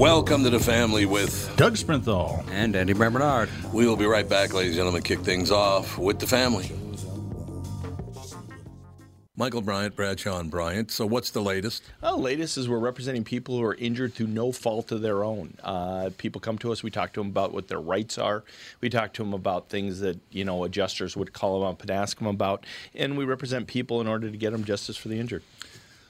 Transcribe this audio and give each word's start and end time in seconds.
Welcome 0.00 0.44
to 0.44 0.50
the 0.50 0.58
family 0.58 1.04
with 1.04 1.54
Doug 1.58 1.74
Sprinthal. 1.74 2.42
And 2.50 2.74
Andy 2.74 2.94
Bernard. 2.94 3.50
We 3.70 3.86
will 3.86 3.96
be 3.96 4.06
right 4.06 4.26
back, 4.26 4.54
ladies 4.54 4.70
and 4.70 4.76
gentlemen. 4.78 5.02
Kick 5.02 5.18
things 5.18 5.50
off 5.50 5.98
with 5.98 6.18
the 6.18 6.26
family. 6.26 6.72
Michael 9.36 9.60
Bryant, 9.60 9.94
Bradshaw 9.94 10.40
and 10.40 10.50
Bryant. 10.50 10.90
So, 10.90 11.04
what's 11.04 11.28
the 11.28 11.42
latest? 11.42 11.82
Well, 12.00 12.16
the 12.16 12.22
latest 12.22 12.56
is 12.56 12.66
we're 12.66 12.78
representing 12.78 13.24
people 13.24 13.58
who 13.58 13.62
are 13.62 13.74
injured 13.74 14.14
through 14.14 14.28
no 14.28 14.52
fault 14.52 14.90
of 14.90 15.02
their 15.02 15.22
own. 15.22 15.58
Uh, 15.62 16.08
people 16.16 16.40
come 16.40 16.56
to 16.60 16.72
us. 16.72 16.82
We 16.82 16.90
talk 16.90 17.12
to 17.12 17.20
them 17.20 17.28
about 17.28 17.52
what 17.52 17.68
their 17.68 17.78
rights 17.78 18.16
are. 18.16 18.42
We 18.80 18.88
talk 18.88 19.12
to 19.14 19.22
them 19.22 19.34
about 19.34 19.68
things 19.68 20.00
that 20.00 20.18
you 20.30 20.46
know 20.46 20.64
adjusters 20.64 21.14
would 21.14 21.34
call 21.34 21.60
them 21.60 21.68
up 21.68 21.82
and 21.82 21.90
ask 21.90 22.16
them 22.16 22.26
about, 22.26 22.64
and 22.94 23.18
we 23.18 23.26
represent 23.26 23.66
people 23.66 24.00
in 24.00 24.06
order 24.06 24.30
to 24.30 24.36
get 24.38 24.52
them 24.52 24.64
justice 24.64 24.96
for 24.96 25.08
the 25.08 25.20
injured. 25.20 25.42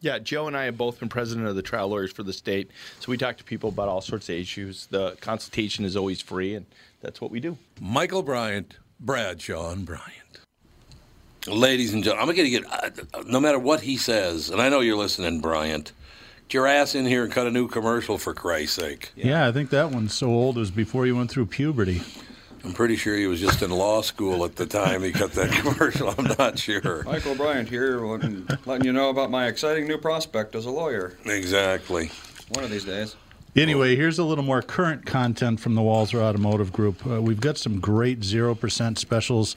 Yeah, 0.00 0.18
Joe 0.18 0.46
and 0.46 0.56
I 0.56 0.64
have 0.64 0.78
both 0.78 1.00
been 1.00 1.08
president 1.08 1.48
of 1.48 1.56
the 1.56 1.62
trial 1.62 1.88
lawyers 1.88 2.12
for 2.12 2.22
the 2.22 2.32
state, 2.32 2.70
so 3.00 3.10
we 3.10 3.16
talk 3.16 3.36
to 3.38 3.44
people 3.44 3.70
about 3.70 3.88
all 3.88 4.00
sorts 4.00 4.28
of 4.28 4.36
issues. 4.36 4.86
The 4.86 5.16
consultation 5.20 5.84
is 5.84 5.96
always 5.96 6.22
free, 6.22 6.54
and 6.54 6.66
that's 7.00 7.20
what 7.20 7.32
we 7.32 7.40
do. 7.40 7.58
Michael 7.80 8.22
Bryant, 8.22 8.76
Bradshaw 9.00 9.72
and 9.72 9.84
Bryant. 9.84 10.40
Ladies 11.48 11.94
and 11.94 12.04
gentlemen, 12.04 12.28
I'm 12.28 12.36
going 12.36 12.50
to 12.52 12.60
get, 12.60 13.14
uh, 13.14 13.22
no 13.26 13.40
matter 13.40 13.58
what 13.58 13.80
he 13.80 13.96
says, 13.96 14.50
and 14.50 14.60
I 14.60 14.68
know 14.68 14.80
you're 14.80 14.96
listening, 14.96 15.40
Bryant, 15.40 15.92
get 16.46 16.54
your 16.54 16.66
ass 16.66 16.94
in 16.94 17.06
here 17.06 17.24
and 17.24 17.32
cut 17.32 17.46
a 17.46 17.50
new 17.50 17.66
commercial 17.66 18.18
for 18.18 18.34
Christ's 18.34 18.76
sake. 18.76 19.12
Yeah. 19.16 19.48
I 19.48 19.52
think 19.52 19.70
that 19.70 19.90
one's 19.90 20.14
so 20.14 20.28
old 20.28 20.56
it 20.56 20.60
was 20.60 20.70
before 20.70 21.06
you 21.06 21.16
went 21.16 21.30
through 21.30 21.46
puberty. 21.46 22.02
I'm 22.64 22.72
pretty 22.72 22.96
sure 22.96 23.16
he 23.16 23.26
was 23.26 23.40
just 23.40 23.62
in 23.62 23.70
law 23.70 24.02
school 24.02 24.44
at 24.44 24.56
the 24.56 24.66
time 24.66 25.02
he 25.02 25.12
cut 25.12 25.32
that 25.32 25.50
commercial. 25.62 26.14
I'm 26.16 26.34
not 26.38 26.58
sure. 26.58 27.02
Michael 27.04 27.34
Bryant 27.34 27.68
here, 27.68 28.00
letting, 28.00 28.46
letting 28.66 28.86
you 28.86 28.92
know 28.92 29.10
about 29.10 29.30
my 29.30 29.46
exciting 29.46 29.86
new 29.86 29.98
prospect 29.98 30.54
as 30.54 30.66
a 30.66 30.70
lawyer. 30.70 31.16
Exactly. 31.24 32.10
One 32.50 32.64
of 32.64 32.70
these 32.70 32.84
days. 32.84 33.16
Anyway, 33.56 33.96
here's 33.96 34.18
a 34.18 34.24
little 34.24 34.44
more 34.44 34.62
current 34.62 35.06
content 35.06 35.58
from 35.58 35.74
the 35.74 35.80
Walser 35.80 36.20
Automotive 36.20 36.72
Group. 36.72 37.04
Uh, 37.06 37.20
we've 37.20 37.40
got 37.40 37.58
some 37.58 37.80
great 37.80 38.20
0% 38.20 38.98
specials 38.98 39.56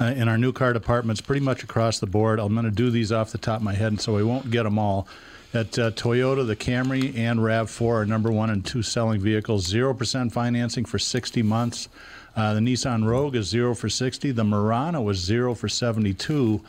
uh, 0.00 0.04
in 0.04 0.28
our 0.28 0.38
new 0.38 0.52
car 0.52 0.72
departments 0.72 1.20
pretty 1.20 1.44
much 1.44 1.62
across 1.62 2.00
the 2.00 2.06
board. 2.06 2.38
I'm 2.40 2.54
going 2.54 2.64
to 2.64 2.70
do 2.70 2.90
these 2.90 3.12
off 3.12 3.32
the 3.32 3.38
top 3.38 3.58
of 3.58 3.62
my 3.62 3.74
head, 3.74 4.00
so 4.00 4.16
I 4.16 4.22
won't 4.22 4.50
get 4.50 4.64
them 4.64 4.78
all. 4.78 5.06
At 5.54 5.78
uh, 5.78 5.90
Toyota, 5.92 6.46
the 6.46 6.56
Camry 6.56 7.16
and 7.16 7.40
RAV4 7.40 8.02
are 8.02 8.06
number 8.06 8.30
one 8.32 8.50
and 8.50 8.64
two 8.64 8.82
selling 8.82 9.20
vehicles. 9.20 9.72
0% 9.72 10.32
financing 10.32 10.84
for 10.84 10.98
60 10.98 11.42
months. 11.42 11.88
Uh, 12.36 12.52
the 12.52 12.60
Nissan 12.60 13.06
Rogue 13.06 13.34
is 13.34 13.46
0 13.48 13.74
for 13.74 13.88
60. 13.88 14.30
The 14.30 14.44
Murano 14.44 15.00
was 15.00 15.18
0 15.18 15.54
for 15.54 15.68
72. 15.68 16.60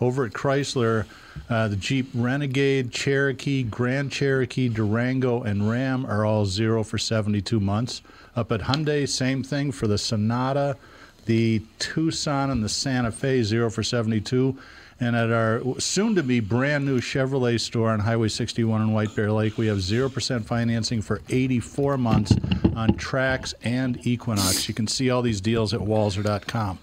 Over 0.00 0.26
at 0.26 0.32
Chrysler, 0.32 1.06
uh, 1.48 1.68
the 1.68 1.76
Jeep 1.76 2.08
Renegade, 2.14 2.92
Cherokee, 2.92 3.62
Grand 3.62 4.12
Cherokee, 4.12 4.68
Durango, 4.68 5.42
and 5.42 5.68
Ram 5.68 6.04
are 6.06 6.24
all 6.24 6.44
zero 6.44 6.82
for 6.84 6.98
72 6.98 7.58
months. 7.60 8.02
Up 8.34 8.52
at 8.52 8.60
Hyundai, 8.60 9.08
same 9.08 9.42
thing 9.42 9.72
for 9.72 9.86
the 9.86 9.96
Sonata, 9.96 10.76
the 11.24 11.62
Tucson, 11.78 12.50
and 12.50 12.62
the 12.62 12.68
Santa 12.68 13.10
Fe, 13.10 13.42
zero 13.42 13.70
for 13.70 13.82
72. 13.82 14.56
And 14.98 15.14
at 15.14 15.30
our 15.30 15.60
soon 15.78 16.14
to 16.14 16.22
be 16.22 16.40
brand 16.40 16.86
new 16.86 17.00
Chevrolet 17.00 17.60
store 17.60 17.90
on 17.90 18.00
Highway 18.00 18.28
61 18.28 18.80
in 18.80 18.92
White 18.94 19.14
Bear 19.14 19.30
Lake, 19.30 19.58
we 19.58 19.66
have 19.66 19.76
0% 19.78 20.44
financing 20.46 21.02
for 21.02 21.20
84 21.28 21.98
months 21.98 22.32
on 22.74 22.90
Trax 22.96 23.52
and 23.62 24.04
Equinox. 24.06 24.68
You 24.68 24.74
can 24.74 24.86
see 24.86 25.10
all 25.10 25.20
these 25.20 25.42
deals 25.42 25.74
at 25.74 25.80
walser.com. 25.80 26.78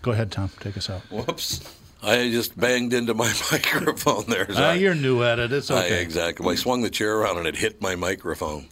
Go 0.00 0.12
ahead, 0.12 0.30
Tom. 0.32 0.50
Take 0.60 0.78
us 0.78 0.88
out. 0.88 1.02
Whoops. 1.10 1.60
I 2.02 2.30
just 2.30 2.58
banged 2.58 2.94
into 2.94 3.12
my 3.12 3.30
microphone 3.52 4.24
there. 4.28 4.46
Ah, 4.56 4.72
you're 4.72 4.94
new 4.94 5.22
at 5.22 5.38
it. 5.38 5.52
It's 5.52 5.70
I- 5.70 5.84
okay. 5.84 6.02
exactly. 6.02 6.50
I 6.50 6.54
swung 6.54 6.80
the 6.80 6.88
chair 6.88 7.14
around 7.18 7.36
and 7.36 7.46
it 7.46 7.56
hit 7.56 7.82
my 7.82 7.94
microphone. 7.94 8.68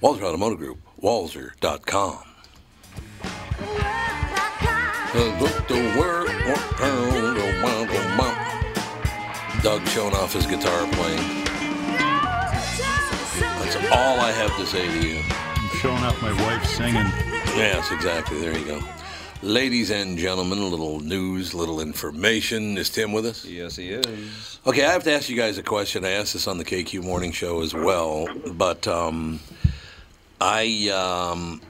Walser 0.00 0.22
Automotive 0.22 0.58
Group, 0.58 0.78
walser.com. 1.02 2.18
Doug 9.64 9.88
showing 9.88 10.12
off 10.12 10.34
his 10.34 10.44
guitar 10.46 10.86
playing. 10.92 11.44
That's 13.40 13.76
all 13.90 14.20
I 14.20 14.30
have 14.30 14.54
to 14.58 14.66
say 14.66 14.86
to 14.86 15.08
you. 15.08 15.22
I'm 15.26 15.78
showing 15.78 16.04
off 16.04 16.20
my 16.20 16.34
wife 16.44 16.66
singing. 16.66 17.06
Yes, 17.56 17.90
exactly. 17.90 18.38
There 18.42 18.58
you 18.58 18.66
go. 18.66 18.80
Ladies 19.40 19.90
and 19.90 20.18
gentlemen, 20.18 20.58
a 20.58 20.66
little 20.66 21.00
news, 21.00 21.54
a 21.54 21.56
little 21.56 21.80
information. 21.80 22.76
Is 22.76 22.90
Tim 22.90 23.14
with 23.14 23.24
us? 23.24 23.46
Yes, 23.46 23.76
he 23.76 23.88
is. 23.88 24.58
Okay, 24.66 24.84
I 24.84 24.92
have 24.92 25.04
to 25.04 25.12
ask 25.12 25.30
you 25.30 25.36
guys 25.36 25.56
a 25.56 25.62
question. 25.62 26.04
I 26.04 26.10
asked 26.10 26.34
this 26.34 26.46
on 26.46 26.58
the 26.58 26.64
KQ 26.66 27.02
Morning 27.02 27.32
Show 27.32 27.62
as 27.62 27.72
well, 27.72 28.28
but 28.52 28.86
um, 28.86 29.40
I 30.42 30.90
um, 30.90 31.62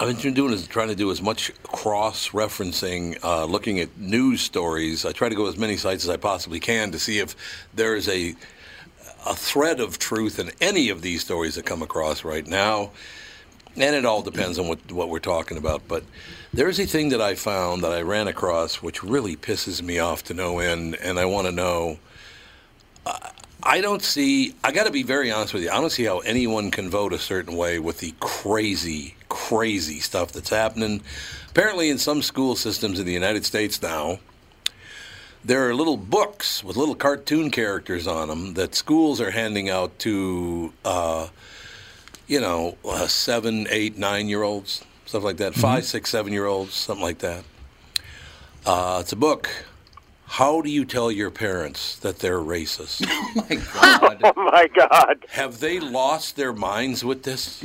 I've 0.00 0.20
been 0.20 0.34
doing 0.34 0.52
is 0.52 0.66
trying 0.66 0.88
to 0.88 0.96
do 0.96 1.12
as 1.12 1.22
much 1.22 1.52
cross-referencing, 1.62 3.22
uh, 3.22 3.44
looking 3.44 3.78
at 3.78 3.96
news 3.98 4.40
stories. 4.40 5.04
I 5.04 5.12
try 5.12 5.28
to 5.28 5.34
go 5.34 5.46
as 5.46 5.56
many 5.56 5.76
sites 5.76 6.04
as 6.04 6.10
I 6.10 6.16
possibly 6.16 6.58
can 6.58 6.90
to 6.90 6.98
see 6.98 7.20
if 7.20 7.36
there 7.74 7.94
is 7.94 8.08
a 8.08 8.34
a 9.24 9.34
thread 9.34 9.78
of 9.78 9.98
truth 9.98 10.38
in 10.38 10.50
any 10.60 10.88
of 10.88 11.00
these 11.00 11.22
stories 11.22 11.54
that 11.54 11.64
come 11.64 11.82
across 11.82 12.24
right 12.24 12.46
now. 12.46 12.90
And 13.76 13.94
it 13.94 14.04
all 14.04 14.20
depends 14.22 14.58
on 14.58 14.68
what, 14.68 14.90
what 14.90 15.08
we're 15.08 15.20
talking 15.20 15.56
about. 15.56 15.86
But 15.88 16.04
there's 16.52 16.78
a 16.78 16.86
thing 16.86 17.10
that 17.10 17.20
I 17.20 17.34
found 17.34 17.84
that 17.84 17.92
I 17.92 18.02
ran 18.02 18.28
across 18.28 18.82
which 18.82 19.02
really 19.02 19.36
pisses 19.36 19.80
me 19.80 19.98
off 19.98 20.24
to 20.24 20.34
no 20.34 20.58
end, 20.58 20.96
and 20.96 21.18
I 21.18 21.24
want 21.24 21.46
to 21.46 21.52
know. 21.52 21.98
Uh, 23.06 23.30
I 23.62 23.80
don't 23.80 24.02
see, 24.02 24.54
I 24.64 24.72
got 24.72 24.84
to 24.84 24.90
be 24.90 25.04
very 25.04 25.30
honest 25.30 25.54
with 25.54 25.62
you, 25.62 25.70
I 25.70 25.80
don't 25.80 25.90
see 25.90 26.04
how 26.04 26.18
anyone 26.20 26.70
can 26.70 26.90
vote 26.90 27.12
a 27.12 27.18
certain 27.18 27.56
way 27.56 27.78
with 27.78 27.98
the 27.98 28.12
crazy, 28.18 29.14
crazy 29.28 30.00
stuff 30.00 30.32
that's 30.32 30.50
happening. 30.50 31.02
Apparently, 31.48 31.88
in 31.88 31.98
some 31.98 32.22
school 32.22 32.56
systems 32.56 32.98
in 32.98 33.06
the 33.06 33.12
United 33.12 33.44
States 33.44 33.80
now, 33.80 34.18
there 35.44 35.68
are 35.68 35.74
little 35.74 35.96
books 35.96 36.64
with 36.64 36.76
little 36.76 36.94
cartoon 36.94 37.50
characters 37.50 38.06
on 38.06 38.28
them 38.28 38.54
that 38.54 38.74
schools 38.74 39.20
are 39.20 39.30
handing 39.30 39.68
out 39.68 39.96
to, 40.00 40.72
uh, 40.84 41.28
you 42.26 42.40
know, 42.40 42.76
uh, 42.84 43.06
seven, 43.06 43.66
eight, 43.70 43.96
nine 43.96 44.28
year 44.28 44.42
olds, 44.42 44.84
stuff 45.06 45.22
like 45.22 45.36
that, 45.36 45.54
five, 45.54 45.84
six, 45.84 46.10
seven 46.10 46.32
year 46.32 46.46
olds, 46.46 46.74
something 46.74 47.02
like 47.02 47.18
that. 47.18 47.44
Uh, 48.64 48.98
it's 49.00 49.12
a 49.12 49.16
book, 49.16 49.50
How 50.32 50.62
do 50.62 50.70
you 50.70 50.86
tell 50.86 51.12
your 51.12 51.30
parents 51.30 51.96
that 51.96 52.18
they're 52.20 52.38
racist? 52.38 53.04
Oh 53.34 53.46
my 53.48 53.56
God. 53.56 54.20
Oh 54.36 54.44
my 54.44 54.68
God! 54.74 55.26
Have 55.30 55.60
they 55.60 55.78
lost 55.80 56.36
their 56.36 56.52
minds 56.52 57.04
with 57.04 57.22
this? 57.22 57.62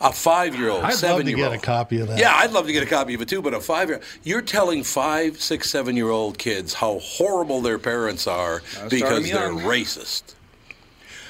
A 0.00 0.12
five-year-old, 0.12 0.80
I'd 0.80 0.82
love 0.84 0.92
to 0.92 0.98
seven-year-old. 0.98 1.52
get 1.52 1.62
a 1.62 1.64
copy 1.64 2.00
of 2.00 2.08
that. 2.08 2.18
Yeah, 2.18 2.32
I'd 2.36 2.50
love 2.52 2.66
to 2.66 2.72
get 2.72 2.82
a 2.82 2.86
copy 2.86 3.14
of 3.14 3.20
it 3.22 3.28
too. 3.28 3.42
But 3.42 3.54
a 3.54 3.60
five-year, 3.60 3.96
old 3.96 4.04
you're 4.24 4.42
telling 4.42 4.84
five, 4.84 5.40
six, 5.40 5.70
seven-year-old 5.70 6.38
kids 6.38 6.74
how 6.74 6.98
horrible 7.00 7.60
their 7.60 7.78
parents 7.78 8.26
are 8.26 8.60
start 8.60 8.90
because 8.90 9.24
'em 9.30 9.34
they're 9.36 9.52
young. 9.52 9.60
racist. 9.60 10.34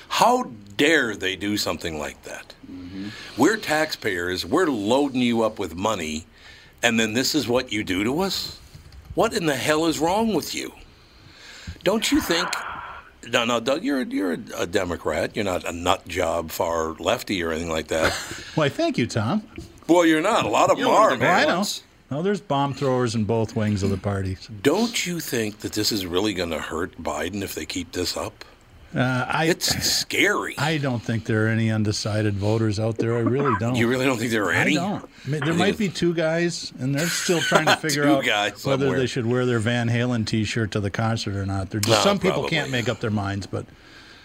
How 0.08 0.50
dare 0.76 1.14
they 1.16 1.36
do 1.36 1.56
something 1.56 1.98
like 1.98 2.22
that? 2.24 2.54
Mm-hmm. 2.70 3.08
We're 3.38 3.56
taxpayers. 3.56 4.44
We're 4.44 4.66
loading 4.66 5.22
you 5.22 5.42
up 5.42 5.58
with 5.58 5.74
money, 5.74 6.26
and 6.82 6.98
then 7.00 7.14
this 7.14 7.34
is 7.34 7.48
what 7.48 7.72
you 7.72 7.82
do 7.84 8.04
to 8.04 8.20
us. 8.20 8.58
What 9.14 9.34
in 9.34 9.46
the 9.46 9.56
hell 9.56 9.86
is 9.86 9.98
wrong 9.98 10.32
with 10.34 10.54
you? 10.54 10.72
Don't 11.84 12.10
you 12.10 12.20
think? 12.20 12.48
No, 13.28 13.44
no, 13.44 13.60
Doug, 13.60 13.84
you're 13.84 14.02
you're 14.02 14.32
a 14.56 14.66
Democrat. 14.66 15.36
You're 15.36 15.44
not 15.44 15.64
a 15.64 15.72
nut 15.72 16.06
job 16.08 16.50
far 16.50 16.94
lefty 16.94 17.42
or 17.42 17.52
anything 17.52 17.70
like 17.70 17.88
that. 17.88 18.12
Why, 18.54 18.68
thank 18.68 18.98
you, 18.98 19.06
Tom. 19.06 19.42
well, 19.86 20.04
you're 20.04 20.22
not. 20.22 20.44
A 20.44 20.48
lot 20.48 20.70
of 20.70 20.76
them 20.76 20.86
You're 20.86 20.94
one 20.94 21.12
are, 21.12 21.16
the 21.16 21.26
I 21.28 21.44
know. 21.44 21.64
No, 22.10 22.22
there's 22.22 22.40
bomb 22.40 22.74
throwers 22.74 23.14
in 23.14 23.24
both 23.24 23.56
wings 23.56 23.82
of 23.82 23.90
the 23.90 23.96
parties. 23.96 24.48
Don't 24.62 25.06
you 25.06 25.18
think 25.18 25.60
that 25.60 25.72
this 25.72 25.90
is 25.92 26.04
really 26.04 26.34
going 26.34 26.50
to 26.50 26.58
hurt 26.58 27.00
Biden 27.02 27.42
if 27.42 27.54
they 27.54 27.64
keep 27.64 27.92
this 27.92 28.16
up? 28.18 28.44
Uh, 28.94 29.24
I, 29.28 29.46
It's 29.46 29.66
scary. 29.86 30.54
I 30.58 30.76
don't 30.78 31.02
think 31.02 31.24
there 31.24 31.46
are 31.46 31.48
any 31.48 31.70
undecided 31.70 32.34
voters 32.34 32.78
out 32.78 32.98
there. 32.98 33.16
I 33.16 33.20
really 33.20 33.54
don't. 33.58 33.74
you 33.74 33.88
really 33.88 34.04
don't 34.04 34.18
think 34.18 34.30
there 34.30 34.44
are 34.44 34.52
any? 34.52 34.76
I 34.76 34.82
don't. 34.82 35.04
I 35.26 35.28
mean, 35.28 35.40
there 35.44 35.54
might 35.54 35.78
be 35.78 35.88
two 35.88 36.12
guys, 36.14 36.72
and 36.78 36.94
they're 36.94 37.06
still 37.06 37.40
trying 37.40 37.66
to 37.66 37.76
figure 37.80 38.04
out 38.04 38.24
whether 38.26 38.56
somewhere. 38.58 38.98
they 38.98 39.06
should 39.06 39.26
wear 39.26 39.46
their 39.46 39.60
Van 39.60 39.88
Halen 39.88 40.26
T-shirt 40.26 40.72
to 40.72 40.80
the 40.80 40.90
concert 40.90 41.36
or 41.36 41.46
not. 41.46 41.70
They're 41.70 41.80
just, 41.80 41.98
No, 41.98 42.02
some 42.02 42.18
people 42.18 42.32
probably. 42.42 42.50
can't 42.50 42.70
make 42.70 42.88
up 42.88 43.00
their 43.00 43.10
minds, 43.10 43.46
but 43.46 43.64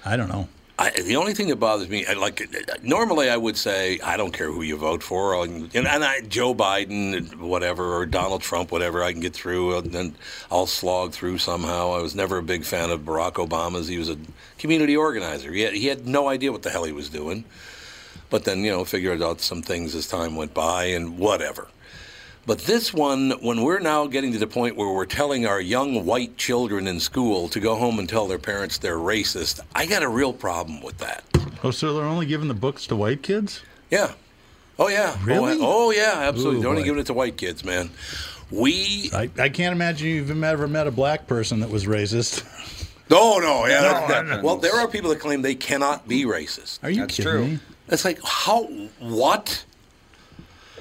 I 0.03 0.17
don't 0.17 0.29
know. 0.29 0.49
I, 0.79 0.91
the 0.91 1.15
only 1.15 1.33
thing 1.33 1.47
that 1.47 1.55
bothers 1.55 1.89
me, 1.89 2.05
like, 2.15 2.47
normally 2.83 3.31
I 3.31 3.37
would 3.37 3.57
say 3.57 3.99
I 4.03 4.15
don't 4.15 4.31
care 4.31 4.51
who 4.51 4.61
you 4.61 4.77
vote 4.77 5.01
for, 5.01 5.43
and, 5.43 5.75
and 5.75 5.87
I, 5.87 6.21
Joe 6.21 6.53
Biden, 6.53 7.33
whatever, 7.37 7.95
or 7.95 8.05
Donald 8.05 8.43
Trump, 8.43 8.71
whatever, 8.71 9.01
I 9.01 9.11
can 9.11 9.19
get 9.21 9.33
through, 9.33 9.75
and 9.75 10.13
I'll 10.51 10.67
slog 10.67 11.13
through 11.13 11.39
somehow. 11.39 11.93
I 11.93 12.01
was 12.03 12.13
never 12.13 12.37
a 12.37 12.43
big 12.43 12.63
fan 12.63 12.91
of 12.91 13.01
Barack 13.01 13.33
Obama's. 13.33 13.87
He 13.87 13.97
was 13.97 14.09
a 14.09 14.17
community 14.59 14.95
organizer. 14.95 15.51
He 15.51 15.61
had, 15.61 15.73
he 15.73 15.87
had 15.87 16.05
no 16.05 16.27
idea 16.27 16.51
what 16.51 16.61
the 16.61 16.69
hell 16.69 16.83
he 16.83 16.91
was 16.91 17.09
doing, 17.09 17.43
but 18.29 18.43
then 18.43 18.63
you 18.63 18.69
know 18.69 18.85
figured 18.85 19.23
out 19.23 19.41
some 19.41 19.63
things 19.63 19.95
as 19.95 20.07
time 20.07 20.35
went 20.35 20.53
by, 20.53 20.85
and 20.85 21.17
whatever. 21.17 21.67
But 22.47 22.59
this 22.59 22.93
one, 22.93 23.31
when 23.41 23.61
we're 23.61 23.79
now 23.79 24.07
getting 24.07 24.31
to 24.31 24.39
the 24.39 24.47
point 24.47 24.77
where 24.77 24.87
we're 24.89 25.05
telling 25.05 25.45
our 25.45 25.59
young 25.59 26.05
white 26.05 26.37
children 26.37 26.87
in 26.87 27.01
school 27.01 27.49
to 27.49 27.59
go 27.59 27.75
home 27.75 27.99
and 27.99 28.07
tell 28.07 28.25
their 28.25 28.39
parents 28.39 28.77
they're 28.77 28.95
racist, 28.95 29.59
I 29.75 29.85
got 29.85 30.01
a 30.01 30.07
real 30.07 30.31
problem 30.31 30.81
with 30.81 30.97
that. 30.99 31.25
Oh, 31.61 31.71
so 31.71 31.93
they're 31.93 32.05
only 32.05 32.25
giving 32.25 32.47
the 32.47 32.53
books 32.53 32.87
to 32.87 32.95
white 32.95 33.21
kids? 33.21 33.61
Yeah. 33.91 34.13
Oh, 34.79 34.87
yeah. 34.87 35.17
Oh, 35.19 35.25
really? 35.25 35.57
Oh, 35.59 35.87
oh, 35.87 35.91
yeah, 35.91 36.13
absolutely. 36.19 36.59
Ooh, 36.59 36.61
They're 36.61 36.69
only 36.69 36.83
boy. 36.83 36.85
giving 36.85 37.01
it 37.01 37.07
to 37.07 37.13
white 37.13 37.35
kids, 37.35 37.65
man. 37.65 37.89
We. 38.49 39.09
I, 39.13 39.29
I 39.37 39.49
can't 39.49 39.73
imagine 39.73 40.07
you've 40.07 40.43
ever 40.43 40.67
met 40.69 40.87
a 40.87 40.91
black 40.91 41.27
person 41.27 41.59
that 41.59 41.69
was 41.69 41.85
racist. 41.85 42.43
No, 43.09 43.39
no, 43.39 43.65
yeah. 43.67 43.81
that- 43.83 44.07
that- 44.09 44.25
no. 44.25 44.41
well, 44.41 44.57
there 44.57 44.75
are 44.75 44.85
people 44.85 45.09
that 45.11 45.21
claim 45.21 45.41
they 45.41 45.55
cannot 45.55 46.09
be 46.09 46.25
racist. 46.25 46.79
Are 46.83 46.89
you 46.89 47.01
That's 47.03 47.15
kidding 47.15 47.31
true. 47.31 47.47
me? 47.47 47.59
It's 47.87 48.03
like, 48.03 48.19
how? 48.21 48.63
What? 48.99 49.63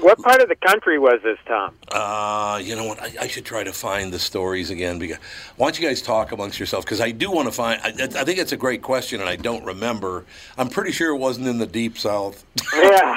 What 0.00 0.18
part 0.18 0.42
of 0.42 0.48
the 0.48 0.56
country 0.56 0.98
was 0.98 1.20
this, 1.22 1.38
Tom? 1.46 1.74
Uh, 1.90 2.60
you 2.62 2.76
know 2.76 2.84
what? 2.84 3.00
I, 3.02 3.12
I 3.22 3.26
should 3.28 3.44
try 3.46 3.64
to 3.64 3.72
find 3.72 4.12
the 4.12 4.18
stories 4.18 4.68
again. 4.70 4.98
Because 4.98 5.16
why 5.56 5.66
don't 5.68 5.80
you 5.80 5.88
guys 5.88 6.02
talk 6.02 6.32
amongst 6.32 6.58
yourselves? 6.58 6.84
Because 6.84 7.00
I 7.00 7.12
do 7.12 7.30
want 7.30 7.48
to 7.48 7.52
find. 7.52 7.80
I, 7.82 7.88
I 8.20 8.24
think 8.24 8.38
it's 8.38 8.52
a 8.52 8.56
great 8.58 8.82
question, 8.82 9.20
and 9.20 9.28
I 9.28 9.36
don't 9.36 9.64
remember. 9.64 10.24
I'm 10.58 10.68
pretty 10.68 10.92
sure 10.92 11.14
it 11.14 11.18
wasn't 11.18 11.48
in 11.48 11.58
the 11.58 11.66
deep 11.66 11.96
south. 11.98 12.44
Yeah, 12.74 13.16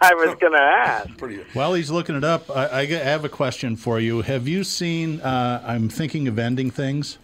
I 0.00 0.12
was 0.14 0.36
going 0.40 0.52
to 0.54 0.58
ask. 0.60 1.16
pretty. 1.18 1.44
While 1.52 1.74
he's 1.74 1.90
looking 1.90 2.16
it 2.16 2.24
up, 2.24 2.50
I 2.50 2.84
have 2.86 3.24
a 3.24 3.28
question 3.28 3.76
for 3.76 4.00
you. 4.00 4.22
Have 4.22 4.48
you 4.48 4.64
seen 4.64 5.20
uh, 5.20 5.62
I'm 5.64 5.88
Thinking 5.88 6.26
of 6.26 6.38
Ending 6.38 6.70
Things? 6.70 7.18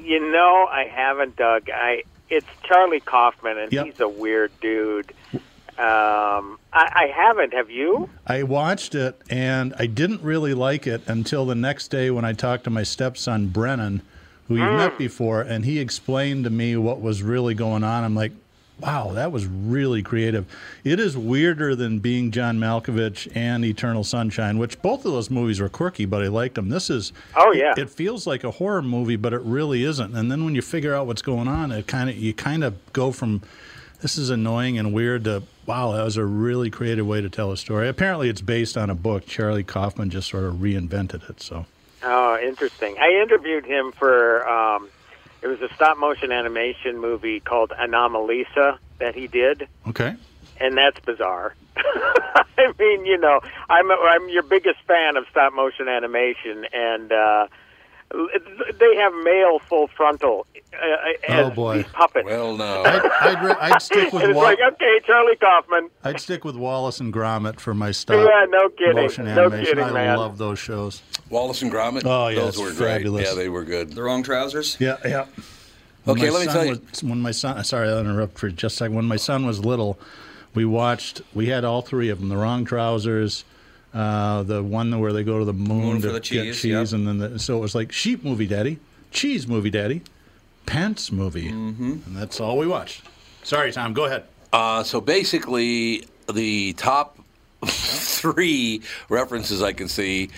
You 0.00 0.32
know, 0.32 0.66
I 0.70 0.84
haven't, 0.84 1.36
Doug. 1.36 1.70
I 1.70 2.02
it's 2.28 2.46
Charlie 2.64 3.00
Kaufman, 3.00 3.56
and 3.58 3.72
Yep. 3.72 3.86
he's 3.86 4.00
a 4.00 4.08
weird 4.08 4.50
dude. 4.60 5.12
Um, 5.78 6.58
I, 6.72 6.90
I 6.94 7.12
haven't. 7.14 7.52
Have 7.54 7.70
you? 7.70 8.08
I 8.26 8.42
watched 8.42 8.94
it 8.94 9.20
and 9.28 9.74
I 9.78 9.86
didn't 9.86 10.22
really 10.22 10.54
like 10.54 10.86
it 10.86 11.02
until 11.06 11.44
the 11.44 11.54
next 11.54 11.88
day 11.88 12.10
when 12.10 12.24
I 12.24 12.32
talked 12.32 12.64
to 12.64 12.70
my 12.70 12.82
stepson 12.82 13.48
Brennan, 13.48 14.00
who 14.48 14.56
you've 14.56 14.76
met 14.76 14.96
before, 14.96 15.42
and 15.42 15.64
he 15.64 15.78
explained 15.78 16.44
to 16.44 16.50
me 16.50 16.76
what 16.76 17.00
was 17.00 17.22
really 17.22 17.54
going 17.54 17.84
on. 17.84 18.04
I'm 18.04 18.14
like, 18.14 18.32
wow, 18.80 19.12
that 19.14 19.32
was 19.32 19.46
really 19.46 20.02
creative. 20.02 20.46
It 20.84 21.00
is 21.00 21.16
weirder 21.16 21.74
than 21.74 21.98
being 21.98 22.30
John 22.30 22.58
Malkovich 22.58 23.30
and 23.34 23.64
Eternal 23.64 24.04
Sunshine, 24.04 24.58
which 24.58 24.80
both 24.82 25.04
of 25.04 25.12
those 25.12 25.30
movies 25.30 25.60
were 25.60 25.68
quirky, 25.68 26.04
but 26.04 26.22
I 26.22 26.28
liked 26.28 26.54
them. 26.56 26.68
This 26.68 26.90
is 26.90 27.12
Oh, 27.34 27.52
yeah. 27.52 27.74
It 27.76 27.90
feels 27.90 28.26
like 28.26 28.44
a 28.44 28.50
horror 28.50 28.82
movie, 28.82 29.16
but 29.16 29.32
it 29.32 29.40
really 29.40 29.82
isn't. 29.84 30.14
And 30.14 30.30
then 30.30 30.44
when 30.44 30.54
you 30.54 30.62
figure 30.62 30.94
out 30.94 31.06
what's 31.06 31.22
going 31.22 31.48
on, 31.48 31.72
it 31.72 31.86
kind 31.86 32.08
of 32.10 32.16
you 32.16 32.32
kind 32.34 32.62
of 32.64 32.76
go 32.92 33.12
from 33.12 33.42
this 34.02 34.18
is 34.18 34.28
annoying 34.30 34.78
and 34.78 34.92
weird 34.92 35.24
to 35.24 35.42
wow, 35.66 35.92
that 35.92 36.04
was 36.04 36.16
a 36.16 36.24
really 36.24 36.70
creative 36.70 37.06
way 37.06 37.20
to 37.20 37.28
tell 37.28 37.52
a 37.52 37.56
story. 37.56 37.88
Apparently, 37.88 38.28
it's 38.28 38.40
based 38.40 38.76
on 38.76 38.90
a 38.90 38.94
book. 38.94 39.26
Charlie 39.26 39.64
Kaufman 39.64 40.10
just 40.10 40.28
sort 40.28 40.44
of 40.44 40.54
reinvented 40.54 41.28
it. 41.28 41.40
So 41.40 41.66
Oh, 42.02 42.38
interesting. 42.40 42.96
I 42.98 43.20
interviewed 43.22 43.64
him 43.64 43.92
for. 43.92 44.48
Um, 44.48 44.88
it 45.42 45.48
was 45.48 45.60
a 45.60 45.72
stop 45.74 45.98
motion 45.98 46.32
animation 46.32 46.98
movie 46.98 47.40
called 47.40 47.70
Anomalisa 47.70 48.78
that 48.98 49.14
he 49.14 49.26
did, 49.26 49.68
okay, 49.88 50.14
and 50.58 50.76
that's 50.76 50.98
bizarre. 51.00 51.54
I 51.76 52.72
mean, 52.78 53.06
you 53.06 53.18
know, 53.18 53.40
I'm 53.68 53.90
I'm 53.90 54.28
your 54.28 54.42
biggest 54.42 54.80
fan 54.86 55.16
of 55.16 55.26
stop 55.30 55.52
motion 55.52 55.88
animation, 55.88 56.66
and 56.72 57.12
uh, 57.12 57.46
they 58.10 58.96
have 58.96 59.12
male 59.24 59.58
full 59.68 59.88
frontal. 59.88 60.46
Uh, 60.72 61.32
as 61.32 61.46
Oh, 61.46 61.50
boy. 61.50 61.76
these 61.78 61.86
puppets. 61.92 62.26
Well, 62.26 62.54
no. 62.56 62.82
I'd, 62.84 63.02
I'd, 63.22 63.42
re- 63.44 63.54
I'd 63.58 63.80
stick 63.82 64.12
with 64.12 64.22
and 64.24 64.32
it's 64.32 64.36
Wa- 64.36 64.42
like, 64.42 64.58
okay, 64.74 65.00
Charlie 65.06 65.36
Kaufman. 65.36 65.88
I'd 66.04 66.20
stick 66.20 66.44
with 66.44 66.54
Wallace 66.56 67.00
and 67.00 67.12
Gromit 67.14 67.58
for 67.60 67.72
my 67.72 67.92
stop 67.92 68.16
Yeah, 68.16 68.44
no 68.50 68.68
kidding. 68.68 68.94
motion 68.94 69.24
No 69.24 69.46
animation. 69.46 69.64
kidding, 69.64 69.84
I 69.84 69.92
man. 69.92 70.18
love 70.18 70.36
those 70.38 70.58
shows. 70.58 71.02
Wallace 71.30 71.62
and 71.62 71.72
Gromit. 71.72 72.02
Oh, 72.04 72.28
yeah, 72.28 72.40
those 72.40 72.48
it's 72.50 72.58
were 72.58 72.72
great. 72.74 72.92
fabulous. 72.96 73.26
Yeah, 73.28 73.34
they 73.34 73.48
were 73.48 73.64
good. 73.64 73.92
The 73.94 74.02
wrong 74.02 74.22
trousers? 74.22 74.76
Yeah, 74.78 74.96
yeah. 75.04 75.24
When 76.04 76.18
Okay, 76.18 76.30
let 76.30 76.46
me 76.46 76.52
tell 76.52 76.64
you- 76.66 76.80
Was, 76.90 77.02
when 77.02 77.20
my 77.22 77.30
son, 77.32 77.62
sorry, 77.64 77.88
I'll 77.88 77.98
interrupt 78.00 78.36
for 78.38 78.50
just 78.50 78.74
a 78.74 78.78
second. 78.78 78.96
When 78.96 79.06
my 79.06 79.16
son 79.16 79.46
was 79.46 79.64
little, 79.64 79.98
we 80.54 80.64
watched. 80.66 81.22
We 81.34 81.46
had 81.46 81.64
all 81.64 81.80
three 81.82 82.10
of 82.10 82.20
them: 82.20 82.28
the 82.28 82.36
wrong 82.36 82.64
trousers, 82.66 83.44
uh, 83.96 84.42
the 84.42 84.62
one 84.62 84.98
where 85.00 85.12
they 85.12 85.24
go 85.24 85.38
to 85.38 85.44
the 85.44 85.54
moon, 85.54 85.78
Moon 85.84 85.94
to 86.02 86.08
for 86.08 86.12
the 86.12 86.20
get 86.20 86.22
cheese, 86.24 86.60
cheese, 86.60 86.92
yep. 86.92 86.92
and 86.92 87.08
then 87.08 87.18
the, 87.18 87.38
so 87.38 87.56
it 87.56 87.60
was 87.60 87.74
like 87.74 87.92
sheep 87.92 88.22
movie, 88.22 88.46
daddy, 88.46 88.78
cheese 89.10 89.48
movie, 89.48 89.70
daddy, 89.70 90.02
pants 90.66 91.10
movie, 91.10 91.50
mm-hmm. 91.50 91.92
and 92.04 92.16
that's 92.16 92.38
all 92.38 92.58
we 92.58 92.66
watched. 92.66 93.02
Sorry, 93.42 93.72
Tom. 93.72 93.94
Go 93.94 94.04
ahead. 94.04 94.24
Uh, 94.52 94.82
so 94.82 95.00
basically, 95.00 96.04
the 96.32 96.74
top 96.74 97.18
three 97.64 98.82
references 99.08 99.62
I 99.62 99.72
can 99.72 99.88
see 99.88 100.28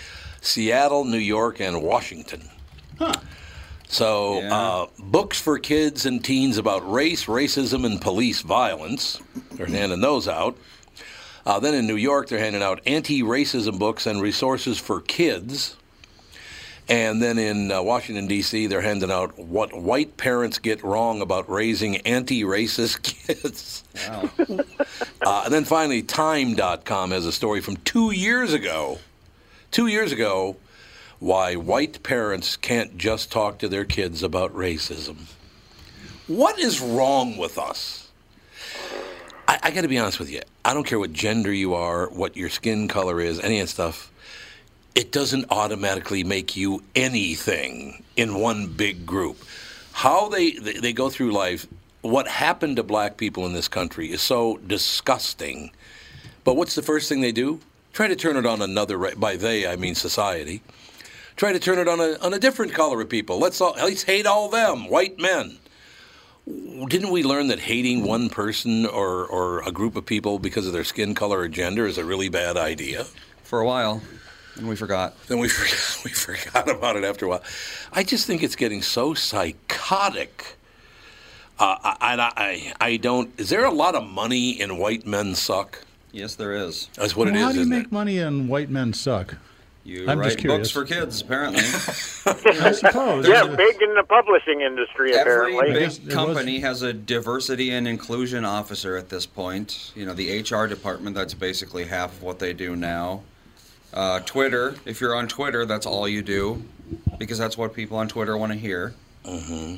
Seattle, 0.40 1.04
New 1.04 1.18
York, 1.18 1.60
and 1.60 1.82
Washington. 1.82 2.42
Huh. 2.98 3.12
So, 3.88 4.40
Yeah. 4.40 4.54
uh, 4.54 4.86
books 4.98 5.40
for 5.40 5.58
kids 5.58 6.04
and 6.04 6.22
teens 6.22 6.58
about 6.58 6.88
race, 6.90 7.24
racism, 7.24 7.86
and 7.86 8.00
police 8.00 8.42
violence. 8.42 9.18
They're 9.52 9.66
handing 9.66 10.00
those 10.02 10.28
out. 10.28 10.56
Uh, 11.48 11.58
then 11.58 11.72
in 11.72 11.86
New 11.86 11.96
York, 11.96 12.28
they're 12.28 12.38
handing 12.38 12.62
out 12.62 12.82
anti 12.84 13.22
racism 13.22 13.78
books 13.78 14.06
and 14.06 14.20
resources 14.20 14.78
for 14.78 15.00
kids. 15.00 15.76
And 16.90 17.22
then 17.22 17.38
in 17.38 17.72
uh, 17.72 17.82
Washington, 17.82 18.26
D.C., 18.26 18.66
they're 18.66 18.82
handing 18.82 19.10
out 19.10 19.38
what 19.38 19.74
white 19.74 20.18
parents 20.18 20.58
get 20.58 20.84
wrong 20.84 21.22
about 21.22 21.48
raising 21.48 21.96
anti 21.98 22.42
racist 22.42 23.02
kids. 23.26 23.82
Uh, 25.22 25.42
and 25.46 25.52
then 25.52 25.64
finally, 25.64 26.02
Time.com 26.02 27.12
has 27.12 27.24
a 27.24 27.32
story 27.32 27.62
from 27.62 27.78
two 27.78 28.10
years 28.10 28.52
ago. 28.52 28.98
Two 29.70 29.86
years 29.86 30.12
ago, 30.12 30.56
why 31.18 31.56
white 31.56 32.02
parents 32.02 32.58
can't 32.58 32.98
just 32.98 33.32
talk 33.32 33.58
to 33.60 33.68
their 33.68 33.86
kids 33.86 34.22
about 34.22 34.54
racism. 34.54 35.16
What 36.26 36.58
is 36.58 36.78
wrong 36.78 37.38
with 37.38 37.56
us? 37.56 38.07
I, 39.48 39.58
I 39.64 39.70
got 39.70 39.80
to 39.80 39.88
be 39.88 39.98
honest 39.98 40.18
with 40.18 40.30
you. 40.30 40.42
I 40.64 40.74
don't 40.74 40.86
care 40.86 40.98
what 40.98 41.12
gender 41.12 41.52
you 41.52 41.74
are, 41.74 42.08
what 42.10 42.36
your 42.36 42.50
skin 42.50 42.86
color 42.86 43.20
is, 43.20 43.40
any 43.40 43.58
of 43.58 43.66
that 43.66 43.72
stuff. 43.72 44.12
It 44.94 45.10
doesn't 45.10 45.46
automatically 45.50 46.22
make 46.22 46.56
you 46.56 46.82
anything 46.94 48.04
in 48.16 48.34
one 48.34 48.66
big 48.66 49.06
group. 49.06 49.42
How 49.92 50.28
they, 50.28 50.52
they, 50.52 50.92
go 50.92 51.08
through 51.08 51.32
life, 51.32 51.66
what 52.02 52.28
happened 52.28 52.76
to 52.76 52.82
black 52.82 53.16
people 53.16 53.46
in 53.46 53.54
this 53.54 53.68
country 53.68 54.12
is 54.12 54.20
so 54.20 54.58
disgusting. 54.58 55.72
But 56.44 56.56
what's 56.56 56.74
the 56.74 56.82
first 56.82 57.08
thing 57.08 57.20
they 57.20 57.32
do? 57.32 57.60
Try 57.92 58.08
to 58.08 58.16
turn 58.16 58.36
it 58.36 58.46
on 58.46 58.60
another, 58.60 58.98
by 59.16 59.36
they, 59.36 59.66
I 59.66 59.76
mean 59.76 59.94
society. 59.94 60.62
Try 61.36 61.52
to 61.52 61.58
turn 61.58 61.78
it 61.78 61.88
on 61.88 62.00
a 62.00 62.18
on 62.20 62.34
a 62.34 62.38
different 62.38 62.72
color 62.72 63.00
of 63.00 63.08
people. 63.08 63.38
Let's 63.38 63.60
all, 63.60 63.76
at 63.76 63.86
least 63.86 64.06
hate 64.06 64.26
all 64.26 64.48
them, 64.48 64.88
white 64.88 65.18
men. 65.18 65.58
Didn't 66.88 67.10
we 67.10 67.22
learn 67.22 67.48
that 67.48 67.58
hating 67.60 68.04
one 68.04 68.30
person 68.30 68.86
or, 68.86 69.26
or 69.26 69.60
a 69.66 69.72
group 69.72 69.96
of 69.96 70.06
people 70.06 70.38
because 70.38 70.66
of 70.66 70.72
their 70.72 70.84
skin 70.84 71.14
color 71.14 71.40
or 71.40 71.48
gender 71.48 71.86
is 71.86 71.98
a 71.98 72.04
really 72.04 72.28
bad 72.28 72.56
idea? 72.56 73.04
For 73.42 73.60
a 73.60 73.66
while, 73.66 74.02
and 74.56 74.68
we 74.68 74.76
forgot. 74.76 75.14
Then 75.26 75.38
we 75.38 75.48
forgot, 75.48 76.04
we 76.04 76.10
forgot 76.10 76.68
about 76.70 76.96
it 76.96 77.04
after 77.04 77.24
a 77.26 77.28
while. 77.30 77.42
I 77.92 78.02
just 78.04 78.26
think 78.26 78.42
it's 78.42 78.56
getting 78.56 78.82
so 78.82 79.14
psychotic. 79.14 80.56
Uh, 81.58 81.76
I, 81.82 82.32
I, 82.36 82.72
I 82.80 82.96
don't. 82.98 83.30
Is 83.40 83.48
there 83.48 83.64
a 83.64 83.70
lot 83.72 83.94
of 83.94 84.06
money 84.06 84.50
in 84.60 84.76
white 84.78 85.06
men 85.06 85.34
suck? 85.34 85.82
Yes, 86.12 86.34
there 86.36 86.52
is. 86.54 86.88
That's 86.94 87.16
what 87.16 87.26
Well, 87.26 87.34
it 87.34 87.38
is. 87.38 87.42
how 87.44 87.48
do 87.50 87.54
you 87.56 87.60
isn't 87.62 87.70
make 87.76 87.86
it? 87.86 87.92
money 87.92 88.18
in 88.18 88.48
white 88.48 88.70
men 88.70 88.92
suck? 88.92 89.36
You 89.88 90.04
I'm 90.06 90.18
write 90.18 90.32
just 90.32 90.46
books 90.46 90.70
for 90.70 90.84
kids, 90.84 91.22
apparently. 91.22 91.62
I 92.60 92.72
suppose. 92.72 93.26
Yeah, 93.26 93.46
big 93.46 93.80
in 93.80 93.94
the 93.94 94.02
publishing 94.06 94.60
industry, 94.60 95.14
Every 95.14 95.54
apparently. 95.54 95.80
guess 95.80 95.98
big 95.98 96.10
it 96.10 96.14
company 96.14 96.60
has 96.60 96.82
a 96.82 96.92
diversity 96.92 97.70
and 97.70 97.88
inclusion 97.88 98.44
officer 98.44 98.98
at 98.98 99.08
this 99.08 99.24
point. 99.24 99.92
You 99.96 100.04
know, 100.04 100.12
the 100.12 100.42
HR 100.42 100.66
department, 100.66 101.16
that's 101.16 101.32
basically 101.32 101.86
half 101.86 102.12
of 102.12 102.22
what 102.22 102.38
they 102.38 102.52
do 102.52 102.76
now. 102.76 103.22
Uh, 103.94 104.20
Twitter, 104.20 104.74
if 104.84 105.00
you're 105.00 105.16
on 105.16 105.26
Twitter, 105.26 105.64
that's 105.64 105.86
all 105.86 106.06
you 106.06 106.20
do 106.20 106.62
because 107.16 107.38
that's 107.38 107.56
what 107.56 107.72
people 107.72 107.96
on 107.96 108.08
Twitter 108.08 108.36
want 108.36 108.52
to 108.52 108.58
hear. 108.58 108.94
Mm-hmm. 109.24 109.76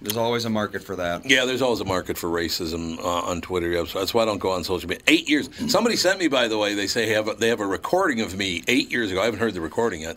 There's 0.00 0.16
always 0.16 0.44
a 0.44 0.50
market 0.50 0.82
for 0.82 0.96
that. 0.96 1.28
Yeah, 1.28 1.44
there's 1.44 1.62
always 1.62 1.80
a 1.80 1.84
market 1.84 2.16
for 2.16 2.28
racism 2.28 2.98
uh, 2.98 3.02
on 3.02 3.40
Twitter. 3.40 3.84
That's 3.84 4.14
why 4.14 4.22
I 4.22 4.24
don't 4.26 4.38
go 4.38 4.52
on 4.52 4.62
social 4.62 4.88
media. 4.88 5.02
Eight 5.08 5.28
years. 5.28 5.50
Somebody 5.70 5.96
sent 5.96 6.20
me, 6.20 6.28
by 6.28 6.46
the 6.46 6.56
way. 6.56 6.74
They 6.74 6.86
say 6.86 7.06
they 7.06 7.14
have 7.14 7.28
a, 7.28 7.34
they 7.34 7.48
have 7.48 7.60
a 7.60 7.66
recording 7.66 8.20
of 8.20 8.36
me 8.36 8.62
eight 8.68 8.92
years 8.92 9.10
ago. 9.10 9.20
I 9.20 9.24
haven't 9.24 9.40
heard 9.40 9.54
the 9.54 9.60
recording 9.60 10.02
yet. 10.02 10.16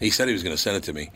He 0.00 0.10
said 0.10 0.28
he 0.28 0.32
was 0.32 0.42
going 0.42 0.56
to 0.56 0.60
send 0.60 0.76
it 0.76 0.84
to 0.84 0.92
me. 0.92 1.10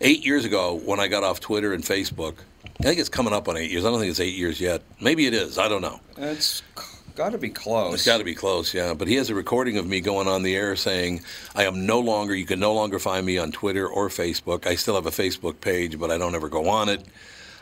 Eight 0.00 0.26
years 0.26 0.44
ago, 0.44 0.74
when 0.84 1.00
I 1.00 1.08
got 1.08 1.24
off 1.24 1.40
Twitter 1.40 1.72
and 1.72 1.82
Facebook, 1.82 2.34
I 2.80 2.82
think 2.82 2.98
it's 2.98 3.08
coming 3.08 3.32
up 3.32 3.48
on 3.48 3.56
eight 3.56 3.70
years. 3.70 3.84
I 3.84 3.90
don't 3.90 4.00
think 4.00 4.10
it's 4.10 4.20
eight 4.20 4.34
years 4.34 4.60
yet. 4.60 4.82
Maybe 5.00 5.26
it 5.26 5.32
is. 5.34 5.56
I 5.56 5.68
don't 5.68 5.82
know. 5.82 6.00
It's 6.18 6.62
got 7.14 7.30
to 7.30 7.38
be 7.38 7.48
close. 7.48 7.94
It's 7.94 8.04
got 8.04 8.18
to 8.18 8.24
be 8.24 8.34
close, 8.34 8.74
yeah. 8.74 8.92
But 8.92 9.08
he 9.08 9.14
has 9.14 9.30
a 9.30 9.34
recording 9.34 9.78
of 9.78 9.86
me 9.86 10.00
going 10.00 10.26
on 10.26 10.42
the 10.42 10.56
air 10.56 10.74
saying, 10.74 11.22
I 11.54 11.64
am 11.64 11.86
no 11.86 12.00
longer, 12.00 12.34
you 12.34 12.44
can 12.44 12.58
no 12.58 12.74
longer 12.74 12.98
find 12.98 13.24
me 13.24 13.38
on 13.38 13.52
Twitter 13.52 13.86
or 13.86 14.08
Facebook. 14.08 14.66
I 14.66 14.74
still 14.74 14.96
have 14.96 15.06
a 15.06 15.10
Facebook 15.10 15.60
page, 15.60 15.98
but 15.98 16.10
I 16.10 16.18
don't 16.18 16.34
ever 16.34 16.48
go 16.48 16.68
on 16.68 16.88
it. 16.88 17.06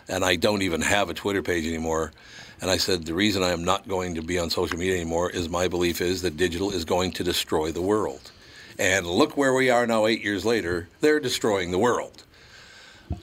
And 0.08 0.24
I 0.24 0.36
don't 0.36 0.62
even 0.62 0.80
have 0.80 1.10
a 1.10 1.14
Twitter 1.14 1.42
page 1.42 1.66
anymore. 1.66 2.12
And 2.60 2.70
I 2.70 2.76
said, 2.76 3.06
the 3.06 3.14
reason 3.14 3.42
I 3.42 3.50
am 3.50 3.64
not 3.64 3.88
going 3.88 4.14
to 4.14 4.22
be 4.22 4.38
on 4.38 4.48
social 4.48 4.78
media 4.78 4.94
anymore 4.94 5.30
is 5.30 5.48
my 5.48 5.66
belief 5.68 6.00
is 6.00 6.22
that 6.22 6.36
digital 6.36 6.70
is 6.70 6.84
going 6.84 7.12
to 7.12 7.24
destroy 7.24 7.72
the 7.72 7.82
world. 7.82 8.30
And 8.78 9.06
look 9.06 9.36
where 9.36 9.52
we 9.52 9.68
are 9.68 9.86
now, 9.86 10.06
eight 10.06 10.22
years 10.22 10.44
later. 10.44 10.88
They're 11.00 11.20
destroying 11.20 11.72
the 11.72 11.78
world. 11.78 12.24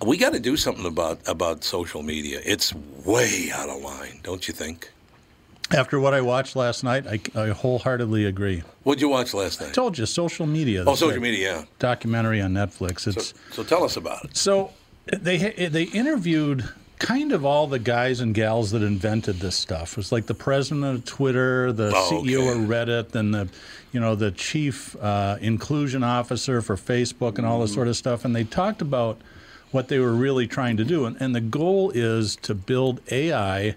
We 0.06 0.18
got 0.18 0.34
to 0.34 0.40
do 0.40 0.58
something 0.58 0.86
about, 0.86 1.20
about 1.28 1.64
social 1.64 2.04
media. 2.04 2.42
It's 2.46 2.74
way 3.06 3.50
out 3.54 3.70
of 3.70 3.82
line, 3.82 4.20
don't 4.24 4.48
you 4.48 4.54
think? 4.54 4.92
After 5.72 6.00
what 6.00 6.14
I 6.14 6.22
watched 6.22 6.56
last 6.56 6.84
night, 6.84 7.06
I, 7.08 7.20
I 7.40 7.50
wholeheartedly 7.50 8.26
agree. 8.26 8.64
What'd 8.84 9.02
you 9.02 9.10
watch 9.10 9.34
last 9.34 9.62
night? 9.62 9.70
I 9.70 9.72
told 9.72 9.98
you, 9.98 10.06
social 10.06 10.48
media. 10.48 10.84
Oh, 10.86 10.96
social 10.96 11.22
media, 11.22 11.60
yeah. 11.60 11.66
Documentary 11.78 12.42
on 12.42 12.54
Netflix. 12.54 13.02
So, 13.02 13.38
so 13.52 13.64
tell 13.64 13.84
us 13.84 13.96
about 13.96 14.26
it. 14.26 14.36
So 14.36 14.72
they 15.12 15.38
they 15.68 15.84
interviewed 15.84 16.68
kind 17.00 17.32
of 17.32 17.46
all 17.46 17.66
the 17.68 17.80
guys 17.80 18.20
and 18.20 18.36
gals 18.36 18.72
that 18.72 18.84
invented 18.84 19.40
this 19.40 19.56
stuff. 19.56 19.92
It 19.92 19.98
was 19.98 20.12
like 20.12 20.26
the 20.26 20.34
president 20.34 20.84
of 20.86 21.06
Twitter, 21.06 21.72
the 21.72 21.92
Oh, 21.96 22.10
CEO 22.12 22.40
okay. 22.50 22.62
of 22.62 22.68
Reddit, 22.68 23.16
and 23.16 23.34
the 23.34 23.48
you 23.92 24.00
know 24.00 24.16
the 24.16 24.32
chief 24.32 24.96
uh, 25.02 25.38
inclusion 25.42 26.04
officer 26.04 26.62
for 26.62 26.76
Facebook 26.76 27.38
and 27.38 27.48
all 27.48 27.62
this 27.62 27.74
sort 27.74 27.88
of 27.88 27.96
stuff. 27.96 28.26
And 28.26 28.36
they 28.36 28.44
talked 28.44 28.82
about 28.82 29.20
what 29.72 29.88
they 29.88 30.00
were 30.00 30.14
really 30.14 30.48
trying 30.48 30.78
to 30.78 30.84
do. 30.84 31.06
And, 31.06 31.16
and 31.22 31.34
the 31.36 31.42
goal 31.42 31.92
is 31.92 32.36
to 32.38 32.56
build 32.56 33.02
AI 33.12 33.76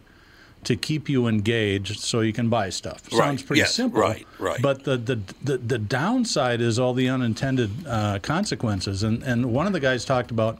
to 0.65 0.77
keep 0.77 1.09
you 1.09 1.27
engaged 1.27 1.99
so 2.01 2.21
you 2.21 2.33
can 2.33 2.49
buy 2.49 2.71
stuff. 2.71 3.03
Right. 3.13 3.19
Sounds 3.19 3.43
pretty 3.43 3.61
Yes. 3.61 3.75
simple. 3.75 4.01
Right. 4.01 4.27
Right. 4.39 4.63
But 4.63 4.85
the, 4.85 4.97
the, 4.97 5.21
the, 5.43 5.59
the 5.59 5.79
downside 5.79 6.61
is 6.61 6.79
all 6.79 6.95
the 6.95 7.09
unintended 7.09 7.71
uh, 7.87 8.19
consequences. 8.21 9.03
And, 9.03 9.23
and 9.25 9.47
one 9.53 9.67
of 9.67 9.73
the 9.73 9.81
guys 9.81 10.05
talked 10.05 10.31
about, 10.31 10.59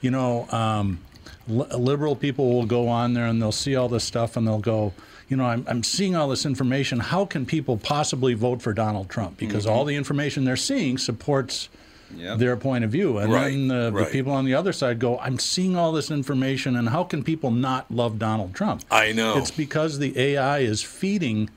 you 0.00 0.10
know, 0.10 0.48
um, 0.50 0.98
li- 1.46 1.66
liberal 1.76 2.16
people 2.16 2.52
will 2.54 2.66
go 2.66 2.88
on 2.88 3.12
there 3.14 3.26
and 3.26 3.40
they'll 3.40 3.52
see 3.52 3.76
all 3.76 3.88
this 3.88 4.02
stuff 4.04 4.36
and 4.36 4.46
they'll 4.46 4.58
go, 4.58 4.92
you 5.28 5.36
know, 5.36 5.44
I'm, 5.44 5.64
I'm 5.68 5.82
seeing 5.84 6.16
all 6.16 6.28
this 6.28 6.44
information. 6.44 6.98
How 7.00 7.24
can 7.24 7.46
people 7.46 7.76
possibly 7.76 8.34
vote 8.34 8.60
for 8.62 8.72
Donald 8.72 9.08
Trump? 9.08 9.38
Because 9.38 9.64
Mm-hmm. 9.66 9.72
all 9.74 9.84
the 9.84 9.94
information 9.96 10.44
they're 10.44 10.56
seeing 10.56 10.98
supports 10.98 11.68
Yep. 12.14 12.38
their 12.38 12.56
point 12.56 12.84
of 12.84 12.90
view. 12.90 13.18
And 13.18 13.32
Right, 13.32 13.50
then 13.50 13.68
the, 13.68 13.90
the 13.90 14.04
people 14.06 14.32
on 14.32 14.44
the 14.44 14.54
other 14.54 14.72
side 14.72 14.98
go, 14.98 15.18
I'm 15.18 15.38
seeing 15.38 15.76
all 15.76 15.92
this 15.92 16.10
information, 16.10 16.76
and 16.76 16.88
how 16.88 17.04
can 17.04 17.24
people 17.24 17.50
not 17.50 17.90
love 17.90 18.18
Donald 18.18 18.54
Trump? 18.54 18.84
I 18.90 19.12
know. 19.12 19.38
It's 19.38 19.50
because 19.50 19.98
the 19.98 20.18
AI 20.18 20.58
is 20.60 20.82
feeding 20.82 21.50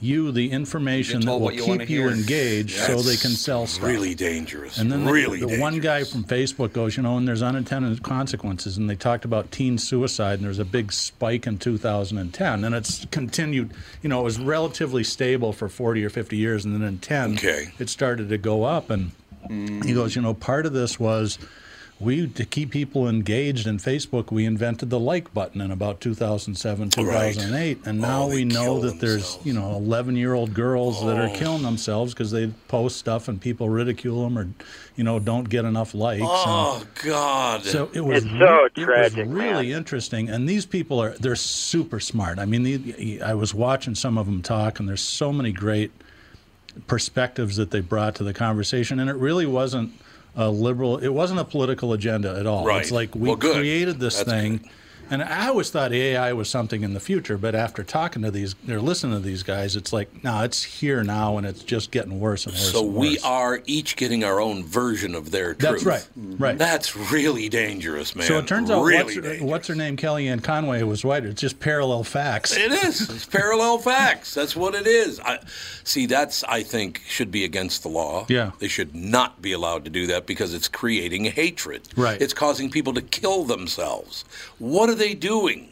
you 0.00 0.32
the 0.32 0.50
information 0.50 1.20
that 1.20 1.38
will 1.38 1.52
you 1.52 1.62
keep 1.62 1.88
you 1.88 2.08
engaged 2.08 2.76
so 2.76 3.00
they 3.02 3.14
can 3.16 3.30
sell 3.30 3.68
stuff. 3.68 3.86
Really 3.86 4.16
dangerous. 4.16 4.78
And 4.78 4.90
then 4.90 5.04
the, 5.04 5.12
really 5.12 5.38
the 5.38 5.46
dangerous. 5.46 5.60
one 5.60 5.78
guy 5.78 6.02
from 6.02 6.24
Facebook 6.24 6.72
goes, 6.72 6.96
you 6.96 7.04
know, 7.04 7.16
and 7.16 7.28
there's 7.28 7.40
unintended 7.40 8.02
consequences. 8.02 8.76
And 8.76 8.90
they 8.90 8.96
talked 8.96 9.24
about 9.24 9.52
teen 9.52 9.78
suicide, 9.78 10.40
and 10.40 10.44
there's 10.44 10.58
a 10.58 10.64
big 10.64 10.92
spike 10.92 11.46
in 11.46 11.56
2010. 11.58 12.64
And 12.64 12.74
it's 12.74 13.04
continued, 13.12 13.70
you 14.02 14.08
know, 14.08 14.18
it 14.20 14.24
was 14.24 14.40
relatively 14.40 15.04
stable 15.04 15.52
for 15.52 15.68
40 15.68 16.04
or 16.04 16.10
50 16.10 16.36
years. 16.36 16.64
And 16.64 16.74
then 16.74 16.82
in 16.82 16.98
10, 16.98 17.34
Okay. 17.34 17.70
it 17.78 17.88
started 17.88 18.28
to 18.30 18.38
go 18.38 18.64
up. 18.64 18.90
And 18.90 19.12
he 19.48 19.54
mm. 19.54 19.94
goes, 19.94 20.14
you 20.16 20.22
know, 20.22 20.34
part 20.34 20.66
of 20.66 20.72
this 20.72 20.98
was 21.00 21.38
we, 22.00 22.26
to 22.26 22.44
keep 22.44 22.72
people 22.72 23.08
engaged 23.08 23.66
in 23.68 23.78
Facebook, 23.78 24.32
we 24.32 24.44
invented 24.44 24.90
the 24.90 24.98
like 24.98 25.32
button 25.32 25.60
in 25.60 25.70
about 25.70 26.00
2007, 26.00 26.90
2008. 26.90 27.78
And 27.86 28.00
now 28.00 28.24
Oh, 28.24 28.28
we 28.28 28.44
know 28.44 28.64
kill 28.64 28.80
that 28.80 28.98
there's, 28.98 29.38
you 29.44 29.52
know, 29.52 29.70
11 29.76 30.16
year 30.16 30.34
old 30.34 30.52
girls 30.52 31.04
that 31.04 31.16
are 31.16 31.28
Oh. 31.28 31.34
killing 31.38 31.62
themselves 31.62 32.12
because 32.12 32.32
they 32.32 32.48
post 32.66 32.96
stuff 32.96 33.28
and 33.28 33.40
people 33.40 33.68
ridicule 33.68 34.24
them 34.24 34.36
or, 34.36 34.48
you 34.96 35.04
know, 35.04 35.20
don't 35.20 35.48
get 35.48 35.64
enough 35.64 35.94
likes. 35.94 36.22
and- 36.22 36.28
Oh 36.32 36.82
God. 37.04 37.64
so 37.64 37.88
it 37.92 38.00
was, 38.00 38.24
It's 38.24 38.32
so 38.32 38.62
re- 38.76 38.84
tragic, 38.84 39.18
it 39.18 39.26
was 39.28 39.36
really 39.36 39.68
man. 39.68 39.78
interesting. 39.78 40.28
And 40.28 40.48
these 40.48 40.66
people 40.66 41.00
are, 41.00 41.10
they're 41.20 41.36
super 41.36 42.00
smart. 42.00 42.40
I 42.40 42.46
mean, 42.46 42.64
the, 42.64 43.22
I 43.22 43.34
was 43.34 43.54
watching 43.54 43.94
some 43.94 44.18
of 44.18 44.26
them 44.26 44.42
talk, 44.42 44.80
and 44.80 44.88
there's 44.88 45.00
so 45.02 45.32
many 45.32 45.52
great 45.52 45.92
perspectives 46.86 47.56
that 47.56 47.70
they 47.70 47.80
brought 47.80 48.14
to 48.16 48.24
the 48.24 48.34
conversation. 48.34 48.98
And 49.00 49.08
it 49.10 49.16
really 49.16 49.46
wasn't 49.46 49.92
a 50.36 50.48
liberal, 50.50 50.98
it 50.98 51.08
wasn't 51.08 51.40
a 51.40 51.44
political 51.44 51.92
agenda 51.92 52.38
at 52.38 52.46
all. 52.46 52.64
Right. 52.64 52.80
It's 52.80 52.90
like 52.90 53.14
we 53.14 53.28
Well, 53.28 53.36
created 53.36 53.98
this 54.00 54.16
That's 54.16 54.30
thing. 54.30 54.56
good. 54.58 54.68
And 55.10 55.22
I 55.22 55.48
always 55.48 55.70
thought 55.70 55.92
AI 55.92 56.32
was 56.32 56.48
something 56.48 56.82
in 56.82 56.94
the 56.94 57.00
future, 57.00 57.36
but 57.36 57.54
after 57.54 57.82
talking 57.82 58.22
to 58.22 58.30
these, 58.30 58.54
or 58.68 58.80
listening 58.80 59.14
to 59.14 59.20
these 59.20 59.42
guys, 59.42 59.76
it's 59.76 59.92
like, 59.92 60.24
no, 60.24 60.42
it's 60.42 60.62
here 60.62 61.04
now, 61.04 61.36
and 61.36 61.46
it's 61.46 61.62
just 61.62 61.90
getting 61.90 62.18
worse 62.20 62.46
and 62.46 62.54
worse. 62.54 62.72
so 62.72 62.84
and 62.86 62.94
we 62.94 63.18
are 63.20 63.62
each 63.66 63.96
getting 63.96 64.24
our 64.24 64.40
own 64.40 64.64
version 64.64 65.14
of 65.14 65.30
their 65.30 65.54
truth. 65.54 65.72
That's 65.72 65.84
right, 65.84 66.08
right. 66.16 66.58
That's 66.58 66.96
really 66.96 67.48
dangerous, 67.48 68.16
man. 68.16 68.26
So 68.26 68.38
it 68.38 68.46
turns 68.46 68.70
out 68.70 68.82
really 68.82 69.16
what's, 69.20 69.40
her, 69.40 69.44
what's 69.44 69.68
her 69.68 69.74
name, 69.74 69.96
Kellyanne 69.96 70.42
Conway, 70.42 70.82
was 70.82 71.04
right. 71.04 71.24
It's 71.24 71.40
just 71.40 71.60
parallel 71.60 72.04
facts. 72.04 72.56
It 72.56 72.72
is. 72.72 73.08
It's 73.08 73.26
parallel 73.26 73.78
facts. 73.78 74.34
That's 74.34 74.56
what 74.56 74.74
it 74.74 74.86
is. 74.86 75.20
I, 75.20 75.40
see, 75.84 76.06
that's 76.06 76.44
I 76.44 76.62
think 76.62 77.02
should 77.06 77.30
be 77.30 77.44
against 77.44 77.82
the 77.82 77.88
law. 77.88 78.26
Yeah. 78.28 78.52
they 78.58 78.68
should 78.68 78.94
not 78.94 79.42
be 79.42 79.52
allowed 79.52 79.84
to 79.84 79.90
do 79.90 80.06
that 80.06 80.26
because 80.26 80.54
it's 80.54 80.68
creating 80.68 81.24
hatred. 81.24 81.82
Right. 81.96 82.20
It's 82.20 82.32
causing 82.32 82.70
people 82.70 82.94
to 82.94 83.02
kill 83.02 83.44
themselves. 83.44 84.24
What 84.58 84.88
are 84.92 84.96
they 84.96 85.14
doing? 85.14 85.68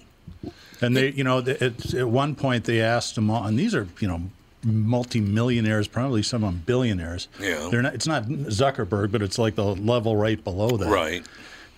And 0.82 0.96
they, 0.96 1.10
you 1.10 1.22
know, 1.24 1.38
at 1.40 2.08
one 2.08 2.34
point 2.34 2.64
they 2.64 2.80
asked 2.80 3.14
them 3.14 3.30
all, 3.30 3.44
and 3.44 3.58
these 3.58 3.74
are, 3.74 3.86
you 4.00 4.08
know, 4.08 4.22
multimillionaires, 4.64 5.88
probably 5.88 6.22
some 6.22 6.42
of 6.44 6.52
them 6.52 6.62
billionaires. 6.66 7.28
Yeah. 7.40 7.68
They're 7.70 7.82
not. 7.82 7.94
It's 7.94 8.06
not 8.06 8.24
Zuckerberg, 8.24 9.12
but 9.12 9.22
it's 9.22 9.38
like 9.38 9.54
the 9.54 9.64
level 9.64 10.16
right 10.16 10.42
below 10.42 10.76
that. 10.78 10.88
Right. 10.88 11.22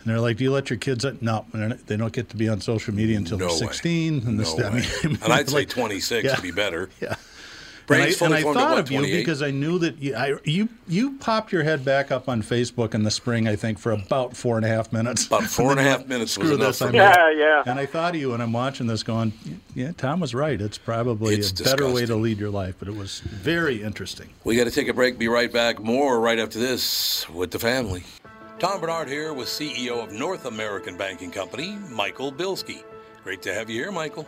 And 0.01 0.11
they're 0.11 0.21
like, 0.21 0.37
"Do 0.37 0.45
you 0.45 0.53
let 0.53 0.71
your 0.71 0.79
kids?" 0.79 1.05
No, 1.21 1.45
they 1.87 1.97
don't 1.97 2.13
get 2.13 2.29
to 2.31 2.37
be 2.37 2.49
on 2.49 2.61
social 2.61 2.95
media 2.95 3.17
until 3.17 3.39
No 3.39 3.47
they're 3.47 3.55
way. 3.55 3.73
16. 3.73 4.23
And 4.27 4.39
this, 4.41 4.57
No 4.57 4.67
I 4.69 4.71
way. 4.71 4.85
mean, 5.05 5.19
and 5.23 5.33
I'd 5.33 5.49
say 5.49 5.65
26 5.65 6.25
Yeah. 6.25 6.35
would 6.35 6.43
be 6.43 6.51
better. 6.51 6.91
Yeah. 7.01 7.15
Brain's 7.93 8.21
and 8.23 8.35
I, 8.35 8.43
fully 8.43 8.51
and 8.51 8.59
I 8.59 8.63
thought 8.63 8.71
what, 8.73 8.79
of 8.79 8.91
you 8.91 9.03
because 9.03 9.43
I 9.43 9.51
knew 9.51 9.79
that 9.79 9.99
you, 9.99 10.15
I, 10.15 10.35
you 10.45 10.69
you 10.89 11.13
popped 11.19 11.53
your 11.53 11.63
head 11.63 11.85
back 11.85 12.11
up 12.11 12.29
on 12.29 12.43
Facebook 12.43 12.95
in 12.95 13.03
the 13.03 13.11
spring, 13.11 13.49
I 13.49 13.57
think, 13.57 13.79
for 13.79 13.93
about 13.93 14.37
four 14.37 14.57
and 14.57 14.65
a 14.65 14.69
half 14.69 14.93
minutes. 14.93 15.27
About 15.27 15.45
four 15.45 15.71
and 15.71 15.81
a 15.81 15.83
half 15.83 15.99
went, 15.99 16.09
minutes 16.09 16.37
was 16.37 16.47
Screw 16.49 16.57
enough 16.57 16.69
this. 16.69 16.79
for 16.79 16.87
I'm 16.87 16.93
me. 16.93 16.99
out." 16.99 17.17
Yeah, 17.17 17.31
yeah. 17.31 17.63
And 17.67 17.79
I 17.79 17.87
thought 17.87 18.15
of 18.15 18.21
you, 18.21 18.35
and 18.35 18.43
I'm 18.43 18.53
watching 18.53 18.87
this, 18.87 19.03
going, 19.03 19.33
"Yeah, 19.75 19.93
Tom 19.93 20.21
was 20.21 20.35
right. 20.35 20.61
It's 20.61 20.79
probably 20.79 21.37
It's 21.37 21.61
a 21.61 21.65
better 21.65 21.89
way 21.91 22.07
to 22.07 22.17
lead 22.17 22.39
your 22.39 22.51
life." 22.51 22.77
But 22.79 22.89
it 22.89 22.97
was 22.97 23.21
very 23.21 23.83
interesting. 23.83 24.31
We 24.45 24.57
got 24.57 24.65
to 24.65 24.71
take 24.71 24.89
a 24.89 24.95
break. 24.95 25.19
Be 25.19 25.29
right 25.29 25.53
back. 25.53 25.81
More 25.81 26.21
right 26.21 26.39
after 26.39 26.59
this 26.59 27.29
with 27.29 27.51
the 27.51 27.59
family. 27.59 28.05
Tom 28.59 28.81
Barnard 28.81 29.09
here 29.09 29.33
with 29.33 29.49
CEO 29.49 30.05
of 30.05 30.13
North 30.13 30.47
American 30.47 30.97
Banking 30.97 31.33
Company, 31.33 31.77
Michael 31.91 32.33
Bilski. 32.33 32.85
Great 33.25 33.43
to 33.43 33.53
have 33.53 33.69
you 33.69 33.77
here, 33.83 33.91
Michael. 33.91 34.27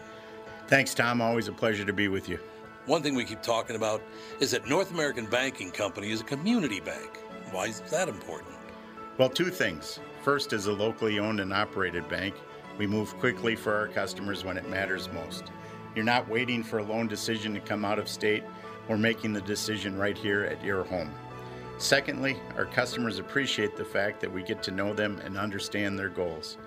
Thanks, 0.66 0.94
Tom. 0.94 1.21
Always 1.21 1.47
a 1.47 1.52
pleasure 1.52 1.85
to 1.85 1.92
be 1.92 2.09
with 2.09 2.28
you. 2.28 2.38
One 2.87 3.03
thing 3.03 3.14
we 3.14 3.25
keep 3.25 3.41
talking 3.41 3.76
about 3.76 4.03
is 4.41 4.50
that 4.50 4.69
North 4.69 4.91
American 4.91 5.25
Banking 5.25 5.71
Company 5.71 6.11
is 6.11 6.21
a 6.21 6.25
community 6.25 6.81
bank. 6.81 7.19
Why 7.50 7.69
is 7.69 7.81
that 7.91 8.11
important? 8.11 8.55
Well, 9.17 9.31
two 9.31 9.49
things. 9.49 10.00
First, 10.23 10.53
as 10.53 10.67
a 10.67 10.73
locally 10.73 11.19
owned 11.19 11.41
and 11.41 11.50
operated 11.50 12.07
bank, 12.11 12.35
we 12.76 12.87
move 12.87 13.17
quickly 13.19 13.57
for 13.57 13.75
our 13.75 13.88
customers 13.88 14.45
when 14.45 14.59
it 14.59 14.69
matters 14.69 15.09
most. 15.14 15.45
You're 15.95 16.05
not 16.05 16.29
waiting 16.29 16.62
for 16.62 16.79
a 16.79 16.83
loan 16.83 17.09
decision 17.09 17.55
to 17.55 17.61
come 17.61 17.87
out 17.87 17.99
of 17.99 18.07
state, 18.07 18.45
we're 18.87 18.99
making 18.99 19.33
the 19.33 19.41
decision 19.41 19.97
right 19.97 20.19
here 20.19 20.45
at 20.45 20.62
your 20.62 20.85
home. 20.85 21.11
Secondly, 21.79 22.37
our 22.55 22.67
customers 22.67 23.19
appreciate 23.19 23.76
the 23.76 23.85
fact 23.85 24.21
that 24.21 24.33
we 24.33 24.43
get 24.43 24.62
to 24.62 24.71
know 24.71 24.93
them 24.93 25.19
and 25.25 25.38
understand 25.38 25.99
their 25.99 26.11
goals. 26.11 26.59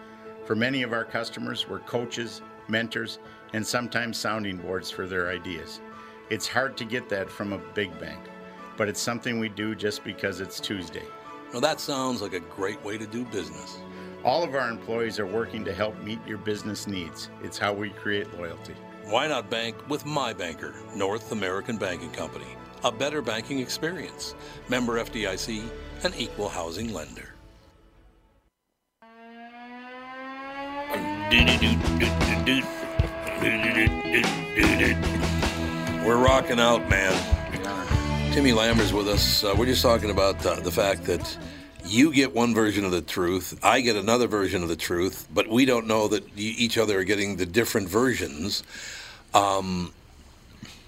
For 0.46 0.56
many 0.56 0.82
of 0.82 0.94
our 0.94 1.06
customers, 1.06 1.70
we're 1.70 1.80
coaches, 1.80 2.42
mentors, 2.68 3.20
and 3.54 3.66
sometimes 3.66 4.18
sounding 4.18 4.58
boards 4.58 4.90
for 4.90 5.06
their 5.06 5.30
ideas. 5.30 5.80
It's 6.30 6.46
hard 6.46 6.76
to 6.78 6.84
get 6.84 7.08
that 7.08 7.30
from 7.30 7.54
a 7.54 7.58
big 7.74 7.98
bank, 8.02 8.20
but 8.76 8.90
it's 8.90 9.00
something 9.00 9.40
we 9.40 9.48
do 9.48 9.74
just 9.76 10.04
because 10.04 10.42
it's 10.42 10.60
Tuesday. 10.60 11.06
Well, 11.54 11.62
that 11.62 11.80
sounds 11.80 12.22
like 12.22 12.34
a 12.34 12.42
great 12.42 12.84
way 12.84 12.98
to 12.98 13.08
do 13.08 13.24
business. 13.24 13.78
All 14.26 14.44
of 14.44 14.54
our 14.54 14.70
employees 14.70 15.20
are 15.20 15.26
working 15.26 15.64
to 15.64 15.74
help 15.74 15.98
meet 16.04 16.20
your 16.28 16.38
business 16.40 16.86
needs. 16.86 17.30
It's 17.44 17.58
how 17.58 17.72
we 17.72 17.92
create 17.92 18.38
loyalty. 18.38 18.74
Why 19.06 19.28
not 19.28 19.50
bank 19.50 19.78
with 19.88 20.06
my 20.06 20.34
banker, 20.34 20.76
North 20.94 21.32
American 21.32 21.78
Banking 21.78 22.12
Company? 22.12 22.58
A 22.84 22.92
better 22.92 23.22
banking 23.22 23.60
experience. 23.60 24.36
Member 24.68 25.02
FDIC, 25.02 25.64
an 26.04 26.14
equal 26.18 26.50
housing 26.50 26.92
lender. 26.92 27.34
We're 36.08 36.24
rocking 36.24 36.58
out, 36.58 36.90
man. 36.90 38.32
Timmy 38.32 38.52
Lammers 38.52 38.94
with 38.94 39.10
us. 39.10 39.44
Uh, 39.44 39.54
we're 39.58 39.66
just 39.66 39.82
talking 39.82 40.10
about 40.10 40.44
uh, 40.46 40.56
the 40.62 40.72
fact 40.72 41.04
that 41.04 41.38
you 41.86 42.14
get 42.14 42.34
one 42.34 42.54
version 42.54 42.86
of 42.86 42.92
the 42.92 43.02
truth, 43.02 43.60
I 43.62 43.82
get 43.82 43.98
another 43.98 44.26
version 44.26 44.64
of 44.64 44.70
the 44.70 44.78
truth, 44.78 45.28
but 45.34 45.50
we 45.50 45.66
don't 45.66 45.86
know 45.86 46.08
that 46.08 46.24
each 46.38 46.78
other 46.78 46.98
are 47.00 47.04
getting 47.04 47.36
the 47.36 47.46
different 47.46 47.90
versions. 47.90 48.64
Um, 49.34 49.92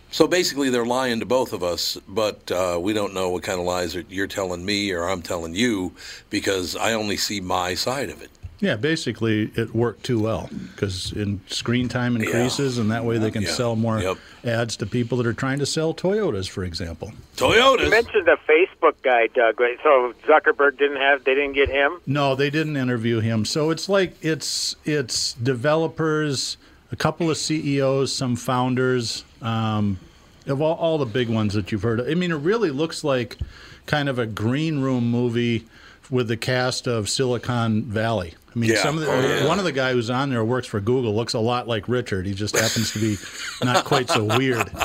so 0.10 0.26
basically, 0.26 0.70
they're 0.70 0.86
lying 0.86 1.20
to 1.20 1.26
both 1.26 1.52
of 1.52 1.64
us, 1.64 1.98
but 2.08 2.50
uh, 2.50 2.80
we 2.82 2.94
don't 2.94 3.14
know 3.14 3.28
what 3.28 3.44
kind 3.44 3.60
of 3.60 3.66
lies 3.66 3.96
you're 3.96 4.26
telling 4.26 4.64
me 4.64 4.94
or 4.94 5.10
I'm 5.10 5.22
telling 5.22 5.54
you 5.54 5.92
because 6.30 6.78
I 6.78 6.94
only 6.94 7.18
see 7.18 7.42
my 7.42 7.74
side 7.74 8.10
of 8.10 8.22
it. 8.22 8.30
Yeah, 8.62 8.76
basically 8.76 9.52
it 9.56 9.74
worked 9.74 10.04
too 10.04 10.20
well 10.20 10.50
because 10.76 11.14
in 11.14 11.40
screen 11.48 11.88
time 11.88 12.18
increases, 12.18 12.78
and 12.78 12.92
that 12.92 13.06
way 13.06 13.18
they 13.18 13.32
can 13.32 13.44
Yeah. 13.44 13.52
sell 13.52 13.76
more 13.78 14.00
Yep. 14.02 14.18
ads 14.44 14.76
to 14.78 14.86
people 14.86 15.18
that 15.20 15.26
are 15.28 15.34
trying 15.34 15.60
to 15.60 15.66
sell 15.66 15.94
Toyotas, 15.94 16.50
for 16.50 16.66
example. 16.66 17.14
Toyotas. 17.38 17.86
You 17.86 17.90
mentioned 17.90 18.26
the 18.28 18.38
Facebook 18.50 18.96
guy, 19.02 19.28
Doug. 19.28 19.60
right? 19.62 19.78
So 19.82 20.14
Zuckerberg 20.28 20.78
didn't 20.78 20.98
have, 20.98 21.24
they 21.24 21.36
didn't 21.36 21.54
get 21.54 21.70
him. 21.70 22.00
No, 22.06 22.36
they 22.36 22.50
didn't 22.50 22.76
interview 22.76 23.22
him. 23.22 23.46
So 23.46 23.70
it's 23.70 23.88
like 23.88 24.16
it's 24.22 24.76
it's 24.84 25.34
developers, 25.34 26.58
a 26.92 26.96
couple 26.96 27.30
of 27.30 27.38
CEOs, 27.38 28.12
some 28.12 28.36
founders, 28.36 29.24
um, 29.42 30.00
of 30.48 30.62
all, 30.62 30.76
all 30.76 30.98
the 30.98 31.06
big 31.06 31.30
ones 31.30 31.54
that 31.54 31.72
you've 31.72 31.84
heard 31.84 32.00
of. 32.02 32.10
I 32.10 32.16
mean, 32.16 32.32
it 32.32 32.36
really 32.36 32.72
looks 32.72 33.04
like 33.04 33.38
kind 33.86 34.10
of 34.10 34.20
a 34.20 34.26
green 34.26 34.80
room 34.82 35.10
movie 35.10 35.66
with 36.10 36.28
the 36.28 36.38
cast 36.38 36.88
of 36.88 37.08
Silicon 37.08 37.84
Valley. 37.84 38.34
I 38.56 38.60
mean, 38.60 38.72
Yeah. 38.72 38.82
some 38.82 38.98
of 38.98 39.02
the, 39.04 39.12
Oh, 39.12 39.20
uh, 39.20 39.22
yeah. 39.22 39.48
one 39.48 39.60
of 39.60 39.66
the 39.66 39.72
guy 39.72 39.94
who's 39.94 40.10
on 40.10 40.30
there 40.30 40.44
works 40.44 40.68
for 40.68 40.80
Google. 40.80 41.16
Looks 41.16 41.34
a 41.34 41.40
lot 41.40 41.68
like 41.68 41.88
Richard. 41.88 42.26
He 42.26 42.34
just 42.34 42.56
happens 42.58 42.92
to 42.94 43.00
be 43.00 43.18
not 43.64 43.86
quite 43.86 44.10
so 44.10 44.24
weird. 44.24 44.70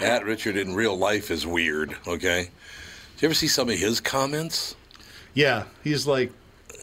That 0.00 0.24
Richard 0.24 0.56
in 0.56 0.74
real 0.74 0.96
life 0.96 1.30
is 1.30 1.46
weird. 1.46 1.94
Okay. 2.06 2.44
Do 2.44 2.50
you 3.18 3.26
ever 3.28 3.34
see 3.34 3.48
some 3.48 3.68
of 3.68 3.78
his 3.78 4.00
comments? 4.00 4.74
Yeah, 5.34 5.64
he's 5.84 6.06
like 6.06 6.32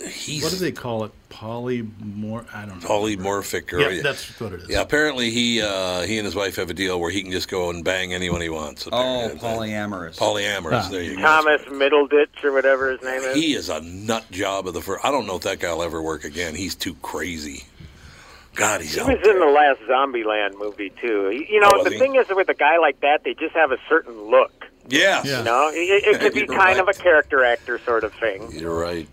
He's 0.05 0.43
what 0.43 0.51
do 0.51 0.57
they 0.59 0.71
call 0.71 1.03
it? 1.05 1.11
Polymor? 1.29 2.45
I 2.53 2.65
don't 2.65 2.81
know. 2.81 2.87
polymorphic. 2.87 3.73
Or, 3.73 3.79
Yeah, 3.79 4.01
that's 4.01 4.39
what 4.39 4.53
it 4.53 4.61
is. 4.61 4.69
Yeah, 4.69 4.81
apparently 4.81 5.31
he 5.31 5.61
uh, 5.61 6.01
he 6.03 6.17
and 6.17 6.25
his 6.25 6.35
wife 6.35 6.55
have 6.57 6.69
a 6.69 6.73
deal 6.73 6.99
where 6.99 7.09
he 7.11 7.21
can 7.23 7.31
just 7.31 7.47
go 7.49 7.69
and 7.69 7.83
bang 7.83 8.13
anyone 8.13 8.41
he 8.41 8.49
wants. 8.49 8.87
Oh, 8.91 9.25
apparently. 9.25 9.39
polyamorous. 9.71 10.17
Polyamorous. 10.17 10.83
Ah. 10.85 10.89
There 10.89 11.01
you 11.01 11.15
go. 11.15 11.21
Thomas 11.21 11.61
Middleditch 11.63 12.43
or 12.43 12.51
whatever 12.51 12.91
his 12.91 13.01
name 13.01 13.21
is. 13.21 13.35
He 13.35 13.53
is 13.55 13.69
a 13.69 13.81
nut 13.81 14.25
job 14.31 14.67
of 14.67 14.73
the 14.73 14.81
first. 14.81 15.03
I 15.03 15.11
don't 15.11 15.25
know 15.27 15.35
if 15.37 15.43
that 15.43 15.59
guy 15.59 15.73
will 15.73 15.83
ever 15.83 16.01
work 16.01 16.23
again. 16.23 16.55
He's 16.55 16.75
too 16.75 16.93
crazy. 17.01 17.63
God, 18.55 18.81
he's 18.81 18.95
He 18.95 18.99
was 19.01 19.19
there. 19.23 19.33
in 19.33 19.39
the 19.39 19.45
last 19.45 19.79
Zombieland 19.81 20.57
movie 20.59 20.91
too. 21.01 21.29
He- 21.29 21.53
You 21.53 21.59
know, 21.59 21.69
Oh, 21.73 21.83
the 21.83 21.91
he? 21.91 21.99
thing 21.99 22.15
is 22.15 22.25
with 22.29 22.49
a 22.49 22.55
guy 22.55 22.77
like 22.79 22.99
that, 23.01 23.23
they 23.23 23.33
just 23.35 23.53
have 23.55 23.71
a 23.71 23.77
certain 23.87 24.19
look. 24.29 24.51
Yes. 24.89 25.25
Yeah. 25.25 25.39
You 25.39 25.43
know, 25.43 25.69
it, 25.71 26.03
it 26.05 26.19
could 26.21 26.33
be 26.33 26.39
You're 26.39 26.47
kind 26.57 26.79
of 26.79 26.87
a 26.87 26.93
character 26.93 27.43
actor 27.43 27.77
sort 27.79 28.03
of 28.03 28.13
thing. 28.13 28.49
You're 28.51 28.73
right. 28.73 29.07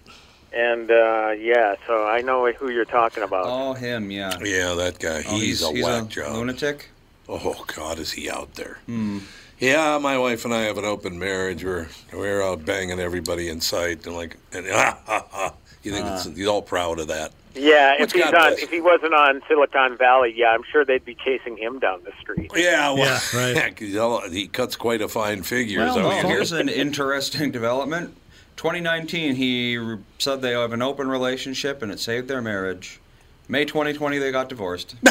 And 0.55 0.91
uh, 0.91 1.33
yeah, 1.37 1.75
so 1.87 2.07
I 2.07 2.21
know 2.21 2.51
who 2.53 2.71
you're 2.71 2.85
talking 2.85 3.23
about. 3.23 3.47
Oh, 3.47 3.73
him, 3.75 4.11
yeah. 4.11 4.39
Yeah, 4.41 4.75
that 4.75 4.99
guy. 4.99 5.25
Oh, 5.27 5.37
he's, 5.37 5.63
a 5.63 5.73
he's 5.73 5.85
whack 5.85 6.05
a 6.05 6.07
job. 6.07 6.33
lunatic. 6.35 6.91
Oh 7.29 7.65
God, 7.75 7.99
is 7.99 8.13
he 8.13 8.31
out 8.31 8.55
there? 8.55 8.79
Hmm. 8.87 9.19
Yeah, 9.59 9.99
my 9.99 10.19
wife 10.19 10.45
and 10.45 10.53
I 10.53 10.63
have 10.63 10.79
an 10.79 10.85
open 10.85 11.19
marriage. 11.19 11.65
We're 11.65 11.89
we're 12.13 12.43
out 12.43 12.65
banging 12.65 13.01
everybody 13.01 13.49
in 13.49 13.61
sight, 13.61 14.07
and 14.07 14.15
like, 14.15 14.37
and 14.53 14.67
ah, 14.71 14.99
ha, 15.07 15.27
ha. 15.31 15.55
You 15.83 15.93
think 15.93 16.07
it's, 16.07 16.25
he's 16.25 16.47
all 16.47 16.63
proud 16.63 16.99
of 16.99 17.09
that? 17.09 17.33
yeah, 17.55 17.95
if 17.99 18.13
he's 18.13 18.23
God 18.25 18.35
on, 18.35 18.51
bless. 18.53 18.63
if 18.63 18.71
he 18.71 18.81
wasn't 18.81 19.15
on 19.15 19.43
Silicon 19.47 19.97
Valley, 19.97 20.33
yeah, 20.37 20.51
I'm 20.51 20.65
sure 20.71 20.85
they'd 20.85 21.05
be 21.05 21.15
chasing 21.15 21.57
him 21.57 21.79
down 21.79 22.03
the 22.05 22.13
street. 22.21 22.51
Yeah, 22.55 22.93
well, 22.93 23.21
Yeah, 23.33 23.39
right. 23.39 23.57
heck, 23.79 23.79
he 23.79 24.49
cuts 24.49 24.77
quite 24.77 25.03
a 25.03 25.09
fine 25.09 25.43
figure. 25.43 25.81
Well, 25.81 25.95
that 25.95 26.05
what 26.05 26.25
here's 26.27 26.53
an 26.53 26.69
interesting 26.69 27.51
development. 27.51 28.17
2019, 28.65 29.35
he 29.35 29.97
said 30.19 30.41
they 30.41 30.53
have 30.53 30.73
an 30.73 30.81
open 30.81 31.07
relationship 31.07 31.83
and 31.83 31.93
it 31.93 32.01
saved 32.01 32.29
their 32.29 32.41
marriage. 32.41 32.99
May 33.47 33.67
2020, 33.67 34.17
they 34.17 34.33
got 34.33 34.49
divorced. 34.49 34.97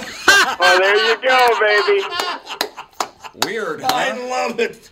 Oh, 0.46 0.78
there 0.78 1.08
you 1.08 1.16
go, 1.22 1.40
baby. 1.62 3.48
Weird, 3.48 3.82
I 3.82 4.28
love 4.28 4.60
it. 4.60 4.90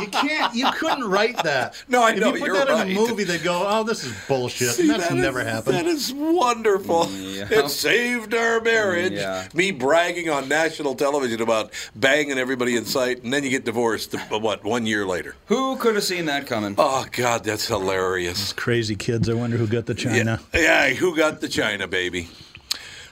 You 0.00 0.06
can't. 0.08 0.54
You 0.54 0.70
couldn't 0.72 1.04
write 1.08 1.42
that. 1.42 1.74
No, 1.88 2.02
I 2.02 2.12
if 2.12 2.18
know, 2.20 2.34
you 2.34 2.40
put 2.40 2.46
you're 2.46 2.56
that 2.56 2.68
right. 2.68 2.86
in 2.88 2.96
a 2.96 3.00
movie, 3.00 3.24
they 3.24 3.38
go, 3.38 3.64
"Oh, 3.66 3.82
this 3.82 4.04
is 4.04 4.12
bullshit." 4.28 4.78
and 4.78 4.90
that's 4.90 5.08
That 5.08 5.14
never 5.16 5.40
is- 5.40 5.46
happened. 5.46 5.74
That 5.76 5.86
is 5.86 6.12
wonderful. 6.12 7.08
Yeah. 7.10 7.48
It 7.50 7.70
saved 7.70 8.34
our 8.34 8.60
marriage. 8.60 9.12
Yeah. 9.14 9.48
Me 9.54 9.70
bragging 9.70 10.28
on 10.28 10.48
national 10.48 10.94
television 10.94 11.40
about 11.40 11.72
banging 11.96 12.38
everybody 12.38 12.76
in 12.76 12.84
sight, 12.84 13.22
and 13.24 13.32
then 13.32 13.42
you 13.44 13.50
get 13.50 13.64
divorced. 13.64 14.14
uh, 14.14 14.38
What 14.38 14.64
one 14.64 14.86
year 14.86 15.06
later? 15.06 15.34
Who 15.46 15.76
could 15.76 15.94
have 15.94 16.04
seen 16.04 16.26
that 16.26 16.46
coming? 16.46 16.74
Oh 16.78 17.06
God, 17.10 17.44
that's 17.44 17.66
hilarious. 17.66 18.52
Crazy 18.52 18.94
kids. 18.96 19.28
I 19.28 19.34
wonder 19.34 19.56
who 19.56 19.66
got 19.66 19.86
the 19.86 19.94
China. 19.94 20.40
Yeah, 20.52 20.60
yeah, 20.88 20.94
who 20.94 21.16
got 21.16 21.40
the 21.40 21.48
China 21.48 21.86
baby? 21.88 22.28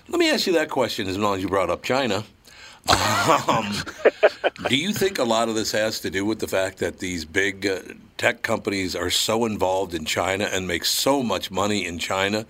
Let 0.09 0.19
me 0.19 0.31
ask 0.31 0.47
you 0.47 0.53
that 0.55 0.69
question 0.71 1.09
as 1.09 1.17
long 1.19 1.37
as 1.37 1.43
you 1.43 1.49
brought 1.49 1.71
up 1.71 1.83
China. 1.83 2.25
Um, 2.89 3.73
do 4.69 4.77
you 4.77 4.93
think 4.93 5.19
a 5.19 5.25
lot 5.25 5.49
of 5.49 5.55
this 5.55 5.73
has 5.73 6.01
to 6.01 6.11
do 6.11 6.25
with 6.25 6.39
the 6.39 6.47
fact 6.47 6.79
that 6.79 6.99
these 6.99 7.25
big 7.25 7.67
uh, 7.67 7.81
tech 8.17 8.43
companies 8.43 8.95
are 8.95 9.11
so 9.11 9.45
involved 9.45 9.95
in 9.95 10.05
China 10.05 10.45
and 10.45 10.69
make 10.69 10.85
so 10.85 11.23
much 11.23 11.51
money 11.51 11.85
in 11.85 11.99
China 11.99 12.47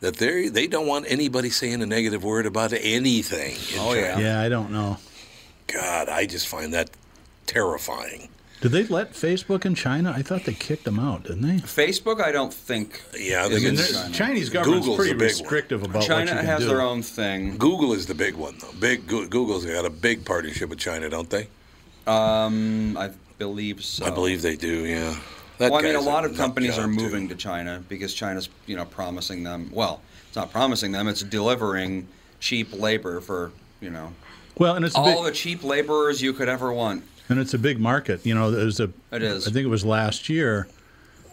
that 0.00 0.16
they 0.16 0.48
they 0.48 0.66
don't 0.66 0.86
want 0.86 1.06
anybody 1.08 1.50
saying 1.50 1.82
a 1.82 1.86
negative 1.86 2.24
word 2.24 2.46
about 2.46 2.72
anything? 2.72 3.56
In 3.72 3.80
Oh, 3.80 3.92
yeah. 3.94 4.18
Yeah, 4.18 4.40
I 4.40 4.48
don't 4.48 4.70
know. 4.70 4.98
God, 5.66 6.08
I 6.08 6.26
just 6.26 6.48
find 6.48 6.74
that 6.74 6.90
terrifying. 7.46 8.28
Did 8.60 8.72
they 8.72 8.84
let 8.84 9.12
Facebook 9.12 9.66
in 9.66 9.74
China? 9.74 10.12
I 10.16 10.22
thought 10.22 10.44
they 10.44 10.54
kicked 10.54 10.84
them 10.84 10.98
out, 10.98 11.24
didn't 11.24 11.42
they? 11.42 11.56
Facebook, 11.56 12.22
I 12.24 12.32
don't 12.32 12.52
think. 12.52 13.02
Yeah, 13.18 13.44
I 13.44 13.48
think 13.48 13.62
it's- 13.64 13.92
China. 13.92 14.14
Chinese 14.14 14.48
government's 14.48 14.86
Google's 14.86 14.96
pretty 14.96 15.12
the 15.12 15.18
big 15.18 15.32
one. 15.34 15.40
restrictive 15.42 15.82
about 15.82 15.94
what 15.96 16.06
China 16.06 16.30
you 16.30 16.36
can 16.38 16.46
has 16.46 16.60
do. 16.60 16.68
their 16.68 16.80
own 16.80 17.02
thing. 17.02 17.58
Google 17.58 17.92
is 17.92 18.06
the 18.06 18.14
big 18.14 18.34
one, 18.34 18.56
though. 18.60 18.72
Big 18.80 19.06
Goo- 19.06 19.28
Google's 19.28 19.66
got 19.66 19.84
a 19.84 19.90
big 19.90 20.24
partnership 20.24 20.70
with 20.70 20.78
China, 20.78 21.10
don't 21.10 21.28
they? 21.28 21.48
Um, 22.06 22.96
I 22.96 23.10
believe 23.38 23.84
so. 23.84 24.06
I 24.06 24.10
believe 24.10 24.42
they 24.42 24.56
do. 24.56 24.86
Yeah. 24.86 25.14
That 25.58 25.70
Well, 25.70 25.80
I 25.80 25.82
mean, 25.82 25.92
a 25.94 25.98
guy's 25.98 26.06
lot 26.06 26.24
of 26.24 26.32
nut 26.32 26.40
companies 26.40 26.76
job, 26.76 26.84
are 26.88 26.92
too. 26.94 27.00
moving 27.02 27.28
to 27.28 27.34
China 27.34 27.82
because 27.88 28.12
China's, 28.14 28.48
you 28.66 28.76
know, 28.76 28.84
promising 28.84 29.44
them. 29.44 29.70
Well, 29.72 30.00
it's 30.26 30.36
not 30.36 30.50
promising 30.50 30.92
them; 30.92 31.06
it's 31.06 31.22
delivering 31.22 32.08
cheap 32.40 32.72
labor 32.72 33.20
for, 33.20 33.52
you 33.80 33.90
know, 33.90 34.12
Well, 34.58 34.74
and 34.74 34.84
it's 34.84 34.94
a 34.96 34.98
all 34.98 35.22
big, 35.22 35.32
the 35.32 35.38
cheap 35.38 35.62
laborers 35.62 36.20
you 36.20 36.32
could 36.32 36.48
ever 36.48 36.72
want. 36.72 37.04
And 37.28 37.38
it's 37.38 37.54
a 37.54 37.58
big 37.58 37.78
market. 37.80 38.24
You 38.26 38.34
know, 38.34 38.50
there's 38.50 38.80
a. 38.80 38.90
It 39.12 39.22
is. 39.22 39.46
I 39.48 39.50
think 39.50 39.64
it 39.64 39.68
was 39.70 39.84
last 39.84 40.28
year. 40.28 40.66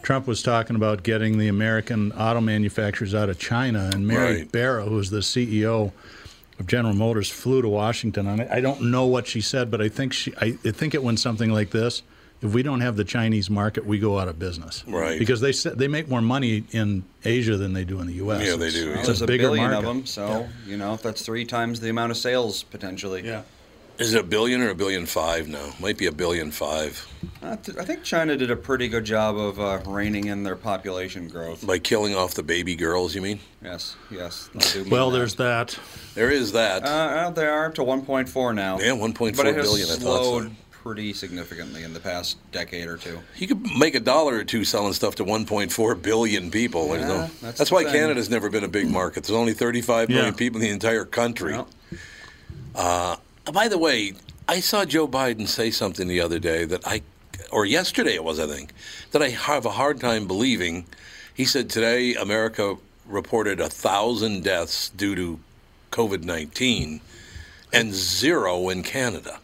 Trump 0.02 0.26
was 0.26 0.42
talking 0.42 0.74
about 0.74 1.04
getting 1.04 1.38
the 1.38 1.46
American 1.48 2.10
auto 2.12 2.40
manufacturers 2.40 3.14
out 3.14 3.28
of 3.28 3.38
China, 3.38 3.88
and 3.94 4.06
Mary 4.06 4.38
Right. 4.38 4.52
Barra, 4.52 4.84
who's 4.84 5.10
the 5.10 5.18
CEO 5.20 5.92
of 6.58 6.66
General 6.66 6.94
Motors, 6.94 7.30
flew 7.30 7.62
to 7.62 7.68
Washington. 7.68 8.26
And 8.26 8.42
I 8.42 8.56
I 8.56 8.60
don't 8.60 8.90
know 8.90 9.06
what 9.06 9.26
she 9.28 9.40
said, 9.40 9.70
but 9.70 9.80
I 9.80 9.88
think 9.88 10.12
she. 10.12 10.32
I, 10.40 10.58
I 10.64 10.70
think 10.72 10.94
it 10.94 11.02
went 11.04 11.20
something 11.20 11.50
like 11.52 11.70
this: 11.70 12.02
If 12.40 12.52
we 12.52 12.64
don't 12.64 12.80
have 12.80 12.96
the 12.96 13.04
Chinese 13.04 13.48
market, 13.48 13.86
we 13.86 14.00
go 14.00 14.18
out 14.18 14.26
of 14.26 14.40
business. 14.40 14.82
Right. 14.88 15.20
Because 15.20 15.40
they 15.40 15.52
sa- 15.52 15.70
they 15.74 15.86
make 15.86 16.08
more 16.08 16.20
money 16.20 16.64
in 16.72 17.04
Asia 17.24 17.56
than 17.56 17.72
they 17.72 17.84
do 17.84 18.00
in 18.00 18.08
the 18.08 18.14
U.S. 18.14 18.40
Yeah, 18.44 18.56
they 18.56 18.66
It's- 18.68 18.72
do, 18.82 18.90
It's 18.90 18.96
yeah. 18.98 19.06
There's 19.06 19.20
a 19.20 19.24
a 19.24 19.26
bigger 19.28 19.44
billion 19.44 19.70
market. 19.70 19.78
of 19.88 19.94
them, 19.94 20.06
so 20.06 20.48
you 20.66 20.76
know 20.78 20.94
if 20.94 21.02
that's 21.02 21.22
three 21.22 21.44
times 21.44 21.78
the 21.78 21.90
amount 21.90 22.10
of 22.10 22.16
sales 22.16 22.64
potentially. 22.64 23.22
Yeah. 23.24 23.42
Is 23.98 24.14
it 24.14 24.20
a 24.20 24.22
billion 24.24 24.62
or 24.62 24.70
a 24.70 24.74
billion 24.74 25.06
five 25.06 25.48
now? 25.48 25.70
Might 25.78 25.96
be 25.98 26.06
a 26.06 26.12
billion 26.12 26.50
five. 26.50 27.06
I 27.42 27.56
th- 27.56 27.76
I 27.78 27.84
think 27.84 28.02
China 28.02 28.36
did 28.36 28.50
a 28.50 28.56
pretty 28.56 28.88
good 28.88 29.04
job 29.04 29.36
of 29.36 29.60
uh, 29.60 29.78
reining 29.86 30.26
in 30.26 30.42
their 30.42 30.56
population 30.56 31.28
growth. 31.28 31.64
By 31.66 31.78
killing 31.78 32.14
off 32.16 32.34
the 32.34 32.42
baby 32.42 32.74
girls, 32.74 33.14
you 33.14 33.20
mean? 33.20 33.40
Yes, 33.62 33.96
yes. 34.10 34.48
Do 34.72 34.80
mean 34.82 34.90
Well, 34.90 35.10
that. 35.10 35.18
there's 35.18 35.34
that. 35.36 35.78
There 36.14 36.30
is 36.30 36.52
that. 36.52 36.84
Uh, 36.84 36.86
uh, 36.88 37.30
they 37.30 37.46
are 37.46 37.66
up 37.66 37.74
to 37.76 37.82
1.4 37.82 38.54
now. 38.54 38.78
Yeah, 38.78 38.86
1.4 38.92 39.36
but 39.36 39.46
it 39.46 39.56
has 39.56 39.66
billion, 39.66 39.88
I 39.88 39.92
thought 39.92 39.98
so. 40.00 40.22
slowed 40.22 40.56
pretty 40.70 41.12
significantly 41.12 41.84
in 41.84 41.92
the 41.92 42.00
past 42.00 42.38
decade 42.50 42.88
or 42.88 42.96
two. 42.96 43.20
You 43.36 43.46
could 43.46 43.62
make 43.78 43.94
a 43.94 44.00
dollar 44.00 44.36
or 44.36 44.44
two 44.44 44.64
selling 44.64 44.94
stuff 44.94 45.14
to 45.16 45.24
1.4 45.24 46.02
billion 46.02 46.50
people. 46.50 46.88
There's 46.88 47.02
Yeah, 47.02 47.08
no, 47.08 47.30
that's 47.40 47.58
that's 47.58 47.70
why 47.70 47.84
thing. 47.84 47.92
Canada's 47.92 48.30
never 48.30 48.50
been 48.50 48.64
a 48.64 48.68
big 48.68 48.88
market. 48.90 49.24
There's 49.24 49.36
only 49.38 49.52
35 49.52 50.08
million 50.08 50.26
Yeah. 50.26 50.32
people 50.32 50.60
in 50.60 50.66
the 50.66 50.72
entire 50.72 51.04
country. 51.04 51.52
Well, 51.52 51.68
Uh, 52.74 53.16
by 53.50 53.68
the 53.68 53.78
way, 53.78 54.12
I 54.48 54.60
saw 54.60 54.84
Joe 54.84 55.08
Biden 55.08 55.48
say 55.48 55.70
something 55.70 56.06
the 56.08 56.20
other 56.20 56.38
day 56.38 56.64
that 56.64 56.86
I, 56.86 57.02
or 57.50 57.64
yesterday 57.64 58.14
it 58.14 58.24
was, 58.24 58.38
I 58.38 58.46
think, 58.46 58.72
that 59.12 59.22
I 59.22 59.28
have 59.30 59.64
a 59.66 59.70
hard 59.70 60.00
time 60.00 60.26
believing. 60.26 60.86
He 61.34 61.44
said 61.44 61.70
today 61.70 62.14
America 62.14 62.76
reported 63.06 63.60
a 63.60 63.68
thousand 63.68 64.44
deaths 64.44 64.90
due 64.90 65.14
to 65.16 65.40
COVID 65.90 66.22
19 66.24 67.00
and 67.72 67.92
zero 67.94 68.68
in 68.68 68.82
Canada. 68.82 69.38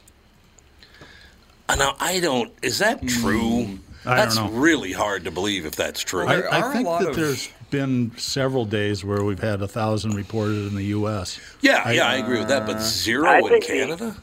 Uh, 1.69 1.75
Now, 1.77 1.97
I 2.01 2.21
don't, 2.21 2.53
is 2.63 2.79
that 2.79 3.07
true? 3.07 3.79
I 4.05 4.17
don't 4.17 4.17
that's 4.17 4.37
know. 4.37 4.49
really 4.51 4.93
hard 4.93 5.25
to 5.25 5.31
believe 5.31 5.67
if 5.67 5.77
that's 5.77 6.01
true. 6.01 6.25
Well, 6.27 6.37
There 6.41 6.53
I, 6.53 6.61
are 6.61 6.65
I 6.67 6.71
a 6.71 6.73
think 6.73 6.87
lot 6.87 7.01
that 7.03 7.11
of- 7.11 7.17
there's 7.17 7.49
been 7.71 8.13
several 8.17 8.65
days 8.65 9.05
where 9.05 9.23
we've 9.25 9.41
had 9.41 9.63
a 9.63 9.69
thousand 9.69 10.15
reported 10.15 10.67
in 10.69 10.75
the 10.75 10.85
U.S. 10.87 11.39
yeah, 11.61 11.91
yeah, 11.91 12.07
I 12.09 12.17
agree 12.17 12.39
with 12.39 12.49
that, 12.49 12.67
but 12.67 12.81
zero 12.81 13.29
I 13.29 13.39
in 13.39 13.49
think 13.49 13.67
the- 13.67 13.73
Canada? 13.73 14.17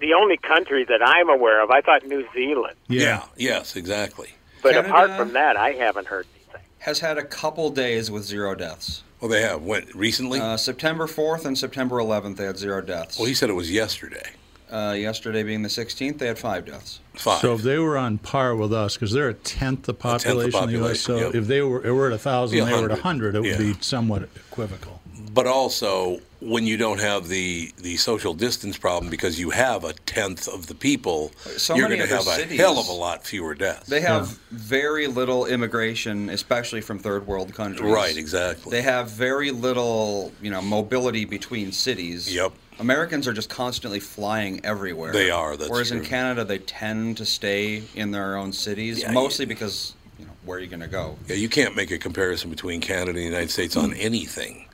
The 0.00 0.14
only 0.14 0.36
country 0.36 0.84
that 0.84 1.00
I'm 1.00 1.28
aware 1.28 1.62
of, 1.62 1.70
I 1.70 1.80
thought 1.80 2.04
New 2.06 2.26
Zealand. 2.34 2.74
yeah, 2.88 3.24
yes, 3.36 3.76
exactly. 3.76 4.30
But 4.62 4.72
Canada- 4.72 4.88
apart 4.88 5.16
from 5.16 5.32
that, 5.34 5.56
I 5.56 5.72
haven't 5.72 6.08
heard 6.08 6.26
anything. 6.34 6.66
has 6.80 6.98
had 7.00 7.18
a 7.18 7.24
couple 7.24 7.70
days 7.70 8.10
with 8.10 8.24
zero 8.24 8.54
deaths. 8.56 9.02
Well, 9.20 9.28
they 9.30 9.42
have. 9.42 9.62
Went 9.62 9.94
recently? 9.94 10.40
Uh, 10.40 10.56
September 10.56 11.06
4th 11.06 11.44
and 11.44 11.56
September 11.56 11.98
11th, 11.98 12.36
they 12.36 12.44
had 12.46 12.58
zero 12.58 12.80
deaths. 12.82 13.16
well, 13.18 13.26
he 13.28 13.34
said 13.34 13.48
it 13.50 13.54
was 13.54 13.70
yesterday. 13.70 14.30
Uh, 14.72 14.92
yesterday 14.92 15.42
being 15.42 15.62
the 15.62 15.68
16th, 15.68 16.18
they 16.18 16.26
had 16.26 16.38
five 16.38 16.66
deaths. 16.66 17.00
Five. 17.14 17.40
So 17.40 17.54
if 17.54 17.62
they 17.62 17.78
were 17.78 17.98
on 17.98 18.18
par 18.18 18.56
with 18.56 18.72
us, 18.72 18.94
because 18.94 19.12
they're 19.12 19.28
a 19.28 19.34
tenth 19.34 19.82
the 19.82 19.94
population, 19.94 20.30
tenth 20.32 20.52
the 20.52 20.58
population 20.58 20.74
in 20.76 20.80
the 20.82 20.86
U.S., 20.88 21.00
so 21.00 21.16
yep. 21.18 21.34
if 21.34 21.46
they 21.46 21.60
were, 21.62 21.80
if 21.80 21.92
we're 21.94 22.06
at 22.08 22.12
a 22.14 22.18
thousand, 22.18 22.58
Be 22.58 22.64
they 22.64 22.72
were 22.72 22.90
at 22.90 22.98
a 22.98 23.02
hundred, 23.02 23.34
hundred, 23.34 23.34
it 23.36 23.40
would 23.40 23.50
yeah. 23.66 23.74
be 23.74 23.80
somewhat 23.82 24.22
equivocal. 24.50 25.00
but 25.34 25.46
also, 25.46 26.20
when 26.40 26.66
you 26.66 26.76
don't 26.76 27.00
have 27.00 27.28
the, 27.28 27.70
the 27.78 27.96
social 27.98 28.34
distance 28.34 28.76
problem 28.78 29.08
because 29.10 29.38
you 29.38 29.50
have 29.50 29.84
a 29.84 29.92
tenth 29.92 30.48
of 30.48 30.66
the 30.66 30.74
people, 30.74 31.30
So 31.56 31.76
you're 31.76 31.86
going 31.88 32.00
to 32.00 32.04
other 32.06 32.16
have 32.16 32.26
a 32.26 32.30
cities- 32.30 32.58
hell 32.58 32.78
of 32.78 32.88
a 32.88 32.92
lot 32.92 33.24
fewer 33.24 33.54
deaths. 33.54 33.86
They 33.88 34.00
have 34.00 34.28
very 34.50 35.06
little 35.06 35.46
immigration, 35.46 36.28
especially 36.30 36.80
from 36.80 36.98
third 36.98 37.26
world 37.26 37.54
countries. 37.54 37.92
right, 37.92 38.16
exactly. 38.16 38.70
They 38.70 38.82
have 38.82 39.10
very 39.10 39.50
little, 39.52 40.32
you 40.42 40.50
know, 40.50 40.60
mobility 40.62 41.24
between 41.26 41.70
cities. 41.72 42.34
Yep. 42.34 42.52
Americans 42.86 43.28
are 43.28 43.32
just 43.32 43.48
constantly 43.48 44.00
flying 44.00 44.60
everywhere. 44.64 45.12
They 45.12 45.30
are, 45.30 45.56
that's 45.56 45.70
Whereas 45.70 45.92
in. 45.92 46.04
Canada, 46.04 46.44
they 46.44 46.58
tend 46.58 47.16
to 47.18 47.24
stay 47.24 47.84
in 47.94 48.10
their 48.10 48.36
own 48.36 48.52
cities, 48.52 49.00
Yeah, 49.02 49.12
mostly 49.12 49.46
because, 49.46 49.94
you 50.18 50.24
know, 50.24 50.32
where 50.44 50.58
are 50.58 50.60
you 50.60 50.66
going 50.66 50.80
to 50.80 50.88
go? 50.88 51.16
yeah, 51.28 51.36
you 51.36 51.48
can't 51.48 51.76
make 51.76 51.92
a 51.92 51.98
comparison 51.98 52.50
between 52.50 52.80
Canada 52.80 53.10
and 53.10 53.18
the 53.18 53.22
United 53.22 53.50
States 53.50 53.76
on 53.76 53.94
anything. 53.94 54.66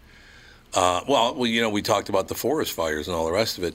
Uh, 0.73 1.03
well, 1.07 1.35
well, 1.35 1.47
you 1.47 1.61
know, 1.61 1.69
we 1.69 1.83
talked 1.83 2.09
about 2.09 2.29
the 2.29 2.35
forest 2.35 2.73
fires 2.73 3.09
and 3.09 3.15
all 3.15 3.27
the 3.27 3.33
rest 3.33 3.59
of 3.59 3.65
it. 3.65 3.75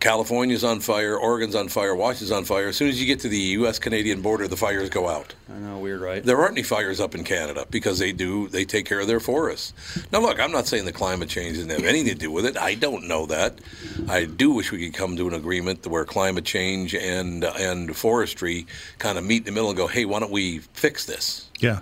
California's 0.00 0.64
on 0.64 0.80
fire, 0.80 1.16
Oregon's 1.16 1.54
on 1.54 1.68
fire, 1.68 1.94
Washington's 1.94 2.30
on 2.30 2.44
fire. 2.44 2.68
As 2.68 2.76
soon 2.76 2.88
as 2.88 3.00
you 3.00 3.06
get 3.06 3.20
to 3.20 3.28
the 3.28 3.38
U.S. 3.38 3.78
Canadian 3.78 4.20
border, 4.20 4.46
the 4.46 4.56
fires 4.56 4.90
go 4.90 5.08
out. 5.08 5.34
I 5.50 5.58
know, 5.58 5.78
weird, 5.78 6.02
right? 6.02 6.22
There 6.22 6.38
aren't 6.38 6.52
any 6.52 6.62
fires 6.62 7.00
up 7.00 7.14
in 7.14 7.24
Canada 7.24 7.66
because 7.70 7.98
they 7.98 8.12
do 8.12 8.48
they 8.48 8.64
take 8.66 8.84
care 8.84 9.00
of 9.00 9.06
their 9.06 9.20
forests. 9.20 9.72
Now, 10.12 10.20
look, 10.20 10.38
I'm 10.38 10.52
not 10.52 10.66
saying 10.66 10.84
the 10.84 10.92
climate 10.92 11.30
change 11.30 11.56
doesn't 11.56 11.70
have 11.70 11.84
anything 11.84 12.12
to 12.12 12.18
do 12.18 12.30
with 12.30 12.44
it. 12.44 12.58
I 12.58 12.74
don't 12.74 13.08
know 13.08 13.24
that. 13.26 13.60
I 14.08 14.26
do 14.26 14.50
wish 14.52 14.70
we 14.70 14.84
could 14.84 14.94
come 14.94 15.16
to 15.16 15.26
an 15.26 15.34
agreement 15.34 15.86
where 15.86 16.04
climate 16.04 16.44
change 16.44 16.94
and 16.94 17.42
and 17.44 17.96
forestry 17.96 18.66
kind 18.98 19.16
of 19.16 19.24
meet 19.24 19.38
in 19.38 19.44
the 19.44 19.52
middle 19.52 19.70
and 19.70 19.76
go, 19.76 19.86
hey, 19.86 20.04
why 20.04 20.20
don't 20.20 20.32
we 20.32 20.58
fix 20.58 21.06
this? 21.06 21.48
Yeah. 21.60 21.80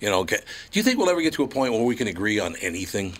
You 0.00 0.10
know, 0.10 0.20
okay. 0.20 0.40
do 0.70 0.78
you 0.78 0.82
think 0.82 0.98
we'll 0.98 1.08
ever 1.08 1.22
get 1.22 1.32
to 1.34 1.42
a 1.42 1.48
point 1.48 1.72
where 1.72 1.82
we 1.82 1.96
can 1.96 2.06
agree 2.06 2.38
on 2.38 2.54
anything 2.56 3.14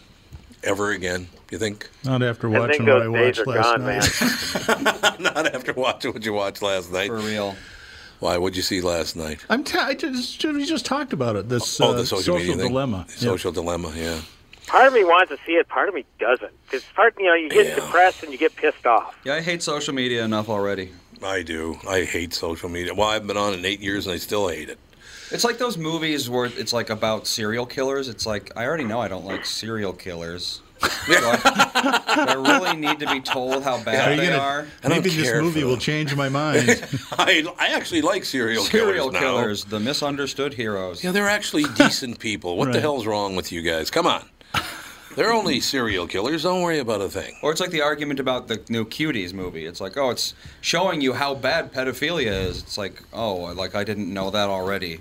ever 0.66 0.90
again? 0.90 1.28
You 1.50 1.58
think? 1.58 1.88
Not 2.04 2.22
after 2.22 2.48
watching 2.48 2.86
what 2.86 3.02
I 3.02 3.08
watched 3.08 3.46
last 3.46 3.76
gone, 3.76 3.84
night. 3.86 5.20
not 5.20 5.54
after 5.54 5.72
watching 5.72 6.12
what 6.12 6.24
you 6.24 6.32
watched 6.32 6.62
last 6.62 6.92
night. 6.92 7.08
For 7.08 7.18
real. 7.18 7.54
Why? 8.18 8.38
What'd 8.38 8.56
you 8.56 8.62
see 8.62 8.80
last 8.80 9.14
night? 9.14 9.44
I'm 9.48 9.62
t- 9.62 9.78
I 9.78 9.94
just 9.94 10.44
we 10.44 10.64
just 10.64 10.86
talked 10.86 11.12
about 11.12 11.36
it. 11.36 11.48
This 11.48 11.80
oh, 11.80 11.90
uh, 11.90 11.92
the 11.92 12.06
social, 12.06 12.36
media 12.36 12.56
thing? 12.56 12.68
dilemma. 12.68 13.04
Yeah. 13.08 13.14
Social 13.16 13.52
dilemma. 13.52 13.92
Yeah. 13.94 14.20
Part 14.66 14.88
of 14.88 14.94
me 14.94 15.04
wants 15.04 15.30
to 15.30 15.38
see 15.46 15.52
it, 15.52 15.68
part 15.68 15.88
of 15.88 15.94
me 15.94 16.04
doesn't. 16.18 16.50
Because 16.64 16.82
part, 16.94 17.14
you 17.18 17.26
know, 17.26 17.34
you 17.34 17.48
get 17.48 17.66
Yeah. 17.66 17.74
depressed 17.76 18.24
and 18.24 18.32
you 18.32 18.38
get 18.38 18.56
pissed 18.56 18.84
off. 18.84 19.14
Yeah, 19.24 19.34
I 19.34 19.40
hate 19.40 19.62
social 19.62 19.94
media 19.94 20.24
enough 20.24 20.48
already. 20.48 20.90
I 21.22 21.42
do. 21.42 21.78
I 21.88 22.02
hate 22.02 22.34
social 22.34 22.68
media. 22.68 22.92
Well, 22.92 23.08
I've 23.08 23.26
been 23.26 23.36
on 23.36 23.52
it 23.52 23.60
in 23.60 23.64
eight 23.64 23.80
years 23.80 24.06
and 24.06 24.14
I 24.14 24.16
still 24.18 24.48
hate 24.48 24.68
it. 24.68 24.78
It's 25.30 25.44
like 25.44 25.58
those 25.58 25.76
movies 25.76 26.30
where 26.30 26.46
it's 26.46 26.72
like 26.72 26.90
about 26.90 27.26
serial 27.26 27.66
killers. 27.66 28.08
It's 28.08 28.26
like 28.26 28.52
I 28.56 28.64
already 28.66 28.84
know 28.84 29.00
I 29.00 29.08
don't 29.08 29.24
like 29.24 29.44
serial 29.44 29.92
killers. 29.92 30.60
Do 31.06 31.14
I, 31.14 31.36
do 31.36 32.20
I 32.20 32.34
really 32.58 32.76
need 32.76 32.98
to 33.00 33.06
be 33.10 33.20
told 33.20 33.62
how 33.62 33.76
Are 33.76 33.84
bad 33.84 34.10
you 34.10 34.16
they 34.20 34.26
gonna- 34.28 34.38
are? 34.42 34.66
I 34.84 34.88
don't 34.88 34.98
Maybe 34.98 35.08
this 35.08 35.32
movie 35.40 35.64
will 35.64 35.78
change 35.78 36.14
my 36.14 36.28
mind. 36.42 36.68
I, 37.12 37.44
I 37.58 37.68
actually 37.68 38.02
like 38.02 38.24
serial, 38.26 38.62
Serial 38.64 39.08
killers 39.08 39.12
now. 39.14 39.20
killers, 39.20 39.64
the 39.64 39.80
misunderstood 39.80 40.52
heroes. 40.52 41.02
Yeah, 41.02 41.12
they're 41.12 41.28
actually 41.30 41.64
decent 41.76 42.18
people. 42.18 42.58
What 42.58 42.72
the 42.72 42.80
hell's 42.80 43.06
wrong 43.06 43.36
with 43.36 43.52
you 43.52 43.62
guys? 43.62 43.90
Come 43.90 44.06
on. 44.06 44.22
They're 45.16 45.32
only 45.32 45.60
serial 45.60 46.06
killers. 46.06 46.42
Don't 46.42 46.60
worry 46.60 46.78
about 46.78 47.00
a 47.00 47.08
thing. 47.08 47.34
Or 47.42 47.50
it's 47.52 47.60
like 47.60 47.70
the 47.70 47.80
argument 47.80 48.20
about 48.20 48.48
the 48.48 48.60
new 48.68 48.84
Cuties 48.84 49.32
movie. 49.32 49.64
It's 49.64 49.80
like, 49.80 49.96
oh, 49.96 50.10
it's 50.10 50.34
showing 50.60 51.00
you 51.00 51.14
how 51.14 51.34
bad 51.34 51.72
pedophilia 51.72 52.48
is. 52.48 52.60
It's 52.62 52.76
like, 52.76 53.02
oh, 53.14 53.34
like 53.56 53.74
I 53.74 53.82
didn't 53.82 54.12
know 54.12 54.28
that 54.30 54.50
already. 54.50 55.00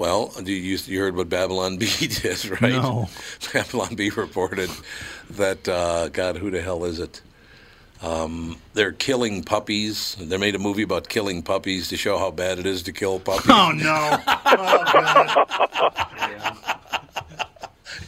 Well, 0.00 0.32
you, 0.42 0.54
you 0.54 0.98
heard 0.98 1.14
what 1.14 1.28
Babylon 1.28 1.76
B 1.78 1.86
did, 1.86 2.62
right? 2.62 2.72
No. 2.72 3.10
Babylon 3.52 3.96
Bee 3.96 4.08
reported 4.08 4.70
that, 5.32 5.68
uh, 5.68 6.08
God, 6.08 6.38
who 6.38 6.50
the 6.50 6.62
hell 6.62 6.84
is 6.86 6.98
it? 6.98 7.20
Um, 8.02 8.56
they're 8.72 8.92
killing 8.92 9.42
puppies. 9.44 10.16
They 10.18 10.38
made 10.38 10.54
a 10.54 10.58
movie 10.58 10.84
about 10.84 11.10
killing 11.10 11.42
puppies 11.42 11.88
to 11.88 11.98
show 11.98 12.16
how 12.16 12.30
bad 12.30 12.58
it 12.58 12.64
is 12.64 12.82
to 12.84 12.92
kill 12.92 13.20
puppies. 13.20 13.50
oh 13.50 13.72
no! 13.72 14.16
Oh, 14.52 14.84
God. 14.90 16.56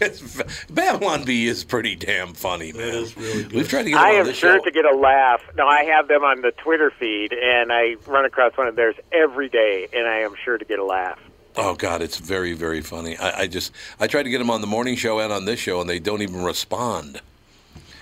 It's, 0.00 0.42
Babylon 0.70 1.24
Bee 1.24 1.46
is 1.46 1.62
pretty 1.62 1.94
damn 1.94 2.32
funny, 2.32 2.72
man. 2.72 2.88
is 2.88 3.14
really 3.18 3.42
good. 3.42 3.52
We've 3.52 3.68
tried 3.68 3.82
to 3.82 3.90
get 3.90 4.00
I 4.00 4.12
am 4.12 4.26
this 4.26 4.38
sure 4.38 4.56
show. 4.56 4.64
to 4.64 4.70
get 4.70 4.86
a 4.86 4.96
laugh. 4.96 5.42
No, 5.56 5.66
I 5.68 5.84
have 5.84 6.08
them 6.08 6.24
on 6.24 6.40
the 6.40 6.52
Twitter 6.52 6.90
feed, 6.90 7.34
and 7.34 7.70
I 7.70 7.96
run 8.06 8.24
across 8.24 8.56
one 8.56 8.66
of 8.66 8.76
theirs 8.76 8.96
every 9.12 9.50
day, 9.50 9.88
and 9.92 10.08
I 10.08 10.20
am 10.20 10.34
sure 10.42 10.56
to 10.56 10.64
get 10.64 10.78
a 10.78 10.84
laugh. 10.84 11.18
Oh 11.56 11.74
God, 11.74 12.00
it's 12.02 12.18
very, 12.18 12.52
very 12.54 12.80
funny. 12.80 13.16
I, 13.18 13.40
I 13.42 13.46
just 13.46 13.72
I 14.00 14.06
tried 14.06 14.22
to 14.24 14.30
get 14.30 14.38
them 14.38 14.50
on 14.50 14.60
the 14.60 14.66
morning 14.66 14.96
show 14.96 15.18
and 15.20 15.32
on 15.32 15.44
this 15.44 15.60
show, 15.60 15.80
and 15.80 15.88
they 15.90 15.98
don't 15.98 16.22
even 16.22 16.42
respond. 16.42 17.20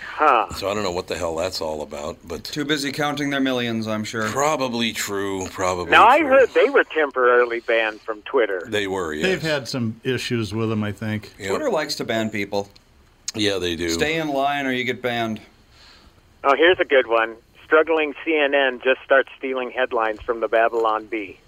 Huh. 0.02 0.52
So 0.54 0.70
I 0.70 0.74
don't 0.74 0.82
know 0.82 0.92
what 0.92 1.06
the 1.06 1.16
hell 1.16 1.34
that's 1.34 1.62
all 1.62 1.80
about, 1.80 2.18
but 2.28 2.44
Too 2.44 2.66
busy 2.66 2.92
counting 2.92 3.30
their 3.30 3.40
millions, 3.40 3.88
I'm 3.88 4.04
sure. 4.04 4.28
probably 4.28 4.92
true. 4.92 5.46
Probably. 5.48 5.90
Now, 5.90 6.06
I 6.06 6.20
heard 6.22 6.50
they 6.50 6.68
were 6.68 6.84
temporarily 6.84 7.60
banned 7.60 8.02
from 8.02 8.20
Twitter. 8.22 8.62
they 8.68 8.86
were. 8.86 9.14
Yes. 9.14 9.24
They've 9.24 9.40
had 9.42 9.66
some 9.66 9.98
issues 10.04 10.52
with 10.52 10.68
them, 10.68 10.84
I 10.84 10.92
think. 10.92 11.32
Yep. 11.38 11.48
Twitter 11.48 11.70
likes 11.70 11.94
to 11.96 12.04
ban 12.04 12.28
people. 12.28 12.68
Yeah, 13.34 13.56
they 13.58 13.76
do. 13.76 13.88
Stay 13.88 14.18
in 14.18 14.28
line 14.28 14.66
or 14.66 14.72
you 14.72 14.84
get 14.84 15.00
banned. 15.00 15.40
Oh, 16.44 16.54
here's 16.54 16.80
a 16.80 16.84
good 16.84 17.06
one. 17.06 17.36
Struggling 17.64 18.12
CNN 18.26 18.82
just 18.84 19.00
starts 19.02 19.30
stealing 19.38 19.70
headlines 19.70 20.20
from 20.20 20.40
the 20.40 20.48
Babylon 20.48 21.06
Bee. 21.06 21.38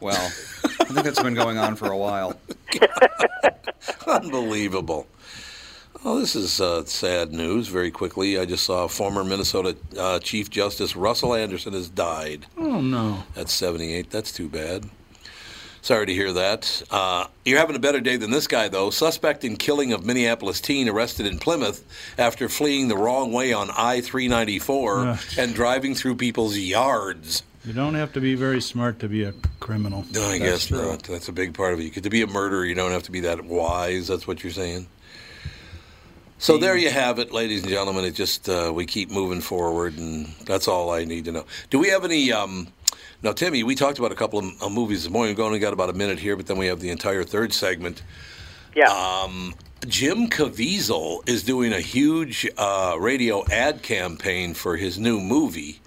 Well, 0.00 0.32
I 0.64 0.68
think 0.86 1.04
that's 1.04 1.22
been 1.22 1.34
going 1.34 1.58
on 1.58 1.76
for 1.76 1.90
a 1.90 1.96
while. 1.96 2.38
Unbelievable. 4.06 5.06
Oh, 6.04 6.20
this 6.20 6.36
is 6.36 6.60
uh, 6.60 6.84
sad 6.84 7.32
news. 7.32 7.68
Very 7.68 7.90
quickly, 7.90 8.38
I 8.38 8.44
just 8.44 8.64
saw 8.64 8.86
former 8.86 9.24
Minnesota 9.24 9.76
uh, 9.98 10.18
Chief 10.20 10.48
Justice 10.50 10.94
Russell 10.94 11.34
Anderson 11.34 11.72
has 11.72 11.88
died. 11.88 12.46
Oh 12.56 12.80
no! 12.80 13.24
At 13.34 13.48
78. 13.48 14.10
That's 14.10 14.30
too 14.30 14.48
bad. 14.48 14.88
Sorry 15.82 16.06
to 16.06 16.12
hear 16.12 16.32
that. 16.32 16.82
Uh, 16.90 17.26
you're 17.44 17.60
having 17.60 17.76
a 17.76 17.80
better 17.80 18.00
day 18.00 18.16
than 18.16 18.32
this 18.32 18.48
guy, 18.48 18.66
though. 18.68 18.90
Suspect 18.90 19.44
in 19.44 19.56
killing 19.56 19.92
of 19.92 20.04
Minneapolis 20.04 20.60
teen 20.60 20.88
arrested 20.88 21.26
in 21.26 21.38
Plymouth 21.38 21.84
after 22.18 22.48
fleeing 22.48 22.88
the 22.88 22.96
wrong 22.96 23.32
way 23.32 23.52
on 23.52 23.70
I 23.70 24.00
394 24.00 24.98
Ugh. 25.06 25.18
and 25.38 25.54
driving 25.54 25.94
through 25.94 26.16
people's 26.16 26.58
yards. 26.58 27.44
You 27.66 27.72
don't 27.72 27.94
have 27.94 28.12
to 28.12 28.20
be 28.20 28.36
very 28.36 28.60
smart 28.60 29.00
to 29.00 29.08
be 29.08 29.24
a 29.24 29.34
criminal. 29.58 30.04
No, 30.12 30.22
I 30.24 30.38
That's 30.38 30.50
guess 30.50 30.66
true. 30.68 30.90
not. 30.90 31.02
That's 31.02 31.28
a 31.28 31.32
big 31.32 31.52
part 31.52 31.74
of 31.74 31.80
it. 31.80 31.82
You 31.82 31.90
could, 31.90 32.04
to 32.04 32.10
be 32.10 32.22
a 32.22 32.26
murderer, 32.28 32.64
you 32.64 32.76
don't 32.76 32.92
have 32.92 33.02
to 33.04 33.10
be 33.10 33.20
that 33.20 33.44
wise. 33.44 34.06
That's 34.06 34.26
what 34.26 34.44
you're 34.44 34.52
saying. 34.52 34.86
So 36.38 36.58
there 36.58 36.76
you 36.76 36.90
have 36.90 37.18
it, 37.18 37.32
ladies 37.32 37.62
and 37.62 37.70
gentlemen. 37.70 38.04
It 38.04 38.14
just 38.14 38.48
uh, 38.48 38.70
we 38.72 38.86
keep 38.86 39.10
moving 39.10 39.40
forward, 39.40 39.98
and 39.98 40.26
that's 40.44 40.68
all 40.68 40.90
I 40.90 41.04
need 41.04 41.24
to 41.24 41.32
know. 41.32 41.44
Do 41.70 41.78
we 41.78 41.88
have 41.88 42.04
any? 42.04 42.30
Um, 42.30 42.68
now, 43.22 43.32
Timmy, 43.32 43.64
we 43.64 43.74
talked 43.74 43.98
about 43.98 44.12
a 44.12 44.14
couple 44.14 44.38
of 44.38 44.62
uh, 44.62 44.68
movies 44.68 45.02
this 45.02 45.10
morning. 45.10 45.34
We've 45.34 45.44
only 45.44 45.58
got 45.58 45.72
about 45.72 45.90
a 45.90 45.94
minute 45.94 46.20
here, 46.20 46.36
but 46.36 46.46
then 46.46 46.58
we 46.58 46.66
have 46.66 46.80
the 46.80 46.90
entire 46.90 47.24
third 47.24 47.52
segment. 47.52 48.02
Yeah. 48.76 48.90
Um, 48.92 49.54
Jim 49.88 50.28
Caviezel 50.28 51.26
is 51.28 51.42
doing 51.42 51.72
a 51.72 51.80
huge 51.80 52.46
uh, 52.58 52.96
radio 53.00 53.44
ad 53.50 53.82
campaign 53.82 54.52
for 54.54 54.76
his 54.76 54.98
new 54.98 55.18
movie, 55.20 55.80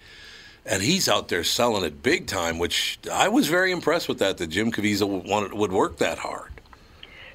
and 0.65 0.82
he's 0.82 1.10
out 1.10 1.28
there 1.28 1.43
selling 1.43 1.84
it 1.84 2.04
big 2.04 2.28
time. 2.28 2.58
Which 2.60 3.00
I 3.12 3.28
was 3.28 3.48
very 3.48 3.72
impressed 3.72 4.08
with 4.08 4.19
that. 4.19 4.38
That 4.38 4.48
Jim 4.48 4.72
Caviezel 4.72 5.28
wanted, 5.28 5.54
would 5.54 5.72
work 5.72 5.98
that 5.98 6.17
hard. 6.19 6.52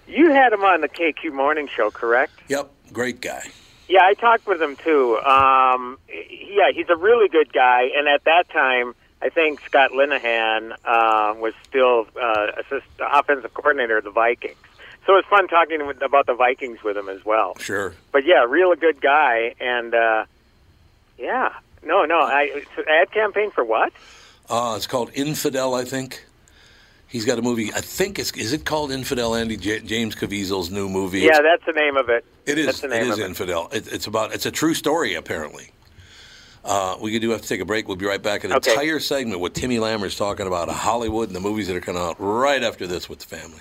you 0.07 0.31
had 0.31 0.53
him 0.53 0.65
on 0.65 0.81
the 0.81 0.89
KQ 0.89 1.33
Morning 1.33 1.69
Show, 1.69 1.91
correct? 1.91 2.33
Yep, 2.49 2.71
great 2.93 3.21
guy. 3.21 3.43
Yeah, 3.89 4.05
I 4.05 4.15
talked 4.15 4.47
with 4.47 4.63
him 4.63 4.77
too. 4.77 5.19
Um, 5.19 5.99
yeah, 6.09 6.71
he's 6.75 6.89
a 6.89 6.97
really 6.97 7.29
good 7.29 7.53
guy, 7.53 7.91
and 7.97 8.09
at 8.09 8.25
that 8.25 8.49
time, 8.51 8.95
I 9.21 9.29
think 9.29 9.61
Scott 9.61 9.91
Linehan 9.93 10.73
uh, 10.85 11.35
was 11.39 11.55
still 11.67 12.07
uh, 12.21 12.53
assist 12.59 12.87
offensive 13.01 13.53
coordinator 13.55 13.99
of 13.99 14.05
the 14.05 14.11
Vikings. 14.11 14.57
So 15.07 15.13
it 15.13 15.17
was 15.17 15.25
fun 15.29 15.49
talking 15.49 15.87
with, 15.87 16.01
about 16.01 16.27
the 16.27 16.35
Vikings 16.35 16.83
with 16.83 16.97
him 16.97 17.11
as 17.11 17.25
well. 17.25 17.57
Sure. 17.59 17.95
But 18.11 18.25
yeah, 18.25 18.45
real 18.49 18.75
good 18.75 19.01
guy, 19.01 19.55
and 19.61 19.95
uh, 19.95 20.25
yeah, 21.19 21.53
no, 21.85 22.05
no, 22.05 22.19
I 22.21 22.65
ad 22.89 23.11
campaign 23.13 23.51
for 23.51 23.65
what? 23.65 23.93
Uh, 24.49 24.75
it's 24.77 24.87
called 24.87 25.11
Infidel, 25.15 25.75
I 25.75 25.85
think. 25.85 26.25
He's 27.09 27.25
got 27.25 27.39
a 27.39 27.43
movie. 27.43 27.73
I 27.73 27.81
think 27.81 28.19
it's 28.19 28.33
is 28.33 28.53
it 28.53 28.65
called 28.65 28.91
Infidel? 28.91 29.35
Andy 29.37 29.57
J- 29.57 29.81
James 29.81 30.15
Caviezel's 30.17 30.71
new 30.71 30.89
movie. 30.89 31.21
Yeah, 31.21 31.41
that's 31.43 31.65
the 31.65 31.73
name 31.73 31.97
of 31.97 32.09
it. 32.09 32.25
It 32.45 32.59
is. 32.59 32.67
That's 32.67 32.81
the 32.81 32.89
name 32.89 33.05
is 33.05 33.11
of 33.11 33.21
it. 33.21 33.25
Infidel. 33.27 33.69
It, 33.73 33.93
it's 33.93 34.07
about. 34.09 34.35
It's 34.35 34.47
a 34.47 34.51
true 34.51 34.75
story, 34.75 35.15
apparently. 35.15 35.71
Uh, 36.65 36.97
we 37.01 37.17
do 37.19 37.31
have 37.31 37.43
to 37.43 37.47
take 37.49 37.61
a 37.61 37.65
break. 37.65 37.87
We'll 37.87 37.97
be 37.99 38.07
right 38.07 38.23
back. 38.23 38.43
An 38.43 38.53
Okay. 38.53 38.73
entire 38.73 38.99
segment 38.99 39.41
with 39.41 39.53
Timmy 39.53 39.77
Lammers 39.77 40.17
talking 40.17 40.47
about 40.47 40.69
Hollywood 40.71 41.29
and 41.29 41.37
the 41.37 41.41
movies 41.41 41.69
that 41.69 41.77
are 41.77 41.81
coming 41.81 42.03
out 42.03 42.17
right 42.19 42.63
after 42.63 42.87
this 42.87 43.09
with 43.09 43.21
the 43.21 43.27
family. 43.27 43.61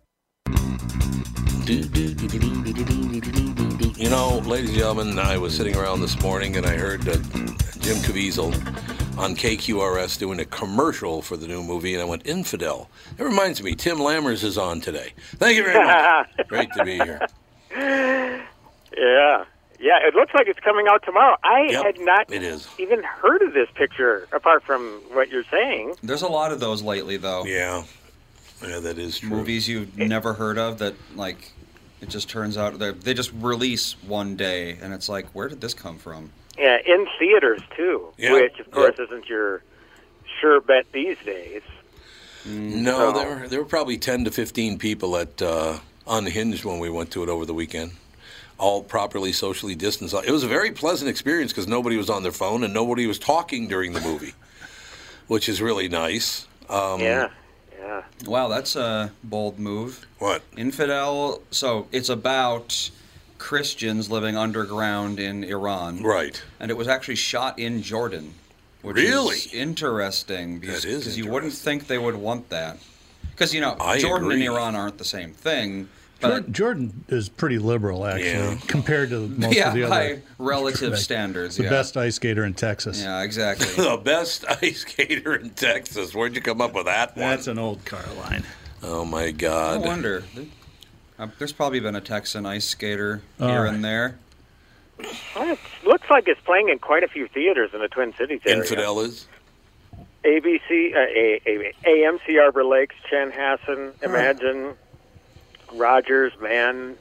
You 1.67 1.83
know, 4.09 4.39
ladies 4.45 4.69
and 4.71 4.79
gentlemen, 4.79 5.19
I 5.19 5.37
was 5.37 5.55
sitting 5.55 5.75
around 5.75 6.01
this 6.01 6.19
morning 6.21 6.55
and 6.57 6.65
I 6.65 6.75
heard 6.75 7.07
uh, 7.07 7.13
Jim 7.81 7.97
Caviezel 7.97 8.51
on 9.17 9.35
KQRS 9.35 10.17
doing 10.17 10.39
a 10.39 10.45
commercial 10.45 11.21
for 11.21 11.37
the 11.37 11.47
new 11.47 11.61
movie, 11.61 11.93
and 11.93 12.01
I 12.01 12.05
went, 12.05 12.25
Infidel. 12.25 12.89
It 13.19 13.23
reminds 13.23 13.61
me, 13.61 13.75
Tim 13.75 13.97
Lammers 13.97 14.43
is 14.43 14.57
on 14.57 14.81
today. 14.81 15.13
Thank 15.35 15.57
you 15.57 15.63
very 15.63 15.85
much. 15.85 16.27
Great 16.47 16.71
to 16.73 16.83
be 16.83 16.93
here. 16.93 17.21
Yeah. 17.75 19.45
Yeah, 19.79 19.99
it 20.07 20.15
looks 20.15 20.33
like 20.33 20.47
it's 20.47 20.59
coming 20.59 20.87
out 20.87 21.03
tomorrow. 21.03 21.35
I 21.43 21.67
Yep, 21.69 21.83
had 21.85 21.99
not 21.99 22.31
it 22.33 22.41
is. 22.43 22.67
even 22.79 23.03
heard 23.03 23.43
of 23.43 23.53
this 23.53 23.67
picture 23.75 24.27
apart 24.31 24.63
from 24.63 24.81
what 25.11 25.29
you're 25.29 25.45
saying. 25.51 25.93
There's 26.01 26.21
a 26.23 26.27
lot 26.27 26.51
of 26.51 26.59
those 26.59 26.81
lately, 26.81 27.17
though. 27.17 27.45
Yeah. 27.45 27.83
Yeah, 28.67 28.79
that 28.79 28.97
is 28.97 29.19
true. 29.19 29.29
Movies 29.29 29.67
you've 29.67 29.97
never 29.97 30.33
heard 30.33 30.57
of 30.57 30.77
that, 30.79 30.93
like, 31.15 31.51
it 32.01 32.09
just 32.09 32.29
turns 32.29 32.57
out 32.57 32.77
they 32.79 32.91
they 32.91 33.13
just 33.13 33.31
release 33.33 33.95
one 34.03 34.35
day, 34.35 34.77
and 34.81 34.93
it's 34.93 35.09
like, 35.09 35.27
where 35.33 35.47
did 35.49 35.61
this 35.61 35.73
come 35.73 35.97
from? 35.97 36.31
Yeah, 36.57 36.77
in 36.85 37.07
theaters 37.17 37.61
too, 37.75 38.07
Yeah, 38.17 38.33
which 38.33 38.59
of 38.59 38.69
course 38.71 38.95
yeah. 38.97 39.05
isn't 39.05 39.27
your 39.29 39.63
sure 40.39 40.61
bet 40.61 40.85
these 40.91 41.17
days. 41.25 41.61
No, 42.45 43.11
So- 43.13 43.19
there 43.19 43.29
were, 43.35 43.47
there 43.47 43.59
were 43.59 43.65
probably 43.65 43.97
10 43.97 44.25
to 44.25 44.31
15 44.31 44.77
people 44.77 45.15
at 45.17 45.41
uh, 45.41 45.77
Unhinged 46.07 46.65
when 46.65 46.79
we 46.79 46.89
went 46.89 47.11
to 47.11 47.23
it 47.23 47.29
over 47.29 47.45
the 47.45 47.53
weekend, 47.53 47.91
all 48.57 48.83
properly 48.83 49.31
socially 49.31 49.75
distanced. 49.75 50.13
It 50.13 50.31
was 50.31 50.43
a 50.43 50.47
very 50.47 50.71
pleasant 50.71 51.09
experience 51.09 51.51
because 51.51 51.67
nobody 51.67 51.95
was 51.97 52.09
on 52.09 52.23
their 52.23 52.31
phone 52.31 52.63
and 52.63 52.73
nobody 52.73 53.05
was 53.07 53.19
talking 53.19 53.67
during 53.67 53.93
the 53.93 54.01
movie, 54.01 54.33
which 55.27 55.47
is 55.47 55.61
really 55.61 55.87
nice. 55.87 56.47
Um, 56.69 56.99
yeah, 56.99 57.29
yeah. 57.81 58.03
Wow, 58.25 58.47
that's 58.47 58.75
a 58.75 59.11
bold 59.23 59.59
move. 59.59 60.05
What? 60.19 60.43
Infidel. 60.55 61.41
So 61.51 61.87
it's 61.91 62.09
about 62.09 62.91
Christians 63.37 64.09
living 64.09 64.37
underground 64.37 65.19
in 65.19 65.43
Iran. 65.43 66.03
Right. 66.03 66.41
And 66.59 66.69
it 66.69 66.77
was 66.77 66.87
actually 66.87 67.15
shot 67.15 67.57
in 67.59 67.81
Jordan. 67.81 68.35
Which 68.81 68.95
Really? 68.97 69.35
Is 69.35 69.53
interesting 69.53 70.59
because 70.59 70.83
That 70.83 70.89
is 70.89 71.03
'cause 71.03 71.17
you 71.17 71.27
wouldn't 71.27 71.53
think 71.53 71.87
they 71.87 71.97
would 71.97 72.15
want 72.15 72.49
that. 72.49 72.77
Because, 73.31 73.53
you 73.53 73.61
know, 73.61 73.77
I 73.79 73.99
Jordan 73.99 74.31
and. 74.31 74.43
Iran 74.43 74.75
aren't 74.75 74.97
the 74.97 75.05
same 75.05 75.33
thing. 75.33 75.89
Jordan, 76.21 76.53
Jordan 76.53 77.03
is 77.09 77.29
pretty 77.29 77.57
liberal, 77.59 78.05
actually, 78.05 78.29
Yeah. 78.29 78.57
compared 78.67 79.09
to 79.09 79.27
most 79.37 79.55
yeah, 79.55 79.69
of 79.69 79.73
the 79.73 79.87
by 79.87 80.05
other. 80.13 80.21
relative 80.37 80.91
like, 80.91 80.99
standards. 80.99 81.57
The 81.57 81.63
yeah. 81.63 81.69
best 81.69 81.97
ice 81.97 82.15
skater 82.15 82.43
in 82.45 82.53
Texas. 82.53 83.01
Yeah, 83.01 83.21
exactly. 83.21 83.67
The 83.75 83.97
best 83.97 84.45
ice 84.61 84.81
skater 84.81 85.35
in 85.35 85.51
Texas. 85.51 86.13
Where'd 86.13 86.35
you 86.35 86.41
come 86.41 86.61
up 86.61 86.73
with 86.73 86.85
that 86.85 87.15
one? 87.15 87.27
That's 87.27 87.47
an 87.47 87.57
old 87.59 87.83
car 87.85 88.03
line. 88.17 88.43
oh, 88.83 89.03
my 89.05 89.31
God. 89.31 89.83
I 89.83 89.87
wonder. 89.87 90.23
Uh, 91.19 91.27
There's 91.37 91.53
probably 91.53 91.79
been 91.79 91.95
a 91.95 92.01
Texan 92.01 92.45
ice 92.45 92.65
skater 92.65 93.21
All 93.39 93.47
here 93.47 93.63
right. 93.63 93.73
and 93.73 93.83
there. 93.83 94.17
Well, 95.35 95.53
it 95.53 95.59
looks 95.85 96.09
like 96.09 96.27
it's 96.27 96.41
playing 96.41 96.69
in 96.69 96.79
quite 96.79 97.03
a 97.03 97.07
few 97.07 97.27
theaters 97.27 97.71
in 97.73 97.79
the 97.79 97.87
Twin 97.87 98.13
Cities 98.17 98.41
area. 98.45 98.59
Infidel 98.61 98.99
is? 98.99 99.27
ABC, 100.23 100.93
uh, 100.95 100.99
a, 100.99 101.41
a, 101.47 101.73
AMC 101.83 102.39
Arbor 102.39 102.63
Lakes, 102.63 102.95
Chanhassen, 103.11 103.93
Imagine, 104.03 104.75
Rogers, 105.73 106.33
Man, 106.41 106.97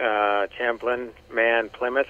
uh, 0.00 0.46
Champlain, 0.56 1.10
Man, 1.32 1.68
Plymouth, 1.70 2.06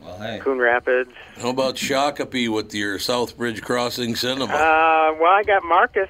Well, 0.00 0.18
hey. 0.18 0.38
Coon 0.42 0.58
Rapids. 0.58 1.12
How 1.40 1.50
about 1.50 1.76
Shakopee 1.76 2.48
with 2.48 2.74
your 2.74 2.98
Southbridge 2.98 3.62
Crossing 3.62 4.16
Cinema? 4.16 4.52
Uh, 4.52 5.14
well, 5.20 5.32
I 5.32 5.42
got 5.46 5.64
Marcus. 5.64 6.08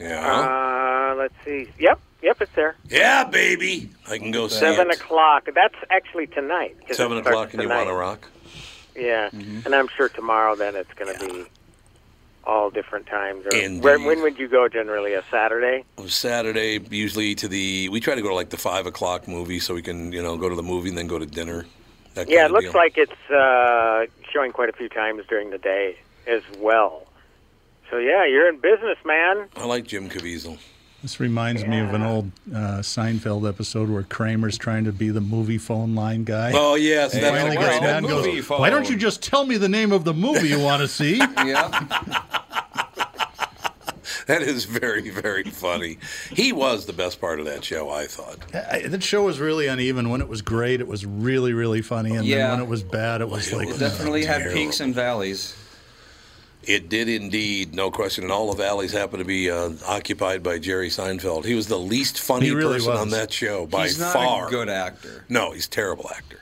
yeah. 0.00 0.20
Uh, 1.10 1.14
let's 1.16 1.34
see. 1.44 1.68
Yep, 1.78 2.00
yep, 2.22 2.40
it's 2.40 2.52
there. 2.54 2.76
yeah, 2.90 3.24
baby. 3.24 3.90
I 4.08 4.18
can 4.18 4.30
go 4.30 4.48
see 4.48 4.58
Seven 4.58 4.90
it. 4.90 4.96
o'clock. 4.96 5.48
That's 5.54 5.76
actually 5.90 6.26
tonight. 6.28 6.76
Seven 6.92 7.18
o'clock 7.18 7.52
and 7.54 7.62
you 7.62 7.68
tonight. 7.68 7.84
want 7.84 7.88
to 7.88 7.94
rock? 7.94 8.28
Yeah, 8.96 9.28
and 9.32 9.74
I'm 9.74 9.88
sure 9.88 10.08
tomorrow 10.08 10.54
then 10.54 10.76
it's 10.76 10.92
going 10.94 11.16
to 11.18 11.26
be 11.26 11.44
all 12.46 12.70
different 12.70 13.06
times. 13.06 13.46
Or 13.46 13.50
when, 13.80 14.04
when 14.04 14.22
would 14.22 14.38
you 14.38 14.48
go 14.48 14.68
generally? 14.68 15.14
A 15.14 15.22
Saturday? 15.30 15.84
Saturday, 16.06 16.78
usually 16.90 17.34
to 17.36 17.48
the. 17.48 17.88
We 17.90 18.00
try 18.00 18.14
to 18.14 18.22
go 18.22 18.28
to 18.28 18.34
like 18.34 18.50
the 18.50 18.56
five 18.56 18.86
o'clock 18.86 19.26
movie 19.28 19.60
so 19.60 19.74
we 19.74 19.82
can, 19.82 20.12
you 20.12 20.22
know, 20.22 20.36
go 20.36 20.48
to 20.48 20.54
the 20.54 20.62
movie 20.62 20.88
and 20.90 20.98
then 20.98 21.06
go 21.06 21.18
to 21.18 21.26
dinner. 21.26 21.66
That 22.14 22.28
Yeah, 22.28 22.46
it 22.46 22.52
looks 22.52 22.64
deal. 22.64 22.72
like 22.74 22.96
it's 22.96 23.30
uh, 23.30 24.06
showing 24.32 24.52
quite 24.52 24.68
a 24.68 24.72
few 24.72 24.88
times 24.88 25.24
during 25.28 25.50
the 25.50 25.58
day 25.58 25.96
as 26.26 26.42
well. 26.58 27.06
So 27.90 27.98
yeah, 27.98 28.24
you're 28.26 28.48
in 28.48 28.58
business, 28.58 28.98
man. 29.04 29.48
I 29.56 29.64
like 29.66 29.84
Jim 29.84 30.08
Caviezel. 30.08 30.58
This 31.04 31.20
reminds 31.20 31.66
me 31.66 31.80
of 31.80 31.92
an 31.92 32.00
old 32.02 32.32
uh, 32.50 32.78
Seinfeld 32.80 33.46
episode 33.46 33.90
where 33.90 34.04
Kramer's 34.04 34.56
trying 34.56 34.84
to 34.84 34.92
be 34.92 35.10
the 35.10 35.20
movie 35.20 35.58
phone 35.58 35.94
line 35.94 36.24
guy. 36.24 36.52
Oh 36.54 36.76
yes, 36.76 37.12
Hey, 37.12 37.20
that's 37.20 37.36
Finally 37.36 37.56
a 37.56 37.58
well, 37.58 37.68
gets 37.68 37.78
great. 37.78 37.86
mad 37.86 37.96
and 37.98 38.06
movie 38.06 38.36
goes, 38.36 38.44
phone. 38.46 38.60
Why 38.60 38.70
don't 38.70 38.88
you 38.88 38.96
just 38.96 39.22
tell 39.22 39.44
me 39.44 39.58
the 39.58 39.68
name 39.68 39.92
of 39.92 40.04
the 40.04 40.14
movie 40.14 40.48
you 40.48 40.58
want 40.60 40.80
to 40.80 40.88
see? 40.88 41.16
yeah. 41.18 41.68
that 44.28 44.40
is 44.40 44.64
very, 44.64 45.10
very 45.10 45.42
funny. 45.44 45.98
He 46.32 46.52
was 46.52 46.86
the 46.86 46.94
best 46.94 47.20
part 47.20 47.38
of 47.38 47.44
that 47.44 47.62
show, 47.66 47.90
I 47.90 48.06
thought. 48.06 48.38
I, 48.54 48.88
that 48.88 49.02
show 49.02 49.24
was 49.24 49.38
really 49.38 49.66
uneven. 49.66 50.08
When 50.08 50.22
it 50.22 50.28
was 50.28 50.40
great, 50.40 50.80
it 50.80 50.88
was 50.88 51.04
really, 51.04 51.52
really 51.52 51.82
funny, 51.82 52.16
and 52.16 52.24
Yeah. 52.24 52.38
then 52.38 52.50
when 52.52 52.60
it 52.60 52.68
was 52.70 52.82
bad, 52.82 53.20
it 53.20 53.28
was 53.28 53.52
like 53.52 53.68
Definitely 53.78 54.24
had 54.24 54.38
terrible. 54.38 54.56
peaks 54.58 54.80
and 54.80 54.94
valleys. 54.94 55.54
It 56.66 56.88
did 56.88 57.08
indeed, 57.08 57.74
no 57.74 57.90
question. 57.90 58.24
And 58.24 58.32
all 58.32 58.50
the 58.52 58.56
valleys 58.62 58.92
happened 58.92 59.20
to 59.20 59.24
be 59.24 59.50
uh, 59.50 59.70
occupied 59.86 60.42
by 60.42 60.58
Jerry 60.58 60.88
Seinfeld. 60.88 61.44
He 61.44 61.54
was 61.54 61.66
the 61.68 61.78
least 61.78 62.18
funny 62.18 62.50
really 62.52 62.74
person 62.78 62.92
was. 62.92 63.00
on 63.00 63.10
that 63.10 63.32
show 63.32 63.66
by 63.66 63.84
He's 63.84 63.98
not 63.98 64.12
far. 64.12 64.48
a 64.48 64.50
good 64.50 64.68
actor 64.68 65.24
No, 65.28 65.52
he's 65.52 65.66
a 65.66 65.70
terrible 65.70 66.10
actor. 66.14 66.40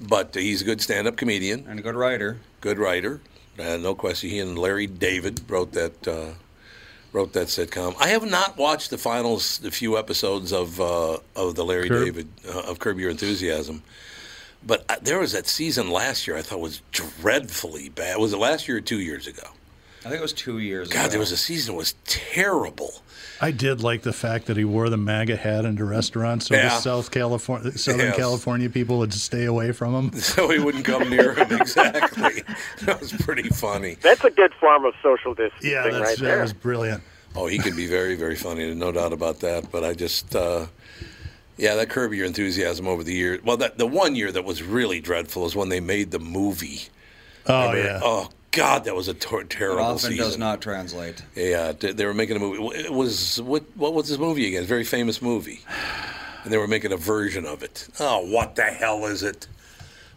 But 0.00 0.34
he's 0.34 0.62
a 0.62 0.64
good 0.64 0.80
stand-up 0.82 1.16
comedian, 1.16 1.66
and 1.68 1.78
a 1.78 1.82
good 1.82 1.94
writer. 1.94 2.38
good 2.60 2.78
writer. 2.78 3.20
Uh, 3.58 3.78
no 3.78 3.94
question. 3.94 4.28
He 4.28 4.38
and 4.40 4.58
Larry 4.58 4.86
David 4.86 5.40
wrote 5.48 5.72
that 5.72 6.06
uh, 6.06 6.32
wrote 7.12 7.32
that 7.32 7.46
sitcom. 7.46 7.94
I 7.98 8.08
have 8.08 8.28
not 8.28 8.58
watched 8.58 8.90
the 8.90 8.98
finals, 8.98 9.56
the 9.58 9.70
few 9.70 9.96
episodes 9.96 10.52
of 10.52 10.78
uh, 10.80 11.16
of 11.34 11.54
the 11.54 11.64
Larry 11.64 11.88
Curb? 11.88 12.04
David 12.04 12.28
uh, 12.46 12.60
of 12.70 12.78
Curb 12.78 12.98
Your 12.98 13.08
Enthusiasm. 13.10 13.82
But 14.66 14.84
uh, 14.88 14.96
there 15.00 15.18
was 15.20 15.32
that 15.32 15.46
season 15.46 15.90
last 15.90 16.26
year 16.26 16.36
I 16.36 16.42
thought 16.42 16.60
was 16.60 16.82
dreadfully 16.92 17.88
bad. 17.88 18.18
Was 18.18 18.32
it 18.32 18.38
last 18.38 18.66
year 18.68 18.78
or 18.78 18.80
two 18.80 18.98
years 19.00 19.26
ago? 19.26 19.42
I 20.00 20.08
think 20.08 20.20
it 20.20 20.22
was 20.22 20.32
two 20.32 20.58
years 20.58 20.88
ago. 20.88 20.96
God, 20.98 21.04
ago. 21.06 21.10
there 21.10 21.20
was 21.20 21.32
a 21.32 21.36
season 21.36 21.74
that 21.74 21.78
was 21.78 21.94
terrible. 22.04 22.92
I 23.40 23.50
did 23.50 23.82
like 23.82 24.02
the 24.02 24.12
fact 24.12 24.46
that 24.46 24.56
he 24.56 24.64
wore 24.64 24.88
the 24.88 24.96
MAGA 24.96 25.36
hat 25.36 25.64
into 25.64 25.84
restaurants, 25.84 26.46
so 26.46 26.54
Yeah. 26.54 26.68
the 26.68 26.78
South 26.80 27.10
California, 27.10 27.76
Southern 27.76 28.00
Yes. 28.06 28.16
California 28.16 28.70
people 28.70 28.98
would 28.98 29.12
stay 29.12 29.44
away 29.44 29.72
from 29.72 29.94
him. 29.94 30.12
So 30.20 30.48
he 30.48 30.58
wouldn't 30.58 30.84
come 30.84 31.10
near 31.10 31.34
him 31.34 31.52
exactly. 31.60 32.42
That 32.82 33.00
was 33.00 33.12
pretty 33.12 33.48
funny. 33.50 33.96
That's 34.00 34.24
a 34.24 34.30
good 34.30 34.54
form 34.54 34.84
of 34.84 34.94
social 35.02 35.34
distancing 35.34 35.70
Yeah, 35.70 35.82
that's, 35.84 35.96
right 35.96 36.18
that 36.18 36.24
there. 36.24 36.40
was 36.42 36.52
brilliant. 36.52 37.02
Oh, 37.34 37.46
he 37.46 37.58
can 37.58 37.76
be 37.76 37.86
very, 37.86 38.14
very 38.14 38.36
funny. 38.36 38.72
No 38.74 38.92
doubt 38.92 39.12
about 39.12 39.40
that. 39.40 39.70
But 39.70 39.84
I 39.84 39.92
just, 39.92 40.34
uh, 40.34 40.66
yeah, 41.56 41.74
that 41.76 41.88
curb 41.88 42.12
your 42.12 42.26
enthusiasm 42.26 42.86
over 42.86 43.02
the 43.04 43.14
years. 43.14 43.42
Well, 43.44 43.56
that 43.58 43.78
the 43.78 43.86
one 43.86 44.14
year 44.14 44.30
that 44.32 44.44
was 44.44 44.62
really 44.62 45.00
dreadful 45.00 45.46
is 45.46 45.54
when 45.56 45.68
they 45.68 45.80
made 45.80 46.10
the 46.10 46.18
movie. 46.18 46.82
Oh 47.46 47.70
Remember? 47.70 47.88
yeah, 47.90 48.00
Oh 48.02 48.30
God, 48.50 48.84
that 48.84 48.94
was 48.94 49.08
a 49.08 49.14
tor- 49.14 49.42
It 49.42 49.60
often 49.62 49.98
season. 49.98 50.16
does 50.16 50.38
not 50.38 50.60
translate. 50.62 51.22
Yeah, 51.34 51.72
they 51.72 51.92
they 51.92 52.06
were 52.06 52.14
making 52.14 52.36
a 52.36 52.38
movie. 52.40 52.78
It 52.78 52.92
was 52.92 53.40
what? 53.42 53.64
What 53.76 53.94
was 53.94 54.08
this 54.08 54.18
movie 54.18 54.46
again? 54.48 54.62
A 54.62 54.66
very 54.66 54.84
famous 54.84 55.20
movie, 55.22 55.60
and 56.44 56.52
they 56.52 56.56
were 56.58 56.66
making 56.68 56.92
a 56.92 56.96
version 56.96 57.44
of 57.46 57.62
it. 57.62 57.86
Oh, 58.00 58.20
what 58.26 58.56
the 58.56 58.62
hell 58.64 59.04
is 59.06 59.22
it? 59.22 59.46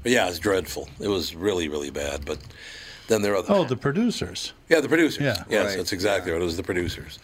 But 0.04 0.14
yeah, 0.14 0.30
it's 0.30 0.40
dreadful. 0.40 0.88
It 1.02 1.10
was 1.10 1.36
really, 1.36 1.68
really 1.68 1.90
bad. 1.90 2.24
But 2.26 2.40
then 3.10 3.22
there 3.22 3.34
are 3.34 3.38
other. 3.38 3.54
oh 3.54 3.64
the 3.66 3.76
producers. 3.76 4.54
Yeah, 4.70 4.80
the 4.80 4.88
producers. 4.88 5.22
Yeah. 5.24 5.44
yes, 5.50 5.66
Right. 5.68 5.78
that's 5.78 5.92
exactly 5.92 6.32
right. 6.32 6.42
It 6.42 6.46
was 6.46 6.56
the 6.58 6.64
producers. 6.64 7.20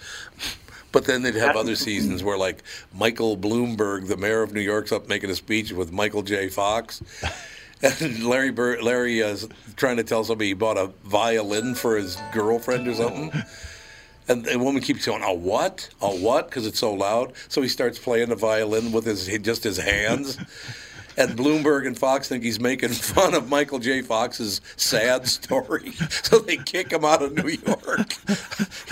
But 0.95 1.03
then 1.03 1.23
they'd 1.23 1.35
have 1.35 1.57
other 1.57 1.75
seasons 1.75 2.23
where, 2.23 2.37
like, 2.37 2.63
Michael 2.93 3.35
Bloomberg, 3.35 4.07
the 4.07 4.15
mayor 4.15 4.41
of 4.41 4.53
New 4.53 4.61
York's 4.61 4.93
up 4.93 5.09
making 5.09 5.29
a 5.29 5.35
speech 5.35 5.73
with 5.73 5.91
Michael 5.91 6.23
J. 6.23 6.47
Fox. 6.47 7.03
And 7.81 8.23
Larry 8.23 8.51
Bur- 8.51 8.81
Larry 8.81 9.21
uh, 9.21 9.27
is 9.27 9.49
trying 9.75 9.97
to 9.97 10.03
tell 10.03 10.23
somebody 10.23 10.47
he 10.47 10.53
bought 10.53 10.77
a 10.77 10.87
violin 11.03 11.75
for 11.75 11.97
his 11.97 12.17
girlfriend 12.31 12.87
or 12.87 12.95
something. 12.95 13.33
And 14.27 14.43
the 14.43 14.57
woman 14.57 14.81
keeps 14.81 15.05
going, 15.05 15.21
a 15.21 15.33
what? 15.33 15.89
A 16.01 16.09
what? 16.09 16.49
Because 16.49 16.65
it's 16.65 16.79
so 16.79 16.93
loud. 16.93 17.33
So 17.47 17.61
he 17.61 17.67
starts 17.67 17.99
playing 17.99 18.29
the 18.29 18.35
violin 18.35 18.91
with 18.91 19.05
his 19.05 19.27
just 19.39 19.65
his 19.65 19.77
hands. 19.77 20.37
And 21.17 21.37
Bloomberg 21.37 21.87
and 21.87 21.97
Fox 21.97 22.27
think 22.27 22.43
he's 22.43 22.59
making 22.59 22.89
fun 22.89 23.33
of 23.35 23.47
Michael 23.47 23.79
J. 23.79 24.01
Fox's 24.01 24.59
sad 24.75 25.27
story. 25.27 25.91
So 26.09 26.39
they 26.39 26.57
kick 26.57 26.91
him 26.91 27.05
out 27.05 27.21
of 27.21 27.33
New 27.33 27.57
York. 27.65 28.13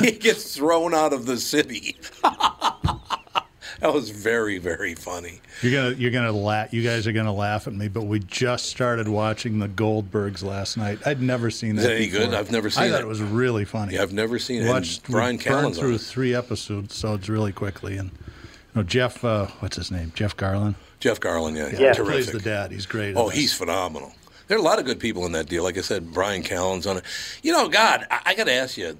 he 0.11 0.11
gets 0.11 0.55
thrown 0.55 0.93
out 0.93 1.13
of 1.13 1.25
the 1.25 1.37
city. 1.37 1.97
that 2.23 3.93
was 3.93 4.09
very, 4.09 4.57
very 4.57 4.95
funny. 4.95 5.41
You're 5.61 5.71
gonna 5.71 5.95
you're 5.95 6.11
gonna 6.11 6.31
laugh. 6.31 6.73
You 6.73 6.83
guys 6.83 7.07
are 7.07 7.11
gonna 7.11 7.33
laugh 7.33 7.67
at 7.67 7.73
me, 7.73 7.87
but 7.87 8.03
we 8.03 8.19
just 8.19 8.65
started 8.67 9.07
watching 9.07 9.59
the 9.59 9.67
Goldbergs 9.67 10.43
last 10.43 10.77
night. 10.77 10.99
I'd 11.05 11.21
never 11.21 11.49
seen 11.49 11.75
that. 11.77 11.83
Is 11.83 11.87
it 11.87 11.91
any 11.95 12.05
before. 12.07 12.25
good? 12.27 12.33
I've 12.35 12.51
never 12.51 12.69
seen 12.69 12.83
I 12.83 12.89
thought 12.89 13.01
it. 13.01 13.05
it 13.05 13.07
was 13.07 13.21
really 13.21 13.65
funny. 13.65 13.95
Yeah, 13.95 14.01
I've 14.03 14.13
never 14.13 14.39
seen 14.39 14.63
it. 14.63 14.67
Watched 14.69 15.05
And 15.05 15.11
Brian 15.11 15.37
we 15.37 15.43
burned 15.43 15.65
on 15.67 15.73
through 15.73 15.97
three 15.97 16.33
episodes, 16.35 16.95
so 16.95 17.13
it's 17.13 17.29
really 17.29 17.51
quickly. 17.51 17.97
And 17.97 18.11
you 18.11 18.81
know, 18.81 18.83
Jeff, 18.83 19.23
uh, 19.23 19.47
what's 19.59 19.75
his 19.77 19.91
name? 19.91 20.11
Jeff 20.15 20.35
Garlin. 20.37 20.75
Jeff 20.99 21.19
Garlin, 21.19 21.55
yeah, 21.55 21.67
Yeah. 21.77 21.93
terrific. 21.93 22.05
plays 22.05 22.31
the 22.31 22.39
dad. 22.39 22.71
He's 22.71 22.85
great. 22.85 23.15
Oh, 23.17 23.29
he's 23.29 23.53
phenomenal. 23.53 24.13
There 24.47 24.57
are 24.57 24.61
a 24.61 24.63
lot 24.63 24.79
of 24.79 24.85
good 24.85 24.99
people 24.99 25.25
in 25.25 25.31
that 25.33 25.47
deal. 25.47 25.63
Like 25.63 25.77
I 25.77 25.81
said, 25.81 26.13
Bryan 26.13 26.43
Callen's 26.43 26.85
on 26.87 26.97
it. 26.97 27.03
You 27.41 27.51
know, 27.53 27.69
God, 27.69 28.05
I, 28.11 28.21
I 28.27 28.35
got 28.35 28.45
to 28.45 28.53
ask 28.53 28.77
you. 28.77 28.97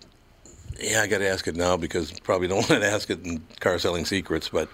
Yeah, 0.80 1.02
I 1.02 1.08
got 1.08 1.20
to 1.20 1.28
ask 1.28 1.48
it 1.48 1.56
now 1.56 1.78
because 1.78 2.12
probably 2.22 2.48
don't 2.48 2.58
want 2.70 2.82
to 2.82 2.90
ask 2.90 3.10
it 3.10 3.26
in 3.26 3.42
car 3.60 3.80
selling 3.80 4.06
secrets, 4.06 4.50
but 4.50 4.70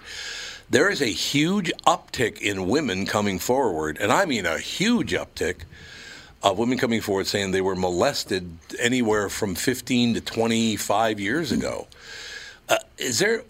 there 0.70 0.88
is 0.88 1.02
a 1.02 1.06
huge 1.06 1.72
uptick 1.86 2.40
in 2.40 2.68
women 2.68 3.06
coming 3.06 3.38
forward, 3.38 3.98
and 4.00 4.12
I 4.12 4.24
mean 4.24 4.46
a 4.46 4.58
huge 4.58 5.12
uptick 5.12 5.62
of 6.42 6.58
women 6.58 6.78
coming 6.78 7.00
forward 7.00 7.26
saying 7.26 7.50
they 7.50 7.60
were 7.60 7.76
molested 7.76 8.56
anywhere 8.78 9.28
from 9.28 9.54
15 9.54 10.14
to 10.14 10.20
25 10.20 11.20
years 11.20 11.52
ago. 11.52 11.86
Uh, 12.68 12.78
is 12.98 13.18
there? 13.18 13.42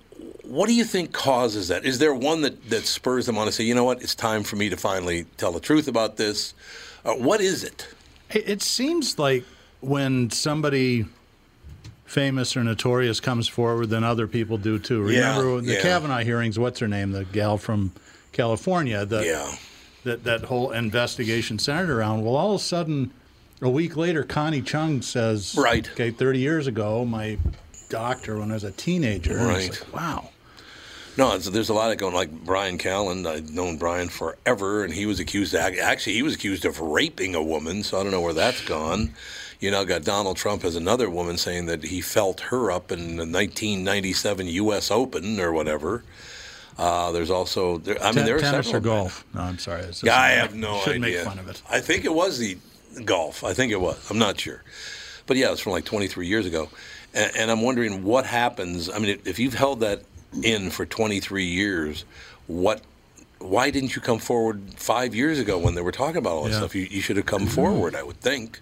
What 0.42 0.66
do 0.66 0.74
you 0.74 0.84
think 0.84 1.12
causes 1.12 1.68
that? 1.68 1.84
Is 1.84 1.98
there 1.98 2.12
one 2.12 2.40
that, 2.40 2.70
that 2.70 2.84
spurs 2.84 3.26
them 3.26 3.38
on 3.38 3.46
to 3.46 3.52
say, 3.52 3.62
you 3.64 3.74
know 3.74 3.84
what, 3.84 4.02
it's 4.02 4.14
time 4.14 4.42
for 4.42 4.56
me 4.56 4.68
to 4.68 4.76
finally 4.76 5.24
tell 5.36 5.52
the 5.52 5.60
truth 5.60 5.86
about 5.86 6.16
this? 6.16 6.54
Uh, 7.04 7.14
what 7.14 7.40
is 7.40 7.62
it? 7.62 7.86
It, 8.30 8.48
it 8.48 8.62
seems 8.62 9.18
like 9.18 9.44
when 9.80 10.30
somebody 10.30 11.06
famous 12.11 12.57
or 12.57 12.64
notorious 12.64 13.20
comes 13.20 13.46
forward, 13.46 13.87
then 13.87 14.03
other 14.03 14.27
people 14.27 14.59
do 14.59 14.79
too. 14.81 15.09
Yeah, 15.11 15.38
Remember 15.38 15.61
the 15.61 15.75
yeah. 15.75 15.83
Kavanaugh 15.83 16.25
hearings? 16.25 16.59
What's 16.59 16.81
her 16.81 16.88
name? 16.88 17.12
The 17.12 17.25
gal 17.25 17.57
from 17.57 17.92
California. 18.33 19.07
The, 19.07 19.25
Yeah. 19.25 19.55
That 20.03 20.25
that 20.25 20.44
whole 20.44 20.73
investigation 20.73 21.59
centered 21.59 21.90
around. 21.90 22.25
Well, 22.25 22.35
all 22.35 22.55
of 22.55 22.61
a 22.61 22.64
sudden, 22.64 23.12
a 23.61 23.68
week 23.68 23.99
later, 23.99 24.25
Connie 24.25 24.62
Chung 24.62 25.03
says, 25.03 25.55
Right. 25.59 25.88
Okay, 25.92 26.11
thirty 26.11 26.38
years 26.38 26.66
ago, 26.66 27.05
my 27.05 27.37
doctor 27.90 28.38
when 28.38 28.51
I 28.51 28.55
was 28.55 28.64
a 28.64 28.70
teenager. 28.70 29.37
Right. 29.37 29.70
like, 29.70 29.94
wow. 29.94 30.31
No, 31.18 31.37
there's 31.37 31.68
a 31.68 31.75
lot 31.75 31.92
of 31.92 31.99
going. 31.99 32.14
Like 32.14 32.31
Bryan 32.31 32.79
Callen, 32.79 33.27
I've 33.27 33.51
known 33.51 33.77
Bryan 33.77 34.09
forever, 34.09 34.85
and 34.85 34.94
he 34.94 35.05
was 35.05 35.20
accused. 35.20 35.55
Of, 35.55 35.61
actually, 35.61 36.14
he 36.14 36.23
was 36.23 36.35
accused 36.35 36.64
of 36.64 36.81
raping 36.81 37.35
a 37.35 37.42
woman. 37.42 37.83
So 37.83 38.01
I 38.01 38.03
don't 38.03 38.12
know 38.12 38.23
where 38.23 38.33
that's 38.33 38.64
gone. 38.64 39.12
You 39.61 39.70
now 39.70 39.85
got 39.85 40.05
Donald 40.05 40.37
Trump 40.38 40.64
as 40.64 40.75
another 40.75 41.11
woman 41.11 41.37
saying 41.37 41.66
that 41.66 41.85
he 41.85 42.01
felt 42.01 42.40
her 42.40 42.70
up 42.73 42.90
in 42.90 43.16
the 43.16 43.27
1997 43.27 44.46
U.S. 44.46 44.90
Open 44.90 45.38
or 45.38 45.53
whatever. 45.53 46.03
Uh, 46.79 47.12
there's 47.12 47.31
also, 47.31 47.77
there, 47.79 48.03
I 48.03 48.12
mean, 48.12 48.25
there 48.25 48.37
are 48.37 48.40
tennis 48.40 48.70
several. 48.70 48.94
or 48.94 48.96
golf? 49.03 49.25
No, 49.35 49.42
I'm 49.42 49.59
sorry. 49.59 49.85
Yeah, 50.03 50.18
I 50.18 50.29
have 50.31 50.55
no 50.55 50.81
Shouldn't 50.81 51.05
idea. 51.05 51.18
make 51.18 51.27
fun 51.27 51.38
of 51.38 51.49
it. 51.49 51.61
I 51.70 51.81
think 51.81 52.07
it 52.07 52.14
was 52.14 52.38
the 52.38 52.57
golf. 53.05 53.44
I 53.44 53.53
think 53.53 53.70
it 53.70 53.81
was. 53.81 54.11
I'm 54.11 54.18
not 54.18 54.40
sure, 54.40 54.62
but 55.27 55.37
yeah, 55.37 55.53
it's 55.53 55.61
from 55.61 55.73
like 55.73 55.85
23 55.85 56.27
years 56.27 56.46
ago, 56.46 56.70
and, 57.12 57.31
and 57.37 57.51
I'm 57.51 57.61
wondering 57.61 58.03
what 58.03 58.25
happens. 58.25 58.88
I 58.88 58.99
mean, 58.99 59.20
if 59.27 59.38
you've 59.38 59.53
held 59.55 59.81
that 59.81 60.01
in 60.42 60.70
for 60.70 60.87
23 60.87 61.44
years, 61.44 62.05
what? 62.46 62.81
Why 63.40 63.70
didn't 63.70 63.94
you 63.96 64.01
come 64.03 64.18
forward 64.18 64.62
five 64.77 65.14
years 65.14 65.38
ago 65.38 65.59
when 65.59 65.75
they 65.75 65.81
were 65.83 65.92
talking 65.92 66.16
about 66.18 66.33
all 66.33 66.44
this 66.44 66.53
Yeah. 66.53 66.59
stuff? 66.61 66.75
You, 66.75 66.83
you 66.90 67.01
should 67.03 67.16
have 67.16 67.27
come 67.27 67.46
forward, 67.46 67.94
I 67.94 68.03
would 68.03 68.20
think. 68.20 68.61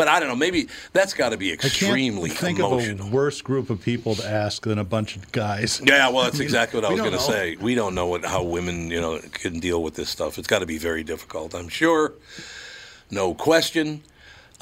But 0.00 0.08
I 0.08 0.18
don't 0.18 0.30
know. 0.30 0.34
Maybe 0.34 0.68
that's 0.94 1.12
got 1.12 1.28
to 1.28 1.36
be 1.36 1.52
extremely 1.52 2.30
I 2.30 2.32
think 2.32 2.58
emotional. 2.58 3.06
of 3.06 3.12
a 3.12 3.14
worse 3.14 3.42
group 3.42 3.68
of 3.68 3.82
people 3.82 4.14
to 4.14 4.26
ask 4.26 4.62
than 4.62 4.78
a 4.78 4.84
bunch 4.84 5.14
of 5.14 5.30
guys. 5.30 5.78
Yeah, 5.84 6.08
well, 6.08 6.24
that's 6.24 6.40
exactly 6.40 6.80
what 6.80 6.88
I 6.88 6.92
was 6.94 7.02
going 7.02 7.12
to 7.12 7.18
say. 7.18 7.56
We 7.56 7.74
don't 7.74 7.94
know 7.94 8.06
what, 8.06 8.24
how 8.24 8.42
women, 8.42 8.90
you 8.90 8.98
know, 8.98 9.20
can 9.32 9.60
deal 9.60 9.82
with 9.82 9.96
this 9.96 10.08
stuff. 10.08 10.38
It's 10.38 10.48
got 10.48 10.60
to 10.60 10.66
be 10.66 10.78
very 10.78 11.04
difficult, 11.04 11.54
I'm 11.54 11.68
sure. 11.68 12.14
No 13.10 13.34
question. 13.34 14.02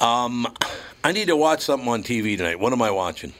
Um, 0.01 0.45
I 1.05 1.13
need 1.13 1.27
to 1.27 1.37
watch 1.37 1.61
something 1.61 1.87
on 1.87 2.03
TV 2.03 2.35
tonight. 2.35 2.59
What 2.59 2.73
am 2.73 2.81
I 2.81 2.91
watching? 2.91 3.31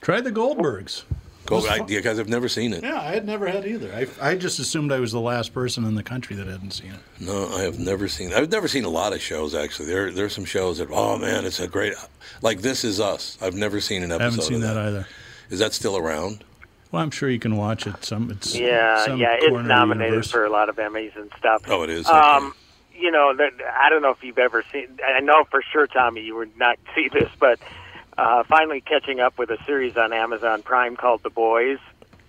Try 0.00 0.22
the 0.22 0.32
Goldbergs. 0.32 1.02
Go, 1.46 1.56
was 1.56 1.66
I, 1.66 1.84
you 1.86 2.00
guys 2.00 2.18
have 2.18 2.28
never 2.28 2.48
seen 2.48 2.72
it. 2.72 2.82
Yeah, 2.84 3.00
I 3.00 3.12
had 3.12 3.26
never 3.26 3.46
had 3.48 3.66
either. 3.66 3.92
I, 3.92 4.06
I 4.30 4.34
just 4.36 4.58
assumed 4.58 4.92
I 4.92 5.00
was 5.00 5.10
the 5.12 5.20
last 5.20 5.52
person 5.52 5.84
in 5.84 5.94
the 5.96 6.02
country 6.02 6.36
that 6.36 6.46
hadn't 6.46 6.70
seen 6.72 6.92
it. 6.92 7.00
No, 7.20 7.48
I 7.54 7.62
have 7.62 7.78
never 7.78 8.06
seen. 8.08 8.30
it. 8.30 8.36
I've 8.36 8.50
never 8.50 8.68
seen 8.68 8.84
a 8.84 8.88
lot 8.88 9.12
of 9.12 9.20
shows 9.20 9.54
actually. 9.54 9.86
There, 9.86 10.10
there's 10.12 10.34
some 10.34 10.44
shows 10.44 10.78
that, 10.78 10.88
oh 10.90 11.18
man, 11.18 11.44
it's 11.44 11.58
a 11.60 11.66
great, 11.68 11.94
like 12.42 12.60
This 12.62 12.84
Is 12.84 13.00
Us. 13.00 13.36
I've 13.42 13.54
never 13.54 13.80
seen 13.80 14.02
an 14.02 14.12
I 14.12 14.16
episode. 14.16 14.24
haven't 14.30 14.42
seen 14.44 14.54
of 14.56 14.62
that 14.62 14.74
that. 14.74 14.86
either. 14.86 15.06
Is 15.50 15.58
that 15.58 15.72
still 15.72 15.96
around? 15.96 16.44
Well, 16.92 17.02
I'm 17.02 17.10
sure 17.10 17.28
you 17.30 17.38
can 17.38 17.56
watch 17.56 17.86
it. 17.86 18.04
Some 18.04 18.30
it's 18.30 18.54
Yeah, 18.54 19.04
some 19.06 19.18
yeah, 19.18 19.38
corner 19.40 19.60
it's 19.60 19.68
nominated 19.68 20.10
universe. 20.12 20.30
for 20.30 20.44
a 20.44 20.50
lot 20.50 20.68
of 20.68 20.76
Emmys 20.76 21.16
and 21.16 21.30
stuff. 21.38 21.62
Oh, 21.68 21.82
it 21.82 21.90
is. 21.90 22.06
Um, 22.06 22.54
you 22.94 23.10
know, 23.10 23.34
I 23.80 23.88
don't 23.88 24.02
know 24.02 24.10
if 24.10 24.22
you've 24.22 24.38
ever 24.38 24.62
seen. 24.70 24.98
I 25.04 25.20
know 25.20 25.44
for 25.50 25.62
sure, 25.72 25.86
Tommy, 25.86 26.20
you 26.20 26.36
would 26.36 26.56
not 26.58 26.78
see 26.94 27.08
this, 27.12 27.30
but 27.40 27.58
uh, 28.22 28.44
finally 28.44 28.80
catching 28.80 29.20
up 29.20 29.36
with 29.36 29.50
a 29.50 29.62
series 29.64 29.96
on 29.96 30.12
Amazon 30.12 30.62
Prime 30.62 30.96
called 30.96 31.22
The 31.22 31.30
Boys. 31.30 31.78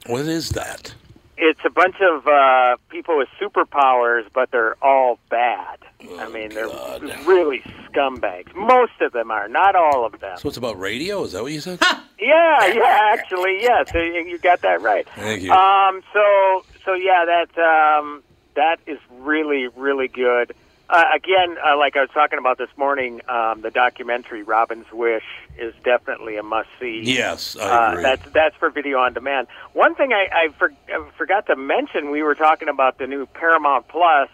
What 0.08 0.26
is 0.26 0.50
that? 0.50 0.94
It's 1.38 1.60
a 1.66 1.70
bunch 1.70 1.96
of 2.02 2.28
uh, 2.28 2.78
people 2.90 3.18
with 3.18 3.30
superpowers, 3.40 4.26
but 4.34 4.52
they're 4.52 4.76
all 4.84 5.20
bad. 5.30 5.78
I 6.18 6.30
mean, 6.30 6.50
they're 6.50 6.68
God. 6.68 7.04
really 7.26 7.62
scumbags. 7.88 8.54
Most 8.56 8.94
of 9.02 9.14
them 9.14 9.32
are, 9.32 9.48
not 9.48 9.76
all 9.76 10.06
of 10.06 10.20
them. 10.20 10.38
So 10.38 10.50
it's 10.50 10.58
about 10.58 10.80
radio? 10.80 11.24
Is 11.24 11.32
that 11.32 11.44
what 11.44 11.52
you 11.52 11.62
said? 11.62 11.80
Yeah, 12.20 12.68
yeah, 12.68 13.00
actually, 13.14 13.60
yes, 13.62 13.92
you 13.94 14.02
you 14.02 14.38
got 14.38 14.62
that 14.62 14.82
right. 14.82 15.06
Thank 15.16 15.42
you. 15.42 15.52
Um, 15.52 16.02
so, 16.14 16.64
so 16.86 16.94
yeah, 16.94 17.26
that 17.26 17.58
um, 17.62 18.24
that 18.56 18.80
is 18.88 19.00
really, 19.20 19.68
really 19.76 20.08
good. 20.08 20.54
Uh, 20.94 21.06
again, 21.16 21.58
uh, 21.66 21.76
like 21.76 21.98
I 21.98 22.02
was 22.02 22.12
talking 22.14 22.38
about 22.38 22.60
this 22.60 22.70
morning, 22.78 23.20
um, 23.28 23.62
the 23.62 23.72
documentary 23.72 24.44
"Robin's 24.44 24.86
Wish" 24.94 25.24
is 25.58 25.74
definitely 25.84 26.38
a 26.38 26.44
must-see. 26.44 27.02
Yes, 27.04 27.58
I 27.60 27.62
Uh, 27.64 27.90
agree. 27.94 28.04
that's 28.04 28.30
that's 28.32 28.56
for 28.58 28.70
video 28.70 29.00
on 29.00 29.14
demand. 29.14 29.48
One 29.74 29.96
thing 29.96 30.14
I, 30.14 30.28
I, 30.32 30.48
for, 30.50 30.72
I 30.90 31.04
forgot 31.18 31.48
to 31.48 31.56
mention, 31.56 32.12
we 32.12 32.22
were 32.22 32.36
talking 32.36 32.70
about 32.70 33.00
the 33.00 33.08
new 33.08 33.26
Paramount 33.26 33.88
Plus, 33.88 34.30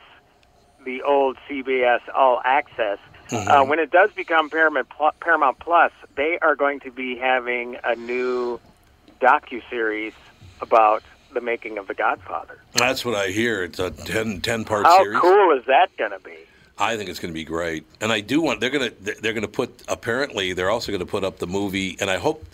the 0.84 1.02
old 1.04 1.38
CBS 1.48 2.02
All 2.14 2.42
Access. 2.44 3.00
Uh, 3.32 3.64
when 3.64 3.80
it 3.80 3.90
does 3.92 4.12
become 4.12 4.50
Paramount 4.50 4.90
Pl- 4.90 5.12
Paramount 5.22 5.60
Plus, 5.60 5.94
they 6.18 6.40
are 6.42 6.56
going 6.58 6.82
to 6.82 6.92
be 6.92 7.16
having 7.16 7.78
a 7.86 7.96
new 7.96 8.60
docu 9.22 9.62
series 9.70 10.14
about 10.60 11.04
the 11.32 11.40
making 11.40 11.78
of 11.78 11.88
The 11.88 11.94
Godfather. 11.94 12.60
That's 12.74 13.06
what 13.06 13.16
I 13.16 13.28
hear. 13.28 13.64
It's 13.64 13.80
a 13.80 13.92
10, 13.92 14.42
10 14.42 14.66
part 14.66 14.88
How 14.88 15.04
series. 15.04 15.16
How 15.16 15.22
cool 15.22 15.58
is 15.58 15.64
that 15.68 15.96
going 15.98 16.12
to 16.12 16.20
be? 16.20 16.36
I 16.80 16.96
think 16.96 17.10
it's 17.10 17.20
going 17.20 17.34
to 17.34 17.38
be 17.38 17.44
great, 17.44 17.86
and 18.00 18.12
I 18.12 18.22
do 18.22 18.40
want. 18.42 18.62
They're 18.62 18.70
going 18.70 18.90
to. 18.90 19.22
They're 19.22 19.34
going 19.34 19.42
to 19.42 19.48
put. 19.48 19.84
Apparently, 19.88 20.54
they're 20.54 20.70
also 20.70 20.92
going 20.92 21.02
to 21.02 21.06
put 21.06 21.24
up 21.24 21.40
the 21.40 21.48
movie, 21.48 21.98
and 22.00 22.10
I 22.10 22.18
hope 22.18 22.46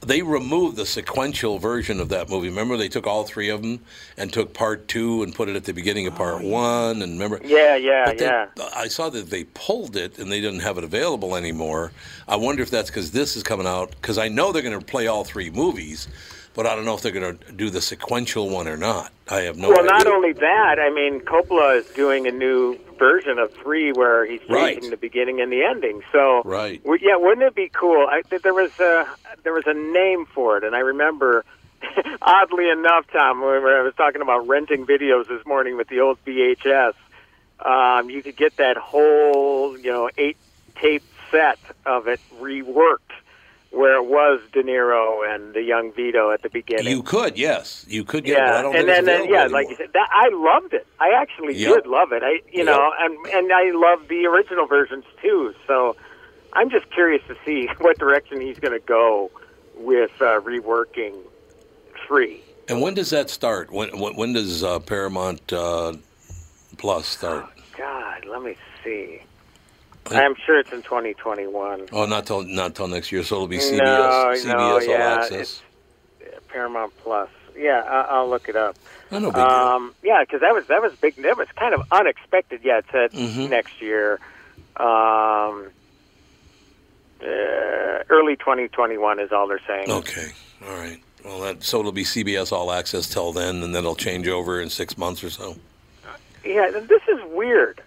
they 0.00 0.22
remove 0.22 0.76
the 0.76 0.86
sequential 0.86 1.58
version 1.58 2.00
of 2.00 2.08
that 2.10 2.28
movie. 2.28 2.48
Remember, 2.48 2.76
they 2.76 2.88
took 2.88 3.06
all 3.06 3.24
three 3.24 3.48
of 3.48 3.62
them 3.62 3.80
and 4.16 4.32
took 4.32 4.52
part 4.52 4.88
two 4.88 5.22
and 5.22 5.34
put 5.34 5.48
it 5.48 5.56
at 5.56 5.64
the 5.64 5.72
beginning 5.72 6.06
of 6.06 6.14
part 6.14 6.42
oh, 6.42 6.48
one. 6.48 7.02
And 7.02 7.12
remember, 7.12 7.40
Yeah, 7.44 7.76
yeah, 7.76 8.12
they- 8.12 8.24
yeah. 8.24 8.48
I 8.74 8.88
saw 8.88 9.08
that 9.10 9.30
they 9.30 9.44
pulled 9.44 9.96
it 9.96 10.18
and 10.18 10.30
they 10.30 10.40
didn't 10.40 10.60
have 10.60 10.78
it 10.78 10.84
available 10.84 11.36
anymore. 11.36 11.92
I 12.28 12.36
wonder 12.36 12.62
if 12.62 12.70
that's 12.70 12.90
because 12.90 13.10
this 13.12 13.36
is 13.36 13.42
coming 13.42 13.66
out. 13.66 13.90
Because 13.90 14.18
I 14.18 14.28
know 14.28 14.52
they're 14.52 14.62
going 14.62 14.78
to 14.78 14.84
play 14.84 15.06
all 15.06 15.24
three 15.24 15.50
movies, 15.50 16.08
but 16.56 16.66
I 16.66 16.74
don't 16.74 16.86
know 16.86 16.94
if 16.94 17.02
they're 17.02 17.12
going 17.12 17.36
to 17.38 17.52
do 17.52 17.68
the 17.68 17.82
sequential 17.82 18.48
one 18.48 18.66
or 18.66 18.78
not. 18.78 19.12
I 19.28 19.42
have 19.42 19.58
no 19.58 19.68
well, 19.68 19.78
idea. 19.80 19.90
not 19.90 20.06
only 20.06 20.32
that, 20.32 20.76
I 20.80 20.90
mean, 20.90 21.20
Coppola 21.20 21.76
is 21.78 21.86
doing 21.88 22.26
a 22.26 22.30
new 22.30 22.78
version 22.98 23.38
of 23.38 23.52
three 23.52 23.92
where 23.92 24.24
he's 24.24 24.40
Right. 24.48 24.80
the 24.80 24.96
beginning 24.96 25.40
and 25.42 25.52
the 25.52 25.62
ending. 25.64 26.00
So, 26.12 26.40
Right. 26.46 26.82
w- 26.82 27.06
yeah, 27.06 27.16
wouldn't 27.16 27.42
it 27.46 27.54
be 27.54 27.68
cool? 27.68 28.06
I, 28.10 28.22
th- 28.22 28.40
there 28.40 28.54
was 28.54 28.72
a 28.80 29.06
there 29.42 29.52
was 29.52 29.66
a 29.66 29.74
name 29.74 30.24
for 30.34 30.56
it, 30.56 30.64
and 30.64 30.74
I 30.74 30.78
remember, 30.80 31.44
oddly 32.22 32.70
enough, 32.70 33.06
Tom, 33.12 33.42
when 33.42 33.62
I 33.64 33.82
was 33.82 33.94
talking 33.94 34.22
about 34.22 34.48
renting 34.48 34.86
videos 34.86 35.28
this 35.28 35.44
morning 35.44 35.76
with 35.76 35.88
the 35.88 36.00
old 36.00 36.18
VHS, 36.24 36.94
um, 37.60 38.08
you 38.08 38.22
could 38.22 38.36
get 38.36 38.56
that 38.56 38.78
whole 38.78 39.76
you 39.78 39.90
know 39.92 40.08
eight 40.16 40.38
tape 40.76 41.02
set 41.30 41.58
of 41.84 42.08
it 42.08 42.20
reworked, 42.40 43.12
where 43.70 43.96
it 43.96 44.06
was 44.06 44.40
De 44.52 44.62
Niro 44.62 45.22
and 45.28 45.54
the 45.54 45.62
young 45.62 45.92
Vito 45.94 46.30
at 46.30 46.42
the 46.42 46.48
beginning. 46.48 46.86
You 46.88 47.02
could, 47.02 47.36
yes, 47.38 47.84
you 47.88 48.04
could 48.04 48.24
get. 48.24 48.38
it, 48.38 48.40
Yeah, 48.46 48.62
don't 48.62 48.76
and 48.76 48.88
then, 48.88 49.04
then 49.04 49.28
yeah, 49.30 49.42
anymore. 49.42 49.48
like 49.50 49.68
you 49.70 49.76
said, 49.76 49.88
that, 49.94 50.08
I 50.12 50.28
loved 50.32 50.72
it. 50.72 50.86
I 50.98 51.10
actually 51.20 51.54
Yep. 51.54 51.74
did 51.84 51.86
love 51.86 52.12
it. 52.12 52.22
I, 52.22 52.40
you 52.50 52.64
Yep. 52.64 52.66
know, 52.66 52.90
and 53.00 53.16
and 53.32 53.52
I 53.52 53.70
love 53.74 54.08
the 54.08 54.26
original 54.26 54.66
versions 54.66 55.04
too. 55.22 55.52
So 55.66 55.96
I'm 56.52 56.70
just 56.70 56.90
curious 56.92 57.22
to 57.28 57.34
see 57.44 57.68
what 57.80 57.98
direction 57.98 58.40
he's 58.40 58.58
going 58.58 58.78
to 58.78 58.84
go 58.86 59.30
with 59.76 60.10
uh, 60.20 60.40
reworking 60.40 61.22
three. 62.06 62.42
And 62.68 62.80
when 62.80 62.94
does 62.94 63.10
that 63.10 63.30
start? 63.30 63.70
When 63.70 63.98
when, 63.98 64.16
when 64.16 64.32
does 64.32 64.64
uh, 64.64 64.78
Paramount 64.80 65.52
uh, 65.52 65.94
Plus 66.78 67.06
start? 67.06 67.46
God, 67.76 68.24
let 68.30 68.42
me 68.42 68.56
see. 68.82 69.20
I'm 70.10 70.34
sure 70.44 70.58
it's 70.58 70.72
in 70.72 70.82
2021. 70.82 71.88
Oh, 71.92 72.06
not 72.06 72.26
till 72.26 72.42
not 72.42 72.74
till 72.74 72.88
next 72.88 73.10
year. 73.12 73.22
So 73.24 73.36
it'll 73.36 73.48
be 73.48 73.58
CBS, 73.58 73.78
No, 73.78 74.32
CBS 74.34 74.44
no, 74.46 74.58
All 74.58 74.82
yeah, 74.82 75.14
Access. 75.20 75.62
Paramount 76.48 76.92
Plus. 77.02 77.28
Yeah, 77.56 77.82
I, 77.86 78.16
I'll 78.16 78.28
look 78.28 78.48
it 78.48 78.56
up. 78.56 78.76
Oh, 79.10 79.18
no 79.18 79.28
big 79.30 79.34
deal. 79.36 79.44
Um, 79.44 79.94
yeah, 80.02 80.22
because 80.22 80.40
that 80.40 80.52
was 80.54 80.66
that 80.68 80.82
was 80.82 80.94
big. 80.96 81.16
That 81.16 81.36
was 81.36 81.48
kind 81.56 81.74
of 81.74 81.82
unexpected. 81.90 82.60
Yeah, 82.62 82.78
it 82.78 82.84
said 82.92 83.12
Mhm. 83.12 83.48
next 83.50 83.80
year, 83.80 84.20
um, 84.76 85.68
uh, 87.22 88.02
early 88.10 88.36
2021 88.36 89.18
is 89.20 89.32
all 89.32 89.46
they're 89.46 89.60
saying. 89.66 89.90
Okay, 89.90 90.32
all 90.66 90.74
right. 90.76 91.00
Well, 91.24 91.40
that 91.40 91.64
so 91.64 91.80
it'll 91.80 91.92
be 91.92 92.04
CBS 92.04 92.52
All 92.52 92.70
Access 92.70 93.08
till 93.08 93.32
then, 93.32 93.62
and 93.62 93.74
then 93.74 93.82
it'll 93.84 93.96
change 93.96 94.28
over 94.28 94.60
in 94.60 94.68
six 94.70 94.96
months 94.98 95.24
or 95.24 95.30
so. 95.30 95.56
Yeah, 96.44 96.70
this 96.70 97.02
is 97.08 97.20
weird. 97.32 97.80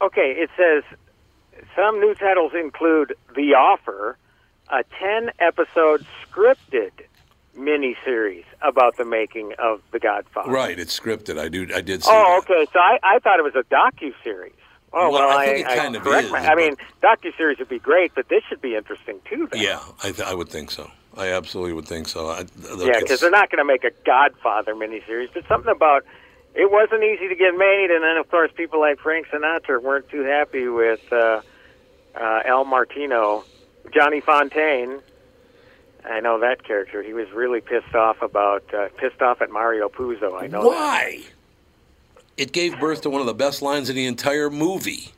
Okay, 0.00 0.30
it 0.32 0.50
says 0.56 0.84
some 1.78 2.00
new 2.00 2.12
titles 2.14 2.52
include 2.54 3.14
The 3.36 3.54
Offer, 3.54 4.16
a 4.68 4.82
10 4.98 5.30
episode 5.38 6.04
scripted 6.26 6.90
miniseries 7.56 8.44
about 8.62 8.96
the 8.96 9.04
making 9.04 9.52
of 9.60 9.80
The 9.92 10.00
Godfather. 10.00 10.50
Right, 10.50 10.78
it's 10.78 10.98
scripted. 10.98 11.38
I 11.38 11.48
do. 11.48 11.68
I 11.74 11.80
did 11.80 12.02
see. 12.02 12.10
Oh, 12.12 12.40
that. 12.46 12.50
okay. 12.50 12.66
So 12.72 12.80
I, 12.80 12.98
I 13.02 13.18
thought 13.20 13.38
it 13.38 13.44
was 13.44 13.54
a 13.54 13.62
docu 13.72 14.12
series. 14.24 14.52
Oh 14.92 15.10
Well, 15.10 15.28
well, 15.28 15.38
I 15.38 15.46
think 15.46 15.58
it 15.60 15.66
I, 15.66 15.76
kind 15.76 15.96
of 15.96 16.06
is, 16.06 16.32
my- 16.32 16.46
I 16.46 16.54
mean, 16.54 16.74
docu 17.02 17.36
series 17.36 17.58
would 17.58 17.68
be 17.68 17.78
great, 17.78 18.12
but 18.14 18.28
this 18.28 18.42
should 18.48 18.60
be 18.60 18.74
interesting 18.74 19.20
too. 19.28 19.48
Then. 19.52 19.62
Yeah, 19.62 19.80
I, 20.02 20.10
th- 20.12 20.26
I 20.26 20.34
would 20.34 20.48
think 20.48 20.70
so. 20.70 20.90
I 21.16 21.28
absolutely 21.28 21.74
would 21.74 21.86
think 21.86 22.08
so. 22.08 22.28
I, 22.28 22.44
look, 22.74 22.88
yeah, 22.88 23.00
because 23.00 23.20
they're 23.20 23.30
not 23.30 23.50
going 23.50 23.58
to 23.58 23.64
make 23.64 23.84
a 23.84 23.90
Godfather 24.04 24.74
miniseries. 24.74 25.28
But 25.34 25.46
something 25.46 25.70
about 25.70 26.04
it 26.54 26.70
wasn't 26.70 27.02
easy 27.04 27.28
to 27.28 27.34
get 27.34 27.56
made, 27.56 27.88
and 27.90 28.02
then 28.02 28.16
of 28.16 28.30
course 28.30 28.50
people 28.56 28.80
like 28.80 28.98
Frank 28.98 29.26
Sinatra 29.28 29.82
weren't 29.82 30.08
too 30.08 30.22
happy 30.22 30.68
with 30.68 31.00
uh, 31.12 31.40
uh, 32.20 32.42
Al 32.44 32.64
Martino, 32.64 33.44
Johnny 33.94 34.20
Fontane. 34.20 35.00
I 36.04 36.20
know 36.20 36.40
that 36.40 36.64
character. 36.64 37.02
He 37.02 37.12
was 37.12 37.30
really 37.32 37.60
pissed 37.60 37.94
off 37.94 38.22
about 38.22 38.72
uh, 38.72 38.88
pissed 38.96 39.20
off 39.20 39.42
at 39.42 39.50
Mario 39.50 39.88
Puzo. 39.88 40.40
I 40.40 40.46
know. 40.46 40.62
that. 40.62 40.68
Why? 40.68 41.20
It 42.36 42.52
gave 42.52 42.78
birth 42.78 43.02
to 43.02 43.10
one 43.10 43.20
of 43.20 43.26
the 43.26 43.34
best 43.34 43.62
lines 43.62 43.90
in 43.90 43.96
the 43.96 44.06
entire 44.06 44.48
movie. 44.48 45.12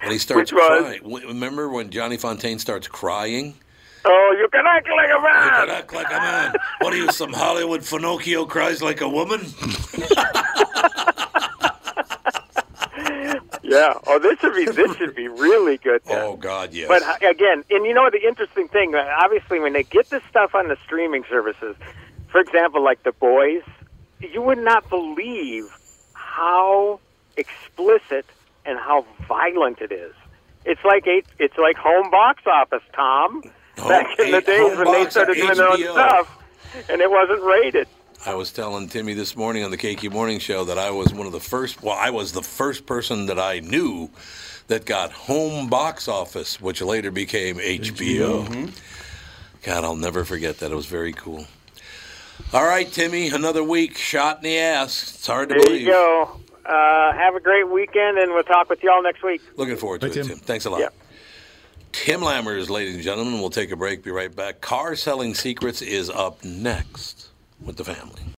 When 0.00 0.12
he 0.12 0.18
starts 0.18 0.50
crying. 0.50 1.00
Remember 1.04 1.68
when 1.70 1.90
Johnny 1.90 2.18
Fontane 2.18 2.60
starts 2.60 2.86
crying? 2.88 3.54
Oh, 4.04 4.36
you 4.38 4.48
can 4.48 4.64
act 4.66 4.86
like 4.86 5.08
a 5.08 5.22
man. 5.22 5.44
You 5.44 5.50
can 5.50 5.70
act 5.70 5.94
like 5.94 6.08
a 6.08 6.18
man. 6.18 6.54
What 6.80 6.92
are 6.92 6.96
you, 6.96 7.10
some 7.10 7.32
Hollywood 7.32 7.80
Finocchio 7.80 8.46
cries 8.46 8.82
like 8.82 9.00
a 9.00 9.08
woman? 9.08 9.40
Yeah. 13.64 13.94
Oh, 14.06 14.18
this 14.18 14.38
should 14.40 14.54
be 14.54 14.66
this 14.66 14.94
should 14.96 15.14
be 15.14 15.26
really 15.26 15.78
good. 15.78 16.02
Then. 16.04 16.18
Oh, 16.20 16.36
God, 16.36 16.74
yes. 16.74 16.86
But 16.86 17.02
uh, 17.02 17.28
again, 17.28 17.64
and 17.70 17.86
you 17.86 17.94
know 17.94 18.10
the 18.10 18.22
interesting 18.22 18.68
thing, 18.68 18.94
uh, 18.94 19.04
obviously, 19.22 19.58
when 19.58 19.72
they 19.72 19.82
get 19.82 20.10
this 20.10 20.22
stuff 20.28 20.54
on 20.54 20.68
the 20.68 20.76
streaming 20.84 21.24
services, 21.30 21.74
for 22.28 22.40
example, 22.40 22.84
like 22.84 23.02
The 23.04 23.12
Boys, 23.12 23.62
you 24.20 24.42
would 24.42 24.58
not 24.58 24.88
believe 24.90 25.64
how 26.12 27.00
explicit 27.38 28.26
and 28.66 28.78
how 28.78 29.06
violent 29.26 29.80
it 29.80 29.92
is. 29.92 30.12
It's 30.66 30.84
like 30.84 31.06
eight, 31.06 31.26
it's 31.38 31.56
like 31.56 31.76
home 31.76 32.10
box 32.10 32.42
office, 32.46 32.82
Tom. 32.94 33.42
Oh, 33.78 33.88
Back 33.88 34.18
in 34.18 34.30
the 34.30 34.40
days 34.40 34.76
when 34.76 34.92
they 34.92 35.08
started 35.10 35.34
doing 35.36 35.56
their 35.56 35.68
own 35.68 35.78
stuff, 35.78 36.38
and 36.88 37.00
it 37.00 37.10
wasn't 37.10 37.42
rated. 37.42 37.88
I 38.26 38.34
was 38.34 38.52
telling 38.52 38.88
Timmy 38.88 39.12
this 39.12 39.36
morning 39.36 39.64
on 39.64 39.70
the 39.70 39.76
KQ 39.76 40.10
Morning 40.10 40.38
Show 40.38 40.64
that 40.64 40.78
I 40.78 40.90
was 40.90 41.12
one 41.12 41.26
of 41.26 41.32
the 41.32 41.40
first, 41.40 41.82
well, 41.82 41.94
I 41.98 42.08
was 42.10 42.32
the 42.32 42.42
first 42.42 42.86
person 42.86 43.26
that 43.26 43.38
I 43.38 43.60
knew 43.60 44.08
that 44.68 44.86
got 44.86 45.12
home 45.12 45.68
box 45.68 46.08
office, 46.08 46.58
which 46.60 46.80
later 46.80 47.10
became 47.10 47.56
HBO. 47.58 48.72
God, 49.62 49.84
I'll 49.84 49.96
never 49.96 50.24
forget 50.24 50.58
that. 50.58 50.70
It 50.72 50.74
was 50.74 50.86
very 50.86 51.12
cool. 51.12 51.46
All 52.52 52.64
right, 52.64 52.90
Timmy, 52.90 53.28
another 53.28 53.62
week 53.62 53.96
shot 53.98 54.38
in 54.38 54.44
the 54.44 54.58
ass. 54.58 55.14
It's 55.16 55.26
hard 55.26 55.50
to 55.50 55.54
There 55.56 55.64
believe. 55.64 55.82
you 55.82 55.88
go. 55.92 56.40
Uh, 56.64 57.12
have 57.12 57.34
a 57.34 57.40
great 57.40 57.68
weekend, 57.68 58.16
and 58.16 58.32
we'll 58.32 58.42
talk 58.42 58.70
with 58.70 58.82
you 58.82 58.90
all 58.90 59.02
next 59.02 59.22
week. 59.22 59.42
Looking 59.56 59.76
forward 59.76 60.00
to 60.00 60.06
Bye, 60.06 60.12
it, 60.12 60.14
Tim. 60.14 60.26
Tim. 60.28 60.38
Thanks 60.38 60.64
a 60.64 60.70
lot. 60.70 60.80
Yeah. 60.80 60.88
Tim 61.92 62.20
Lammers, 62.22 62.70
ladies 62.70 62.94
and 62.94 63.04
gentlemen. 63.04 63.34
We'll 63.40 63.50
take 63.50 63.70
a 63.70 63.76
break. 63.76 64.02
Be 64.02 64.10
right 64.10 64.34
back. 64.34 64.62
Car 64.62 64.96
Selling 64.96 65.34
Secrets 65.34 65.82
is 65.82 66.08
up 66.08 66.42
next 66.42 67.23
with 67.64 67.76
the 67.76 67.84
family. 67.84 68.34